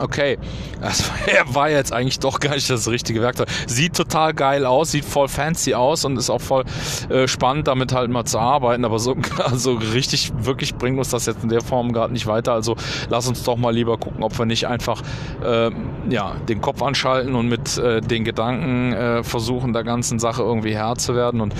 Okay, 0.00 0.38
das 0.80 1.10
war 1.54 1.70
jetzt 1.70 1.92
eigentlich 1.92 2.18
doch 2.18 2.40
gar 2.40 2.54
nicht 2.54 2.68
das 2.68 2.88
richtige 2.88 3.22
Werkzeug. 3.22 3.48
Sieht 3.66 3.94
total 3.94 4.34
geil 4.34 4.66
aus, 4.66 4.90
sieht 4.90 5.04
voll 5.04 5.28
fancy 5.28 5.74
aus 5.74 6.04
und 6.04 6.16
ist 6.16 6.30
auch 6.30 6.40
voll 6.40 6.64
äh, 7.10 7.28
spannend, 7.28 7.68
damit 7.68 7.92
halt 7.92 8.10
mal 8.10 8.24
zu 8.24 8.38
arbeiten. 8.38 8.84
Aber 8.84 8.98
so 8.98 9.16
also 9.44 9.74
richtig, 9.74 10.32
wirklich 10.36 10.74
bringt 10.74 10.98
uns 10.98 11.10
das 11.10 11.26
jetzt 11.26 11.42
in 11.42 11.48
der 11.48 11.60
Form 11.60 11.92
gerade 11.92 12.12
nicht 12.12 12.26
weiter. 12.26 12.52
Also 12.52 12.76
lass 13.08 13.28
uns 13.28 13.44
doch 13.44 13.56
mal 13.56 13.72
lieber 13.72 13.96
gucken, 13.96 14.24
ob 14.24 14.36
wir 14.38 14.46
nicht 14.46 14.66
einfach 14.66 15.00
äh, 15.44 15.70
ja, 16.10 16.34
den 16.48 16.60
Kopf 16.60 16.82
anschalten 16.82 17.34
und 17.34 17.48
mit 17.48 17.78
äh, 17.78 18.00
den 18.00 18.24
Gedanken 18.24 18.92
äh, 18.92 19.22
versuchen, 19.22 19.72
der 19.72 19.84
ganzen 19.84 20.18
Sache 20.18 20.42
irgendwie 20.42 20.74
Herr 20.74 20.96
zu 20.96 21.14
werden. 21.14 21.40
Und 21.40 21.54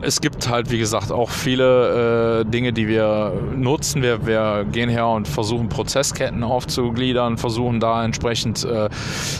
es 0.00 0.20
gibt 0.20 0.48
halt, 0.48 0.70
wie 0.70 0.78
gesagt, 0.78 1.10
auch 1.10 1.30
viele 1.30 2.40
äh, 2.40 2.44
Dinge, 2.44 2.72
die 2.72 2.88
wir 2.88 3.32
nutzen. 3.54 4.02
Wir, 4.02 4.26
wir 4.26 4.64
gehen 4.70 4.88
her 4.88 5.08
und 5.08 5.26
versuchen 5.26 5.68
Prozessketten 5.68 6.42
aufzugliedern, 6.42 7.38
versuchen 7.38 7.80
da 7.80 8.04
entsprechend 8.04 8.64
äh, 8.64 8.88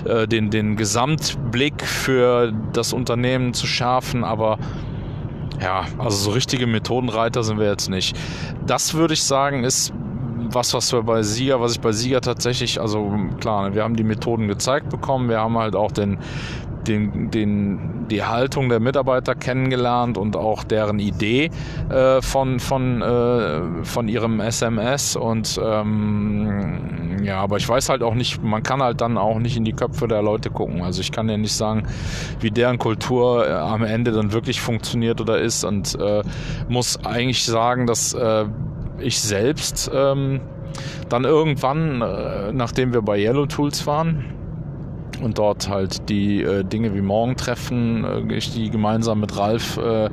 äh, 0.05 0.27
den, 0.27 0.51
den 0.51 0.77
Gesamtblick 0.77 1.85
für 1.85 2.53
das 2.73 2.93
Unternehmen 2.93 3.55
zu 3.55 3.67
schärfen, 3.67 4.25
aber 4.25 4.59
ja, 5.61 5.87
also 5.99 6.17
so 6.17 6.31
richtige 6.31 6.67
Methodenreiter 6.67 7.43
sind 7.43 7.59
wir 7.59 7.67
jetzt 7.67 7.91
nicht. 7.91 8.17
Das 8.67 8.95
würde 8.95 9.15
ich 9.15 9.25
sagen, 9.25 9.65
ist 9.65 9.93
was, 10.51 10.73
was 10.73 10.93
wir 10.93 11.03
bei 11.03 11.23
Sieger, 11.23 11.61
was 11.61 11.73
ich 11.73 11.81
bei 11.81 11.93
Sieger 11.93 12.21
tatsächlich, 12.21 12.81
also 12.81 13.13
klar, 13.41 13.75
wir 13.75 13.83
haben 13.83 13.97
die 13.97 14.05
Methoden 14.05 14.49
gezeigt 14.49 14.89
bekommen, 14.89 15.29
wir 15.29 15.39
haben 15.39 15.59
halt 15.59 15.77
auch 15.77 15.93
den, 15.93 16.19
den, 16.89 17.31
den, 17.31 18.07
die 18.09 18.25
Haltung 18.25 18.69
der 18.69 18.81
Mitarbeiter 18.81 19.35
kennengelernt 19.35 20.19
und 20.19 20.37
auch 20.37 20.65
deren 20.65 20.99
Idee 20.99 21.51
äh, 21.91 22.21
von, 22.23 22.59
von, 22.61 23.03
äh, 23.03 23.85
von 23.85 24.09
ihrem 24.09 24.41
SMS. 24.41 25.17
Und 25.17 25.61
ähm, 25.63 27.23
ja, 27.23 27.41
aber 27.41 27.57
ich 27.59 27.69
weiß 27.69 27.89
halt 27.89 28.03
auch 28.03 28.15
nicht, 28.15 28.43
man 28.43 28.63
kann 28.63 28.83
halt 28.83 29.01
dann 29.01 29.19
auch 29.19 29.39
nicht 29.39 29.57
in 29.57 29.65
die 29.65 29.73
Köpfe 29.73 30.09
der 30.09 30.23
Leute 30.23 30.51
gucken. 30.51 30.83
Also 30.83 31.01
ich 31.01 31.13
kann 31.13 31.29
ja 31.29 31.37
nicht 31.37 31.55
sagen, 31.55 31.85
wie 32.41 32.51
deren 32.51 32.79
Kultur 32.79 33.47
äh, 33.47 33.53
am 33.53 33.85
Ende 33.85 34.13
dann 34.13 34.33
wirklich 34.33 34.61
funktioniert 34.61 35.21
oder 35.21 35.39
ist 35.39 35.65
und 35.65 35.99
äh, 36.01 36.23
muss 36.69 37.05
eigentlich 37.05 37.45
sagen, 37.45 37.87
dass 37.87 38.15
äh, 38.15 38.47
ich 39.01 39.21
selbst 39.21 39.91
ähm, 39.95 40.41
dann 41.09 41.25
irgendwann, 41.25 42.03
äh, 42.03 42.53
nachdem 42.53 42.93
wir 42.93 43.03
bei 43.03 43.19
Yellow 43.19 43.47
Tools 43.47 43.87
waren, 43.87 44.38
und 45.23 45.39
dort 45.39 45.69
halt 45.69 46.09
die 46.09 46.43
äh, 46.43 46.65
Dinge 46.65 46.95
wie 46.95 47.01
Morgentreffen, 47.01 48.31
äh, 48.31 48.35
ich 48.35 48.53
die 48.53 48.71
gemeinsam 48.71 49.21
mit 49.21 49.37
Ralf 49.37 49.77
äh, 49.77 50.11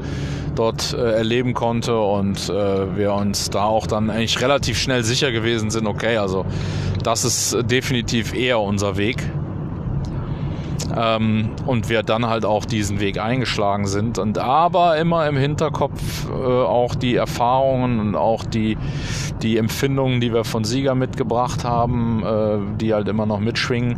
dort 0.55 0.93
äh, 0.93 1.13
erleben 1.13 1.53
konnte 1.53 1.99
und 1.99 2.49
äh, 2.49 2.97
wir 2.97 3.13
uns 3.13 3.49
da 3.49 3.65
auch 3.65 3.87
dann 3.87 4.09
eigentlich 4.09 4.41
relativ 4.41 4.79
schnell 4.79 5.03
sicher 5.03 5.31
gewesen 5.31 5.69
sind, 5.69 5.87
okay, 5.87 6.17
also 6.17 6.45
das 7.03 7.23
ist 7.25 7.57
definitiv 7.69 8.33
eher 8.33 8.59
unser 8.59 8.97
Weg. 8.97 9.17
Ähm, 10.95 11.49
und 11.65 11.89
wir 11.89 12.03
dann 12.03 12.27
halt 12.27 12.45
auch 12.45 12.65
diesen 12.65 12.99
Weg 12.99 13.19
eingeschlagen 13.19 13.87
sind. 13.87 14.17
Und 14.17 14.37
aber 14.37 14.97
immer 14.97 15.27
im 15.27 15.37
Hinterkopf 15.37 16.29
äh, 16.29 16.33
auch 16.33 16.95
die 16.95 17.15
Erfahrungen 17.15 17.99
und 17.99 18.15
auch 18.15 18.43
die, 18.43 18.77
die 19.41 19.57
Empfindungen, 19.57 20.21
die 20.21 20.33
wir 20.33 20.43
von 20.43 20.63
Sieger 20.63 20.95
mitgebracht 20.95 21.63
haben, 21.63 22.23
äh, 22.23 22.77
die 22.77 22.93
halt 22.93 23.07
immer 23.07 23.25
noch 23.25 23.39
mitschwingen. 23.39 23.97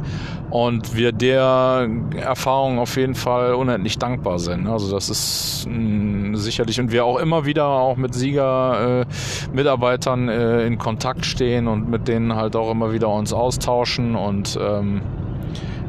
Und 0.50 0.96
wir 0.96 1.12
der 1.12 1.90
Erfahrung 2.16 2.80
auf 2.80 2.96
jeden 2.96 3.16
Fall 3.16 3.54
unendlich 3.54 3.98
dankbar 3.98 4.40
sind. 4.40 4.68
Also 4.68 4.90
das 4.90 5.10
ist 5.10 5.68
mh, 5.70 6.38
sicherlich. 6.38 6.80
Und 6.80 6.92
wir 6.92 7.04
auch 7.04 7.18
immer 7.18 7.46
wieder 7.46 7.66
auch 7.68 7.98
mit 7.98 8.14
Sieger 8.14 9.02
äh, 9.02 9.06
Mitarbeitern 9.54 10.30
äh, 10.30 10.66
in 10.66 10.78
Kontakt 10.78 11.26
stehen 11.26 11.68
und 11.68 11.90
mit 11.90 12.08
denen 12.08 12.36
halt 12.36 12.56
auch 12.56 12.72
immer 12.72 12.94
wieder 12.94 13.10
uns 13.10 13.34
austauschen. 13.34 14.16
Und 14.16 14.58
ähm, 14.62 15.02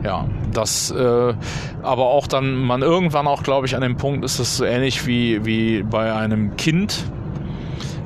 ja, 0.04 0.26
das 0.52 0.90
äh, 0.90 1.34
aber 1.82 2.06
auch 2.06 2.26
dann 2.26 2.54
man 2.54 2.82
irgendwann 2.82 3.26
auch, 3.26 3.42
glaube 3.42 3.66
ich, 3.66 3.74
an 3.74 3.82
dem 3.82 3.96
Punkt 3.96 4.24
ist 4.24 4.38
es 4.38 4.56
so 4.56 4.64
ähnlich 4.64 5.06
wie, 5.06 5.44
wie 5.44 5.82
bei 5.82 6.14
einem 6.14 6.56
Kind, 6.56 7.04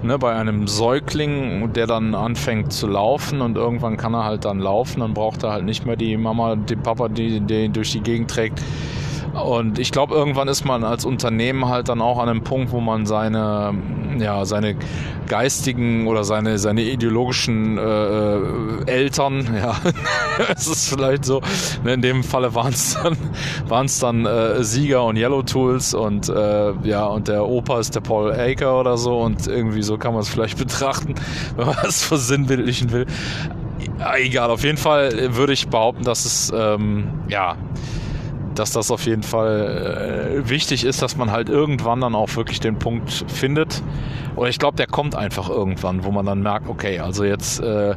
ne, 0.03 0.19
bei 0.19 0.35
einem 0.35 0.67
Säugling, 0.67 1.73
der 1.73 1.87
dann 1.87 2.15
anfängt 2.15 2.73
zu 2.73 2.87
laufen 2.87 3.41
und 3.41 3.57
irgendwann 3.57 3.97
kann 3.97 4.15
er 4.15 4.25
halt 4.25 4.45
dann 4.45 4.59
laufen, 4.59 5.01
dann 5.01 5.15
braucht 5.15 5.43
er 5.43 5.53
halt 5.53 5.65
nicht 5.65 5.87
mehr 5.87 5.97
die 5.97 6.17
Mama, 6.17 6.57
den 6.57 6.83
Papa, 6.83 7.09
die, 7.09 7.41
die 7.41 7.69
durch 7.69 7.93
die 7.93 8.01
Gegend 8.01 8.31
trägt. 8.31 8.61
Und 9.33 9.79
ich 9.79 9.93
glaube, 9.93 10.15
irgendwann 10.15 10.49
ist 10.49 10.65
man 10.65 10.85
als 10.85 11.05
Unternehmen 11.05 11.67
halt 11.67 11.89
dann 11.89 12.03
auch 12.03 12.19
an 12.19 12.29
einem 12.29 12.45
Punkt, 12.45 12.71
wo 12.71 12.81
man 12.81 13.07
seine, 13.07 13.75
ja, 14.19 14.45
seine 14.45 14.77
geistigen 15.27 16.07
oder 16.07 16.25
seine, 16.25 16.59
seine 16.59 16.83
ideologischen 16.83 17.79
äh, 17.79 17.83
äh 17.83 18.85
Eltern, 18.87 19.49
ja, 19.57 19.77
es 20.55 20.67
ist 20.67 20.89
vielleicht 20.91 21.25
so, 21.25 21.41
ne, 21.83 21.95
in 21.95 22.03
dem 22.03 22.23
Falle 22.23 22.55
waren 22.55 22.73
es 22.75 22.99
dann, 23.03 23.17
waren's 23.69 23.99
dann 24.01 24.27
äh, 24.27 24.63
Sieger 24.63 25.05
und 25.05 25.17
Yellow 25.17 25.43
Tools 25.43 25.95
und 25.95 26.29
äh, 26.29 26.73
ja, 26.83 27.07
und 27.07 27.29
der 27.29 27.47
Opa 27.47 27.81
ist 27.81 27.95
der 27.95 28.01
Paul 28.01 28.33
Aker 28.33 28.81
oder 28.81 28.99
so 28.99 29.21
und 29.21 29.47
irgendwie 29.47 29.83
so 29.83 29.97
kann 29.97 30.13
man 30.13 30.23
es 30.23 30.29
vielleicht 30.29 30.59
betrachten, 30.67 31.15
wenn 31.57 31.67
man 31.67 31.77
es 31.85 32.05
versinnbildlichen 32.05 32.93
will. 32.93 33.07
Egal, 34.15 34.51
auf 34.51 34.65
jeden 34.65 34.79
Fall 34.79 35.35
würde 35.37 35.53
ich 35.53 35.69
behaupten, 35.69 36.05
dass 36.05 36.25
es 36.25 36.53
ähm, 36.55 37.09
ja 37.29 37.57
dass 38.55 38.73
das 38.73 38.91
auf 38.91 39.07
jeden 39.07 39.23
Fall 39.23 40.43
äh, 40.45 40.49
wichtig 40.49 40.85
ist, 40.85 41.03
dass 41.03 41.17
man 41.17 41.31
halt 41.31 41.49
irgendwann 41.49 42.01
dann 42.01 42.15
auch 42.15 42.35
wirklich 42.37 42.61
den 42.61 42.79
Punkt 42.79 43.25
findet. 43.29 43.83
Oder 44.37 44.49
ich 44.49 44.59
glaube, 44.59 44.77
der 44.77 44.87
kommt 44.87 45.15
einfach 45.15 45.49
irgendwann, 45.49 46.05
wo 46.05 46.11
man 46.11 46.27
dann 46.27 46.43
merkt, 46.43 46.69
okay, 46.69 46.99
also 46.99 47.25
jetzt 47.25 47.61
äh, 47.61 47.95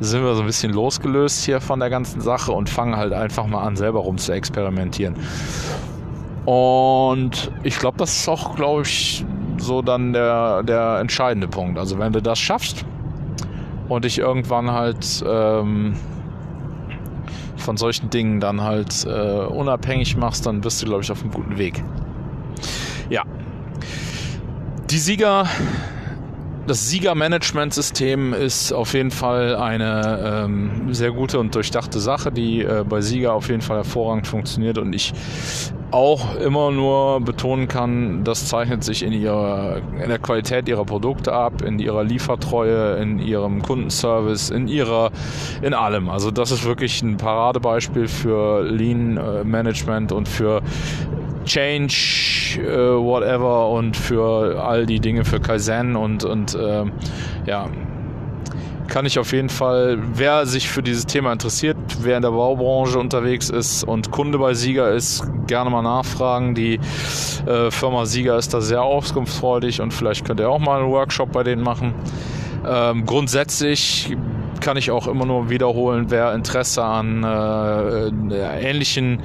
sind 0.00 0.22
wir 0.22 0.34
so 0.34 0.42
ein 0.42 0.46
bisschen 0.46 0.72
losgelöst 0.72 1.44
hier 1.44 1.60
von 1.60 1.80
der 1.80 1.90
ganzen 1.90 2.20
Sache 2.20 2.52
und 2.52 2.68
fangen 2.68 2.96
halt 2.96 3.12
einfach 3.12 3.46
mal 3.46 3.62
an, 3.62 3.76
selber 3.76 4.00
rum 4.00 4.18
zu 4.18 4.32
experimentieren. 4.32 5.16
Und 6.44 7.50
ich 7.62 7.78
glaube, 7.78 7.98
das 7.98 8.16
ist 8.16 8.28
auch, 8.28 8.54
glaube 8.54 8.82
ich, 8.82 9.24
so 9.58 9.82
dann 9.82 10.12
der, 10.12 10.62
der 10.62 10.98
entscheidende 11.00 11.48
Punkt. 11.48 11.78
Also 11.78 11.98
wenn 11.98 12.12
du 12.12 12.22
das 12.22 12.38
schaffst 12.38 12.84
und 13.88 14.04
dich 14.04 14.18
irgendwann 14.18 14.70
halt 14.70 15.24
ähm, 15.26 15.94
von 17.56 17.76
solchen 17.76 18.10
Dingen 18.10 18.40
dann 18.40 18.60
halt 18.60 19.04
äh, 19.06 19.44
unabhängig 19.46 20.16
machst, 20.16 20.46
dann 20.46 20.60
bist 20.60 20.82
du, 20.82 20.86
glaube 20.86 21.02
ich, 21.02 21.10
auf 21.10 21.22
einem 21.22 21.32
guten 21.32 21.58
Weg. 21.58 21.82
Ja. 23.08 23.22
Die 24.90 24.98
Sieger 24.98 25.46
das 26.66 26.88
Sieger-Management-System 26.90 28.32
ist 28.32 28.72
auf 28.72 28.94
jeden 28.94 29.10
Fall 29.10 29.54
eine 29.56 30.44
ähm, 30.44 30.92
sehr 30.92 31.12
gute 31.12 31.38
und 31.38 31.54
durchdachte 31.54 32.00
Sache, 32.00 32.32
die 32.32 32.62
äh, 32.62 32.84
bei 32.88 33.00
Sieger 33.00 33.34
auf 33.34 33.48
jeden 33.48 33.62
Fall 33.62 33.76
hervorragend 33.76 34.26
funktioniert 34.26 34.78
und 34.78 34.92
ich 34.92 35.12
auch 35.92 36.36
immer 36.36 36.72
nur 36.72 37.20
betonen 37.20 37.68
kann, 37.68 38.24
das 38.24 38.48
zeichnet 38.48 38.82
sich 38.82 39.04
in 39.04 39.12
ihrer 39.12 39.80
in 40.02 40.08
der 40.08 40.18
Qualität 40.18 40.68
ihrer 40.68 40.84
Produkte 40.84 41.32
ab, 41.32 41.62
in 41.62 41.78
ihrer 41.78 42.02
Liefertreue, 42.02 42.96
in 42.96 43.20
ihrem 43.20 43.62
Kundenservice, 43.62 44.50
in 44.50 44.66
ihrer 44.66 45.12
in 45.62 45.74
allem. 45.74 46.08
Also 46.08 46.32
das 46.32 46.50
ist 46.50 46.64
wirklich 46.64 47.02
ein 47.02 47.16
Paradebeispiel 47.16 48.08
für 48.08 48.62
Lean 48.64 49.16
äh, 49.16 49.44
Management 49.44 50.10
und 50.10 50.28
für 50.28 50.62
Change, 51.46 52.45
äh, 52.58 52.96
whatever 52.96 53.70
und 53.70 53.96
für 53.96 54.62
all 54.62 54.86
die 54.86 55.00
Dinge 55.00 55.24
für 55.24 55.40
Kaizen 55.40 55.96
und, 55.96 56.24
und 56.24 56.54
äh, 56.54 56.84
ja, 57.46 57.68
kann 58.88 59.04
ich 59.06 59.18
auf 59.18 59.32
jeden 59.32 59.48
Fall, 59.48 59.98
wer 60.14 60.46
sich 60.46 60.68
für 60.68 60.82
dieses 60.82 61.06
Thema 61.06 61.32
interessiert, 61.32 61.76
wer 62.00 62.16
in 62.16 62.22
der 62.22 62.30
Baubranche 62.30 62.98
unterwegs 62.98 63.50
ist 63.50 63.84
und 63.84 64.10
Kunde 64.10 64.38
bei 64.38 64.54
Sieger 64.54 64.92
ist, 64.92 65.24
gerne 65.46 65.70
mal 65.70 65.82
nachfragen. 65.82 66.54
Die 66.54 66.78
äh, 67.46 67.70
Firma 67.70 68.06
Sieger 68.06 68.38
ist 68.38 68.54
da 68.54 68.60
sehr 68.60 68.82
auskunftsfreudig 68.82 69.80
und 69.80 69.92
vielleicht 69.92 70.24
könnt 70.24 70.40
ihr 70.40 70.48
auch 70.48 70.58
mal 70.58 70.80
einen 70.80 70.90
Workshop 70.90 71.32
bei 71.32 71.42
denen 71.42 71.62
machen. 71.62 71.94
Ähm, 72.66 73.04
grundsätzlich 73.06 74.16
kann 74.60 74.76
ich 74.76 74.90
auch 74.90 75.06
immer 75.06 75.26
nur 75.26 75.50
wiederholen, 75.50 76.06
wer 76.08 76.34
Interesse 76.34 76.82
an 76.82 77.22
äh, 77.22 78.68
ähnlichen 78.68 79.20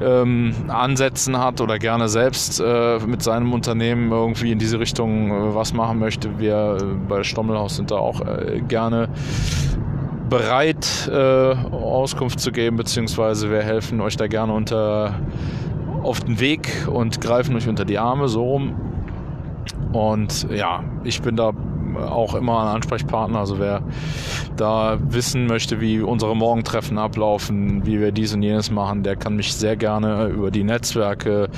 ähm, 0.00 0.54
Ansätzen 0.68 1.38
hat 1.38 1.60
oder 1.60 1.78
gerne 1.78 2.08
selbst 2.08 2.60
äh, 2.60 2.98
mit 3.06 3.22
seinem 3.22 3.52
Unternehmen 3.52 4.10
irgendwie 4.10 4.52
in 4.52 4.58
diese 4.58 4.78
Richtung 4.80 5.30
äh, 5.30 5.54
was 5.54 5.72
machen 5.72 5.98
möchte. 5.98 6.38
Wir 6.38 6.78
äh, 6.80 6.84
bei 7.08 7.22
Stommelhaus 7.22 7.76
sind 7.76 7.90
da 7.90 7.96
auch 7.96 8.20
äh, 8.20 8.60
gerne 8.66 9.08
bereit, 10.28 11.08
äh, 11.12 11.54
Auskunft 11.72 12.40
zu 12.40 12.50
geben, 12.50 12.76
beziehungsweise 12.76 13.50
wir 13.50 13.62
helfen 13.62 14.00
euch 14.00 14.16
da 14.16 14.26
gerne 14.26 14.52
unter 14.52 15.14
auf 16.02 16.20
den 16.20 16.38
Weg 16.38 16.86
und 16.90 17.20
greifen 17.20 17.56
euch 17.56 17.68
unter 17.68 17.84
die 17.84 17.98
Arme, 17.98 18.28
so 18.28 18.42
rum. 18.44 18.74
Und 19.92 20.50
ja, 20.50 20.82
ich 21.04 21.22
bin 21.22 21.36
da 21.36 21.52
auch 21.96 22.34
immer 22.34 22.60
ein 22.60 22.76
Ansprechpartner. 22.76 23.38
Also 23.38 23.58
wer 23.58 23.82
da 24.56 24.98
wissen 25.00 25.46
möchte, 25.46 25.80
wie 25.80 26.00
unsere 26.00 26.36
Morgentreffen 26.36 26.98
ablaufen, 26.98 27.86
wie 27.86 28.00
wir 28.00 28.12
dies 28.12 28.34
und 28.34 28.42
jenes 28.42 28.70
machen, 28.70 29.02
der 29.02 29.16
kann 29.16 29.36
mich 29.36 29.54
sehr 29.54 29.76
gerne 29.76 30.26
über 30.26 30.50
die 30.50 30.64
Netzwerke 30.64 31.48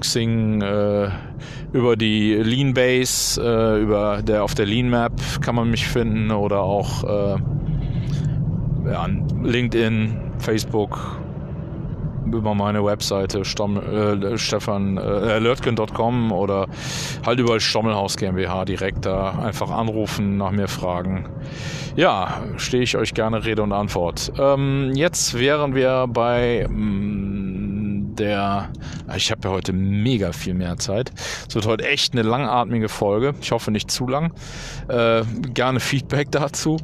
Xing, 0.00 0.60
äh, 0.62 1.08
über 1.72 1.96
die 1.96 2.34
Lean 2.34 2.74
Base, 2.74 3.40
äh, 3.42 3.82
über 3.82 4.22
der 4.22 4.44
auf 4.44 4.54
der 4.54 4.66
Lean 4.66 4.90
Map 4.90 5.12
kann 5.40 5.54
man 5.54 5.70
mich 5.70 5.86
finden 5.86 6.30
oder 6.30 6.60
auch 6.60 7.04
äh, 7.04 7.36
ja, 8.86 9.08
LinkedIn, 9.42 10.16
Facebook 10.38 11.23
über 12.26 12.54
meine 12.54 12.84
Webseite 12.84 13.44
Stomm, 13.44 13.76
äh, 13.76 14.38
Stefan 14.38 14.96
äh, 14.96 15.38
Lötgen.com 15.38 16.32
oder 16.32 16.66
halt 17.24 17.40
über 17.40 17.60
Stommelhaus 17.60 18.16
GmbH 18.16 18.64
direkt 18.64 19.06
da 19.06 19.30
einfach 19.38 19.70
anrufen, 19.70 20.36
nach 20.36 20.50
mir 20.50 20.68
fragen. 20.68 21.28
Ja, 21.96 22.42
stehe 22.56 22.82
ich 22.82 22.96
euch 22.96 23.14
gerne 23.14 23.44
Rede 23.44 23.62
und 23.62 23.72
Antwort. 23.72 24.32
Ähm, 24.38 24.92
jetzt 24.94 25.38
wären 25.38 25.74
wir 25.74 26.06
bei 26.08 26.66
mh, 26.68 26.76
mm, 26.76 27.34
der, 28.14 28.70
ich 29.16 29.30
habe 29.30 29.48
ja 29.48 29.54
heute 29.54 29.72
mega 29.72 30.32
viel 30.32 30.54
mehr 30.54 30.76
Zeit. 30.76 31.12
Es 31.48 31.54
wird 31.54 31.66
heute 31.66 31.86
echt 31.86 32.12
eine 32.12 32.22
langatmige 32.22 32.88
Folge. 32.88 33.34
Ich 33.40 33.52
hoffe 33.52 33.70
nicht 33.70 33.90
zu 33.90 34.06
lang. 34.06 34.32
Äh, 34.88 35.22
gerne 35.52 35.80
Feedback 35.80 36.30
dazu. 36.30 36.78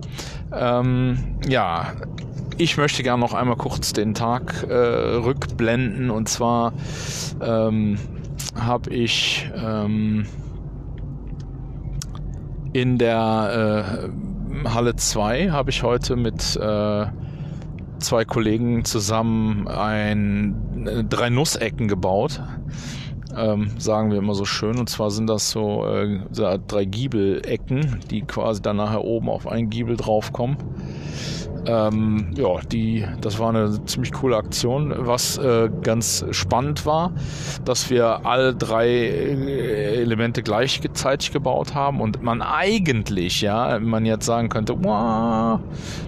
Ähm, 0.53 1.39
ja, 1.49 1.93
ich 2.61 2.77
möchte 2.77 3.03
gerne 3.03 3.21
noch 3.21 3.33
einmal 3.33 3.57
kurz 3.57 3.95
den 3.95 4.13
Tag 4.13 4.67
äh, 4.69 4.75
rückblenden 4.75 6.11
und 6.11 6.29
zwar 6.29 6.75
ähm, 7.41 7.99
habe 8.55 8.91
ich 8.91 9.51
ähm, 9.57 10.27
in 12.75 12.99
der 12.99 14.11
äh, 14.63 14.69
Halle 14.69 14.95
2 14.95 15.51
habe 15.51 15.71
ich 15.71 15.83
heute 15.83 16.17
mit 16.17 16.57
äh, 16.57 17.07
zwei 17.99 18.25
Kollegen 18.27 18.85
zusammen 18.85 19.67
ein 19.67 20.87
äh, 20.87 21.03
drei 21.05 21.31
Nussecken 21.31 21.89
gebaut. 21.89 22.43
Ähm, 23.35 23.71
sagen 23.79 24.11
wir 24.11 24.19
immer 24.19 24.35
so 24.35 24.45
schön. 24.45 24.79
Und 24.79 24.91
zwar 24.91 25.11
sind 25.11 25.29
das 25.29 25.51
so, 25.51 25.87
äh, 25.87 26.19
drei 26.67 26.85
Giebelecken, 26.85 28.01
die 28.11 28.23
quasi 28.23 28.61
dann 28.61 28.77
nachher 28.77 29.05
oben 29.05 29.31
auf 29.31 29.47
einen 29.47 29.71
Giebel 29.71 29.97
draufkommen. 29.97 30.57
Ähm, 31.67 32.31
ja, 32.37 32.61
die, 32.73 33.05
das 33.21 33.39
war 33.39 33.51
eine 33.51 33.85
ziemlich 33.85 34.13
coole 34.13 34.37
Aktion. 34.37 34.95
Was 34.97 35.39
äh, 35.39 35.69
ganz 35.83 36.25
spannend 36.31 36.87
war, 36.87 37.13
dass 37.65 37.91
wir 37.91 38.25
alle 38.25 38.55
drei 38.55 38.89
äh, 38.89 40.01
Elemente 40.01 40.43
gleichzeitig 40.43 41.33
gebaut 41.33 41.75
haben 41.75 42.01
und 42.01 42.23
man 42.23 42.43
eigentlich, 42.43 43.41
ja, 43.43 43.79
man 43.79 44.07
jetzt 44.07 44.27
sagen 44.27 44.49
könnte, 44.49 44.75
wow, 44.83 45.61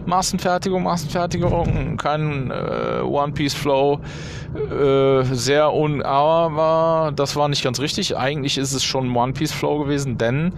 Massenfertigung, 0.07 0.83
Massenfertigung, 0.83 1.97
kein 1.97 2.51
äh, 2.51 3.03
One-Piece-Flow, 3.03 4.01
äh, 4.55 5.23
sehr 5.25 5.73
un, 5.75 6.03
aber 6.03 7.13
das 7.15 7.37
war 7.37 7.49
nicht 7.49 7.63
ganz 7.63 7.81
richtig. 7.81 8.17
Eigentlich 8.17 8.59
ist 8.59 8.73
es 8.73 8.85
schon 8.85 9.15
One-Piece-Flow 9.15 9.81
gewesen, 9.81 10.19
denn 10.19 10.53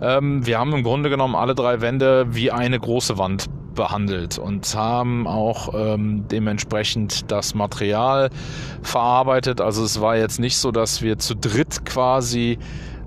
ähm, 0.00 0.46
wir 0.46 0.58
haben 0.58 0.72
im 0.72 0.82
Grunde 0.82 1.10
genommen 1.10 1.34
alle 1.34 1.54
drei 1.54 1.80
Wände 1.80 2.26
wie 2.30 2.50
eine 2.50 2.78
große 2.78 3.18
Wand 3.18 3.46
behandelt 3.78 4.38
und 4.38 4.74
haben 4.74 5.28
auch 5.28 5.72
ähm, 5.72 6.24
dementsprechend 6.28 7.30
das 7.30 7.54
Material 7.54 8.28
verarbeitet. 8.82 9.60
Also 9.60 9.84
es 9.84 10.00
war 10.00 10.16
jetzt 10.16 10.40
nicht 10.40 10.58
so, 10.58 10.72
dass 10.72 11.00
wir 11.00 11.18
zu 11.18 11.36
dritt 11.36 11.86
quasi 11.86 12.58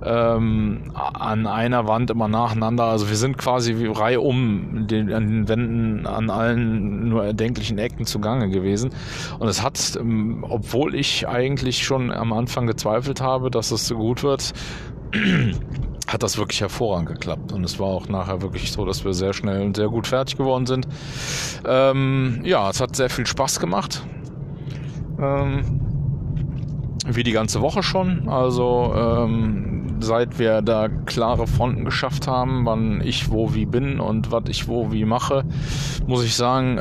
ähm, 0.02 0.90
an 0.94 1.46
einer 1.46 1.86
Wand 1.86 2.10
immer 2.10 2.26
nacheinander. 2.26 2.84
Also 2.84 3.10
wir 3.10 3.16
sind 3.16 3.36
quasi 3.36 3.76
wie 3.76 4.16
um 4.16 4.86
den, 4.86 5.12
an 5.12 5.28
den 5.28 5.48
Wänden 5.48 6.06
an 6.06 6.30
allen 6.30 7.10
nur 7.10 7.22
erdenklichen 7.22 7.76
Ecken 7.76 8.06
zugange 8.06 8.48
gewesen. 8.48 8.90
Und 9.38 9.48
es 9.48 9.62
hat, 9.62 9.96
ähm, 10.00 10.42
obwohl 10.48 10.94
ich 10.94 11.28
eigentlich 11.28 11.84
schon 11.84 12.10
am 12.10 12.32
Anfang 12.32 12.66
gezweifelt 12.66 13.20
habe, 13.20 13.50
dass 13.50 13.72
es 13.72 13.86
so 13.86 13.96
gut 13.96 14.22
wird, 14.22 14.54
hat 16.12 16.22
das 16.22 16.38
wirklich 16.38 16.60
hervorragend 16.60 17.08
geklappt. 17.08 17.52
Und 17.52 17.64
es 17.64 17.78
war 17.78 17.88
auch 17.88 18.08
nachher 18.08 18.42
wirklich 18.42 18.72
so, 18.72 18.84
dass 18.84 19.04
wir 19.04 19.14
sehr 19.14 19.32
schnell 19.32 19.62
und 19.62 19.76
sehr 19.76 19.88
gut 19.88 20.06
fertig 20.06 20.36
geworden 20.36 20.66
sind. 20.66 20.86
Ähm, 21.66 22.40
ja, 22.44 22.68
es 22.70 22.80
hat 22.80 22.96
sehr 22.96 23.10
viel 23.10 23.26
Spaß 23.26 23.60
gemacht. 23.60 24.02
Ähm, 25.18 25.80
wie 27.06 27.22
die 27.22 27.32
ganze 27.32 27.60
Woche 27.60 27.82
schon. 27.82 28.28
Also 28.28 28.92
ähm, 28.96 29.96
seit 30.00 30.38
wir 30.38 30.62
da 30.62 30.88
klare 30.88 31.46
Fronten 31.46 31.84
geschafft 31.84 32.26
haben, 32.26 32.66
wann 32.66 33.00
ich 33.00 33.30
wo 33.30 33.54
wie 33.54 33.66
bin 33.66 34.00
und 34.00 34.30
was 34.30 34.44
ich 34.48 34.68
wo 34.68 34.92
wie 34.92 35.04
mache, 35.04 35.44
muss 36.06 36.24
ich 36.24 36.34
sagen, 36.34 36.80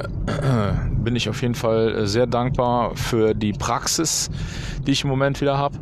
bin 1.03 1.15
ich 1.15 1.29
auf 1.29 1.41
jeden 1.41 1.55
Fall 1.55 2.05
sehr 2.07 2.27
dankbar 2.27 2.95
für 2.95 3.33
die 3.33 3.53
Praxis, 3.53 4.29
die 4.85 4.91
ich 4.91 5.03
im 5.03 5.09
Moment 5.09 5.41
wieder 5.41 5.57
habe 5.57 5.77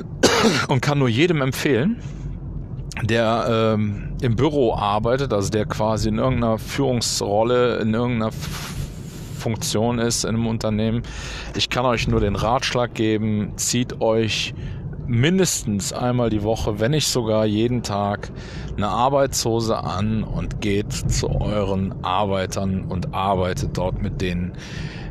und 0.68 0.80
kann 0.80 0.98
nur 0.98 1.08
jedem 1.08 1.42
empfehlen, 1.42 2.00
der 3.02 3.74
ähm, 3.74 4.16
im 4.20 4.36
Büro 4.36 4.74
arbeitet, 4.74 5.32
also 5.32 5.50
der 5.50 5.66
quasi 5.66 6.08
in 6.08 6.18
irgendeiner 6.18 6.58
Führungsrolle, 6.58 7.78
in 7.78 7.94
irgendeiner 7.94 8.32
Funktion 9.38 9.98
ist 9.98 10.24
in 10.24 10.36
einem 10.36 10.46
Unternehmen. 10.46 11.02
Ich 11.56 11.68
kann 11.68 11.84
euch 11.84 12.06
nur 12.06 12.20
den 12.20 12.36
Ratschlag 12.36 12.94
geben, 12.94 13.52
zieht 13.56 14.00
euch 14.00 14.54
mindestens 15.06 15.92
einmal 15.92 16.30
die 16.30 16.44
Woche, 16.44 16.78
wenn 16.78 16.92
nicht 16.92 17.08
sogar 17.08 17.44
jeden 17.44 17.82
Tag, 17.82 18.30
eine 18.76 18.88
Arbeitshose 18.88 19.76
an 19.76 20.22
und 20.22 20.60
geht 20.60 20.92
zu 20.92 21.28
euren 21.28 22.04
Arbeitern 22.04 22.84
und 22.84 23.12
arbeitet 23.12 23.76
dort 23.76 24.00
mit 24.00 24.20
denen. 24.20 24.52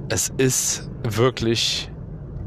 Es 0.10 0.30
ist 0.38 0.90
wirklich 1.04 1.92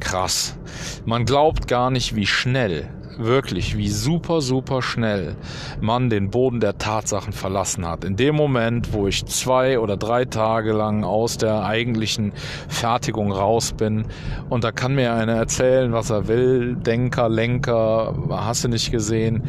krass. 0.01 0.57
Man 1.05 1.24
glaubt 1.24 1.68
gar 1.68 1.90
nicht, 1.90 2.16
wie 2.16 2.26
schnell 2.26 2.88
wirklich, 3.19 3.77
wie 3.77 3.89
super, 3.89 4.41
super 4.41 4.83
schnell 4.83 5.37
man 5.81 6.11
den 6.11 6.31
Boden 6.31 6.61
der 6.61 6.79
Tatsachen 6.79 7.33
verlassen 7.33 7.87
hat. 7.87 8.05
In 8.05 8.17
dem 8.17 8.35
Moment, 8.35 8.93
wo 8.93 9.07
ich 9.07 9.25
zwei 9.27 9.79
oder 9.79 9.97
drei 9.97 10.25
Tage 10.25 10.73
lang 10.73 11.05
aus 11.05 11.39
der 11.39 11.65
eigentlichen 11.65 12.33
Fertigung 12.69 13.33
raus 13.33 13.73
bin 13.73 14.07
und 14.49 14.65
da 14.65 14.73
kann 14.73 14.95
mir 14.95 15.15
einer 15.15 15.35
erzählen, 15.35 15.93
was 15.93 16.11
er 16.11 16.29
will, 16.29 16.77
Denker, 16.77 17.29
Lenker, 17.29 18.15
hast 18.31 18.65
du 18.65 18.69
nicht 18.69 18.91
gesehen. 18.91 19.45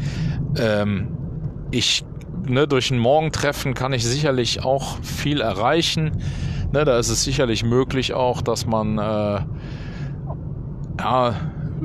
Ähm, 0.58 1.08
ich, 1.70 2.04
ne, 2.46 2.66
durch 2.66 2.90
ein 2.90 2.98
Morgentreffen 2.98 3.74
kann 3.74 3.92
ich 3.92 4.04
sicherlich 4.04 4.62
auch 4.64 4.98
viel 5.02 5.40
erreichen. 5.40 6.22
Ne, 6.72 6.84
da 6.84 6.98
ist 6.98 7.10
es 7.10 7.24
sicherlich 7.24 7.64
möglich 7.64 8.14
auch, 8.14 8.42
dass 8.42 8.66
man 8.66 8.98
äh, 8.98 9.40
ja, 10.98 11.34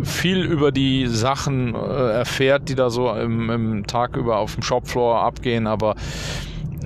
viel 0.03 0.41
über 0.43 0.71
die 0.71 1.07
Sachen 1.07 1.75
äh, 1.75 1.77
erfährt, 1.77 2.69
die 2.69 2.75
da 2.75 2.89
so 2.89 3.11
im, 3.13 3.49
im 3.49 3.87
Tag 3.87 4.15
über 4.15 4.37
auf 4.37 4.55
dem 4.55 4.63
Shopfloor 4.63 5.21
abgehen, 5.21 5.67
aber 5.67 5.95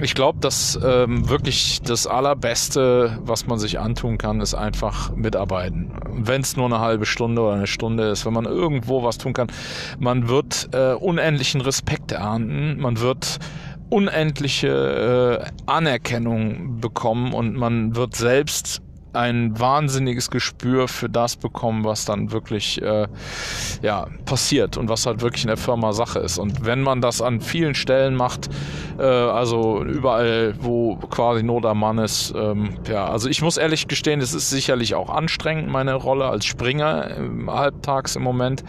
ich 0.01 0.13
glaube, 0.13 0.39
dass 0.39 0.77
ähm, 0.83 1.29
wirklich 1.29 1.81
das 1.81 2.05
Allerbeste, 2.05 3.17
was 3.23 3.47
man 3.47 3.59
sich 3.59 3.79
antun 3.79 4.17
kann, 4.17 4.41
ist 4.41 4.53
einfach 4.53 5.15
mitarbeiten. 5.15 5.91
Wenn 6.09 6.41
es 6.41 6.57
nur 6.57 6.65
eine 6.65 6.79
halbe 6.79 7.05
Stunde 7.05 7.41
oder 7.41 7.53
eine 7.53 7.67
Stunde 7.67 8.09
ist, 8.09 8.25
wenn 8.25 8.33
man 8.33 8.45
irgendwo 8.45 9.03
was 9.03 9.17
tun 9.17 9.33
kann, 9.33 9.47
man 9.97 10.27
wird 10.27 10.69
äh, 10.73 10.93
unendlichen 10.93 11.61
Respekt 11.61 12.11
ernten, 12.11 12.77
man 12.81 12.99
wird 12.99 13.39
unendliche 13.89 15.45
äh, 15.45 15.51
Anerkennung 15.65 16.81
bekommen 16.81 17.33
und 17.33 17.55
man 17.55 17.95
wird 17.95 18.15
selbst 18.15 18.81
ein 19.15 19.59
wahnsinniges 19.59 20.29
Gespür 20.29 20.87
für 20.87 21.09
das 21.09 21.35
bekommen, 21.35 21.83
was 21.83 22.05
dann 22.05 22.31
wirklich 22.31 22.81
äh, 22.81 23.07
ja, 23.81 24.07
passiert 24.25 24.77
und 24.77 24.89
was 24.89 25.05
halt 25.05 25.21
wirklich 25.21 25.43
in 25.43 25.47
der 25.47 25.57
Firma 25.57 25.93
Sache 25.93 26.19
ist. 26.19 26.37
Und 26.37 26.65
wenn 26.65 26.81
man 26.81 27.01
das 27.01 27.21
an 27.21 27.41
vielen 27.41 27.75
Stellen 27.75 28.15
macht, 28.15 28.49
äh, 28.99 29.03
also 29.03 29.83
überall, 29.83 30.55
wo 30.59 30.95
quasi 30.95 31.43
Not 31.43 31.65
am 31.65 31.79
Mann 31.79 31.97
ist, 31.97 32.33
ähm, 32.35 32.75
ja, 32.87 33.05
also 33.05 33.29
ich 33.29 33.41
muss 33.41 33.57
ehrlich 33.57 33.87
gestehen, 33.87 34.21
es 34.21 34.33
ist 34.33 34.49
sicherlich 34.49 34.95
auch 34.95 35.09
anstrengend, 35.09 35.69
meine 35.69 35.95
Rolle 35.95 36.25
als 36.25 36.45
Springer 36.45 37.11
äh, 37.11 37.47
halbtags 37.47 38.15
im 38.15 38.23
Moment. 38.23 38.63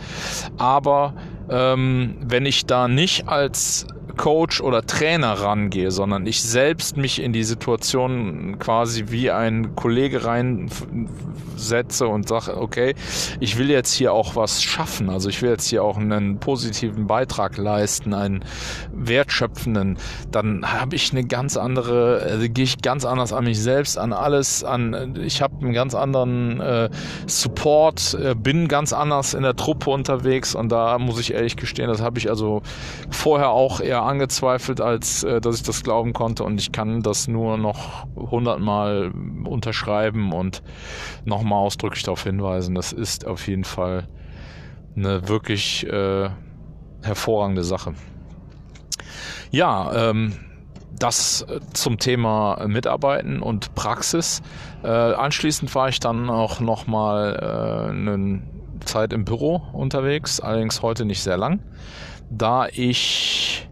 Aber 0.59 1.14
ähm, 1.49 2.16
wenn 2.20 2.47
ich 2.47 2.66
da 2.66 2.88
nicht 2.88 3.28
als 3.28 3.86
Coach 4.16 4.60
oder 4.60 4.84
Trainer 4.86 5.32
rangehe, 5.32 5.90
sondern 5.90 6.26
ich 6.26 6.42
selbst 6.42 6.96
mich 6.96 7.22
in 7.22 7.32
die 7.32 7.44
Situation 7.44 8.58
quasi 8.58 9.06
wie 9.08 9.30
ein 9.30 9.76
Kollege 9.76 10.24
reinsetze 10.24 12.08
und 12.08 12.28
sage, 12.28 12.56
okay, 12.56 12.94
ich 13.40 13.58
will 13.58 13.70
jetzt 13.70 13.92
hier 13.92 14.12
auch 14.12 14.36
was 14.36 14.62
schaffen, 14.62 15.10
also 15.10 15.28
ich 15.28 15.42
will 15.42 15.50
jetzt 15.50 15.68
hier 15.68 15.84
auch 15.84 15.98
einen 15.98 16.38
positiven 16.38 17.06
Beitrag 17.06 17.58
leisten, 17.58 18.14
einen 18.14 18.44
wertschöpfenden, 18.92 19.98
dann 20.30 20.72
habe 20.72 20.96
ich 20.96 21.12
eine 21.12 21.24
ganz 21.24 21.56
andere, 21.56 22.22
also 22.22 22.48
gehe 22.48 22.64
ich 22.64 22.80
ganz 22.82 23.04
anders 23.04 23.32
an 23.32 23.44
mich 23.44 23.60
selbst, 23.60 23.98
an 23.98 24.12
alles, 24.12 24.64
an 24.64 25.16
ich 25.22 25.42
habe 25.42 25.56
einen 25.60 25.72
ganz 25.72 25.94
anderen 25.94 26.60
äh, 26.60 26.88
Support, 27.26 28.14
äh, 28.14 28.34
bin 28.34 28.68
ganz 28.68 28.92
anders 28.92 29.34
in 29.34 29.42
der 29.42 29.56
Truppe 29.56 29.90
unterwegs 29.90 30.54
und 30.54 30.70
da 30.70 30.98
muss 30.98 31.20
ich 31.20 31.34
ehrlich 31.34 31.56
gestehen, 31.56 31.88
das 31.88 32.00
habe 32.00 32.18
ich 32.18 32.30
also 32.30 32.62
vorher 33.10 33.50
auch 33.50 33.80
eher 33.80 34.05
angezweifelt, 34.07 34.80
als 34.80 35.24
äh, 35.24 35.40
dass 35.40 35.57
ich 35.57 35.62
das 35.62 35.82
glauben 35.82 36.12
konnte. 36.12 36.44
Und 36.44 36.61
ich 36.61 36.72
kann 36.72 37.02
das 37.02 37.28
nur 37.28 37.59
noch 37.59 38.07
hundertmal 38.16 39.12
unterschreiben 39.44 40.32
und 40.32 40.62
nochmal 41.24 41.59
ausdrücklich 41.61 42.02
darauf 42.02 42.22
hinweisen. 42.22 42.74
Das 42.74 42.92
ist 42.92 43.26
auf 43.26 43.46
jeden 43.48 43.64
Fall 43.64 44.09
eine 44.96 45.28
wirklich 45.28 45.86
äh, 45.86 46.30
hervorragende 47.02 47.64
Sache. 47.64 47.94
Ja, 49.50 50.11
ähm, 50.11 50.32
das 50.98 51.46
zum 51.72 51.98
Thema 51.98 52.66
Mitarbeiten 52.66 53.42
und 53.42 53.74
Praxis. 53.74 54.42
Äh, 54.82 54.88
anschließend 54.88 55.74
war 55.74 55.88
ich 55.88 56.00
dann 56.00 56.30
auch 56.30 56.61
nochmal 56.61 57.36
äh, 57.36 57.90
eine 57.90 58.42
Zeit 58.84 59.12
im 59.12 59.24
Büro 59.24 59.62
unterwegs, 59.72 60.40
allerdings 60.40 60.82
heute 60.82 61.04
nicht 61.04 61.22
sehr 61.22 61.36
lang, 61.36 61.61
da 62.30 62.66
ich 62.68 63.65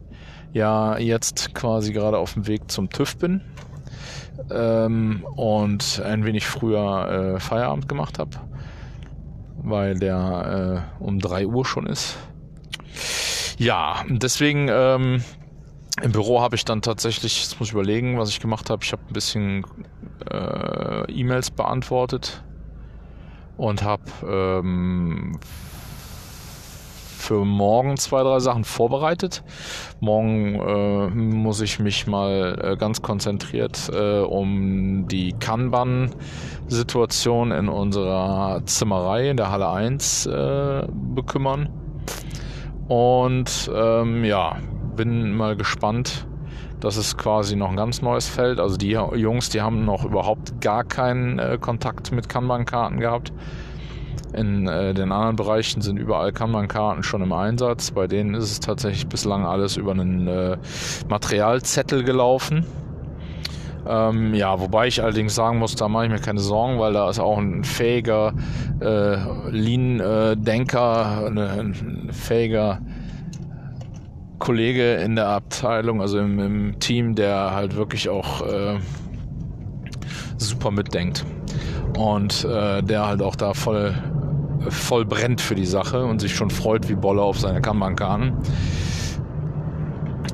ja 0.54 0.96
jetzt 0.98 1.54
quasi 1.54 1.92
gerade 1.92 2.16
auf 2.16 2.32
dem 2.32 2.46
Weg 2.46 2.70
zum 2.70 2.88
TÜV 2.88 3.18
bin 3.18 3.42
ähm, 4.50 5.26
und 5.36 6.00
ein 6.02 6.24
wenig 6.24 6.46
früher 6.46 7.34
äh, 7.36 7.40
Feierabend 7.40 7.88
gemacht 7.88 8.18
habe, 8.18 8.30
weil 9.62 9.98
der 9.98 10.86
äh, 11.00 11.04
um 11.04 11.18
3 11.18 11.46
Uhr 11.46 11.66
schon 11.66 11.86
ist. 11.86 12.16
Ja, 13.58 14.04
deswegen 14.08 14.68
ähm, 14.70 15.24
im 16.02 16.12
Büro 16.12 16.40
habe 16.40 16.56
ich 16.56 16.64
dann 16.64 16.82
tatsächlich, 16.82 17.42
jetzt 17.42 17.58
muss 17.58 17.68
ich 17.68 17.74
überlegen, 17.74 18.18
was 18.18 18.28
ich 18.28 18.40
gemacht 18.40 18.70
habe. 18.70 18.82
Ich 18.84 18.92
habe 18.92 19.02
ein 19.08 19.12
bisschen 19.12 19.66
äh, 20.30 21.10
E-Mails 21.12 21.50
beantwortet 21.50 22.42
und 23.56 23.82
habe 23.82 24.04
ähm, 24.28 25.38
für 27.24 27.44
morgen 27.44 27.96
zwei, 27.96 28.22
drei 28.22 28.38
Sachen 28.38 28.62
vorbereitet. 28.64 29.42
Morgen 30.00 30.56
äh, 30.56 31.08
muss 31.08 31.62
ich 31.62 31.78
mich 31.78 32.06
mal 32.06 32.58
äh, 32.62 32.76
ganz 32.76 33.00
konzentriert 33.00 33.90
äh, 33.94 34.20
um 34.20 35.08
die 35.08 35.32
Kanban-Situation 35.32 37.50
in 37.50 37.70
unserer 37.70 38.60
Zimmerei 38.66 39.30
in 39.30 39.38
der 39.38 39.50
Halle 39.50 39.70
1 39.70 40.26
äh, 40.26 40.86
bekümmern. 41.14 41.70
Und 42.88 43.70
ähm, 43.74 44.22
ja, 44.24 44.58
bin 44.94 45.34
mal 45.34 45.56
gespannt. 45.56 46.26
Das 46.80 46.98
ist 46.98 47.16
quasi 47.16 47.56
noch 47.56 47.70
ein 47.70 47.76
ganz 47.76 48.02
neues 48.02 48.28
Feld. 48.28 48.60
Also 48.60 48.76
die 48.76 48.90
Jungs, 48.90 49.48
die 49.48 49.62
haben 49.62 49.86
noch 49.86 50.04
überhaupt 50.04 50.60
gar 50.60 50.84
keinen 50.84 51.38
äh, 51.38 51.56
Kontakt 51.58 52.12
mit 52.12 52.28
Kanban-Karten 52.28 53.00
gehabt. 53.00 53.32
In 54.36 54.66
äh, 54.66 54.94
den 54.94 55.12
anderen 55.12 55.36
Bereichen 55.36 55.80
sind 55.80 55.96
überall 55.96 56.32
Kanban-Karten 56.32 57.02
schon 57.02 57.22
im 57.22 57.32
Einsatz. 57.32 57.90
Bei 57.90 58.06
denen 58.06 58.34
ist 58.34 58.50
es 58.50 58.60
tatsächlich 58.60 59.06
bislang 59.06 59.46
alles 59.46 59.76
über 59.76 59.92
einen 59.92 60.26
äh, 60.26 60.56
Materialzettel 61.08 62.04
gelaufen. 62.04 62.66
Ähm, 63.86 64.34
ja, 64.34 64.58
wobei 64.60 64.86
ich 64.86 65.02
allerdings 65.02 65.34
sagen 65.34 65.58
muss, 65.58 65.74
da 65.74 65.88
mache 65.88 66.06
ich 66.06 66.10
mir 66.10 66.18
keine 66.18 66.40
Sorgen, 66.40 66.78
weil 66.78 66.94
da 66.94 67.10
ist 67.10 67.18
auch 67.18 67.38
ein 67.38 67.64
fähiger 67.64 68.32
äh, 68.80 69.16
Lean-Denker, 69.50 71.26
ein 71.26 72.08
fähiger 72.10 72.80
Kollege 74.38 74.94
in 74.94 75.16
der 75.16 75.28
Abteilung, 75.28 76.00
also 76.00 76.18
im, 76.18 76.38
im 76.38 76.78
Team, 76.80 77.14
der 77.14 77.52
halt 77.52 77.76
wirklich 77.76 78.08
auch 78.08 78.46
äh, 78.46 78.78
super 80.38 80.70
mitdenkt 80.70 81.24
und 81.98 82.44
äh, 82.44 82.82
der 82.82 83.06
halt 83.06 83.22
auch 83.22 83.36
da 83.36 83.54
voll 83.54 83.94
voll 84.68 85.04
brennt 85.04 85.40
für 85.40 85.54
die 85.54 85.66
Sache 85.66 86.04
und 86.04 86.20
sich 86.20 86.34
schon 86.34 86.50
freut 86.50 86.88
wie 86.88 86.94
Bolle 86.94 87.22
auf 87.22 87.38
seine 87.38 87.60
Kanban-Karten. 87.60 88.32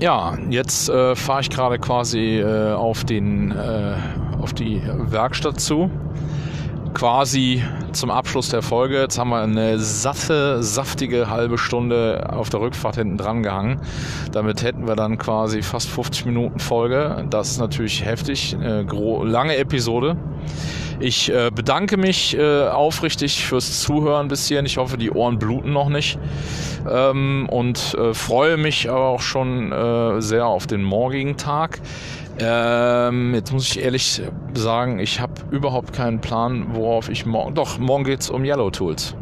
Ja, 0.01 0.39
jetzt 0.49 0.89
äh, 0.89 1.15
fahre 1.15 1.43
ich 1.43 1.51
gerade 1.51 1.79
quasi 1.79 2.39
äh, 2.39 2.73
auf, 2.73 3.05
den, 3.05 3.51
äh, 3.51 3.97
auf 4.41 4.55
die 4.55 4.83
Werkstatt 4.85 5.61
zu. 5.61 5.91
Quasi 6.95 7.63
zum 7.93 8.11
Abschluss 8.11 8.49
der 8.49 8.63
Folge. 8.63 9.01
Jetzt 9.01 9.19
haben 9.19 9.29
wir 9.31 9.43
eine 9.43 9.79
satte, 9.79 10.63
saftige 10.63 11.29
halbe 11.29 11.59
Stunde 11.59 12.31
auf 12.33 12.49
der 12.49 12.61
Rückfahrt 12.61 12.97
hinten 12.97 13.19
dran 13.19 13.43
gehangen. 13.43 13.81
Damit 14.33 14.63
hätten 14.63 14.89
wir 14.89 14.97
dann 14.97 15.19
quasi 15.19 15.63
fast 15.63 15.89
50 15.91 16.25
Minuten 16.25 16.59
Folge. 16.61 17.27
Das 17.29 17.51
ist 17.51 17.59
natürlich 17.59 18.05
heftig. 18.05 18.57
Eine 18.59 18.87
lange 19.25 19.57
Episode. 19.57 20.17
Ich 21.01 21.33
äh, 21.33 21.51
bedanke 21.51 21.97
mich 21.97 22.37
äh, 22.37 22.69
aufrichtig 22.69 23.47
fürs 23.47 23.81
Zuhören 23.81 24.29
bis 24.29 24.49
hierhin. 24.49 24.67
Ich 24.67 24.77
hoffe, 24.77 24.99
die 24.99 25.11
Ohren 25.11 25.39
bluten 25.39 25.73
noch 25.73 25.89
nicht. 25.89 26.19
Ähm, 26.89 27.49
und 27.51 27.95
äh, 27.95 28.13
freue 28.13 28.59
mich 28.59 28.91
aber 28.91 29.07
auch 29.07 29.23
schon 29.23 29.73
äh, 29.73 30.21
sehr 30.21 30.47
auf 30.47 30.67
den 30.67 30.83
morgigen 30.83 31.39
Tag. 31.39 31.81
Ähm, 32.39 33.35
jetzt 33.35 33.51
muss 33.51 33.71
ich 33.71 33.83
ehrlich 33.83 34.21
sagen, 34.53 34.99
ich 34.99 35.21
habe 35.21 35.33
überhaupt 35.51 35.95
keinen 35.95 36.21
Plan, 36.21 36.75
worauf 36.75 37.09
ich 37.09 37.25
morgen. 37.25 37.55
Doch, 37.55 37.79
morgen 37.79 38.05
geht's 38.05 38.29
um 38.29 38.45
Yellow 38.45 38.71
Tools. 38.71 39.15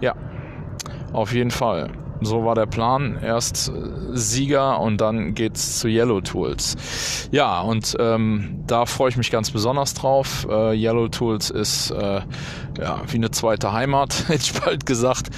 Ja, 0.00 0.14
auf 1.12 1.32
jeden 1.32 1.52
Fall. 1.52 1.90
So 2.24 2.44
war 2.44 2.54
der 2.54 2.66
Plan. 2.66 3.18
Erst 3.22 3.68
äh, 3.68 3.72
Sieger 4.12 4.80
und 4.80 5.00
dann 5.00 5.34
geht's 5.34 5.78
zu 5.78 5.88
Yellow 5.88 6.20
Tools. 6.20 6.76
Ja, 7.30 7.60
und 7.60 7.96
ähm, 7.98 8.62
da 8.66 8.86
freue 8.86 9.10
ich 9.10 9.16
mich 9.16 9.30
ganz 9.30 9.50
besonders 9.50 9.94
drauf. 9.94 10.46
Äh, 10.50 10.74
Yellow 10.74 11.08
Tools 11.08 11.50
ist 11.50 11.90
äh, 11.90 12.20
ja 12.78 13.02
wie 13.06 13.16
eine 13.16 13.30
zweite 13.30 13.72
Heimat, 13.72 14.24
hätte 14.28 14.42
ich 14.42 14.52
bald 14.60 14.86
gesagt. 14.86 15.30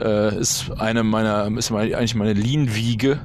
Äh, 0.00 0.38
ist 0.38 0.70
eine 0.78 1.02
meiner, 1.04 1.46
ist 1.56 1.72
eigentlich 1.72 2.14
meine 2.14 2.34
Lean-Wiege. 2.34 3.20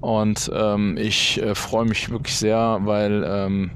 Und 0.00 0.50
ähm, 0.54 0.96
ich 0.96 1.42
äh, 1.42 1.54
freue 1.54 1.84
mich 1.84 2.10
wirklich 2.10 2.36
sehr, 2.36 2.78
weil 2.82 3.24
ähm, 3.26 3.70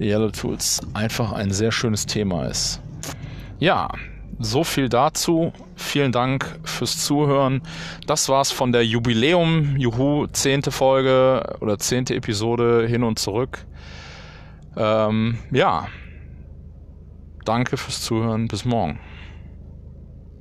Yellow 0.00 0.30
Tools 0.30 0.80
einfach 0.94 1.32
ein 1.32 1.50
sehr 1.50 1.72
schönes 1.72 2.06
Thema 2.06 2.46
ist. 2.46 2.80
Ja, 3.58 3.90
so 4.38 4.64
viel 4.64 4.88
dazu. 4.88 5.52
Vielen 5.76 6.12
Dank 6.12 6.58
fürs 6.64 7.04
Zuhören. 7.04 7.62
Das 8.06 8.28
war's 8.28 8.50
von 8.50 8.72
der 8.72 8.84
Jubiläum, 8.84 9.76
Juhu, 9.76 10.26
zehnte 10.28 10.70
Folge 10.70 11.56
oder 11.60 11.78
zehnte 11.78 12.14
Episode 12.14 12.86
hin 12.86 13.02
und 13.02 13.18
zurück. 13.18 13.66
Ähm, 14.76 15.38
ja. 15.50 15.88
Danke 17.44 17.76
fürs 17.76 18.02
Zuhören. 18.02 18.48
Bis 18.48 18.64
morgen. 18.64 19.00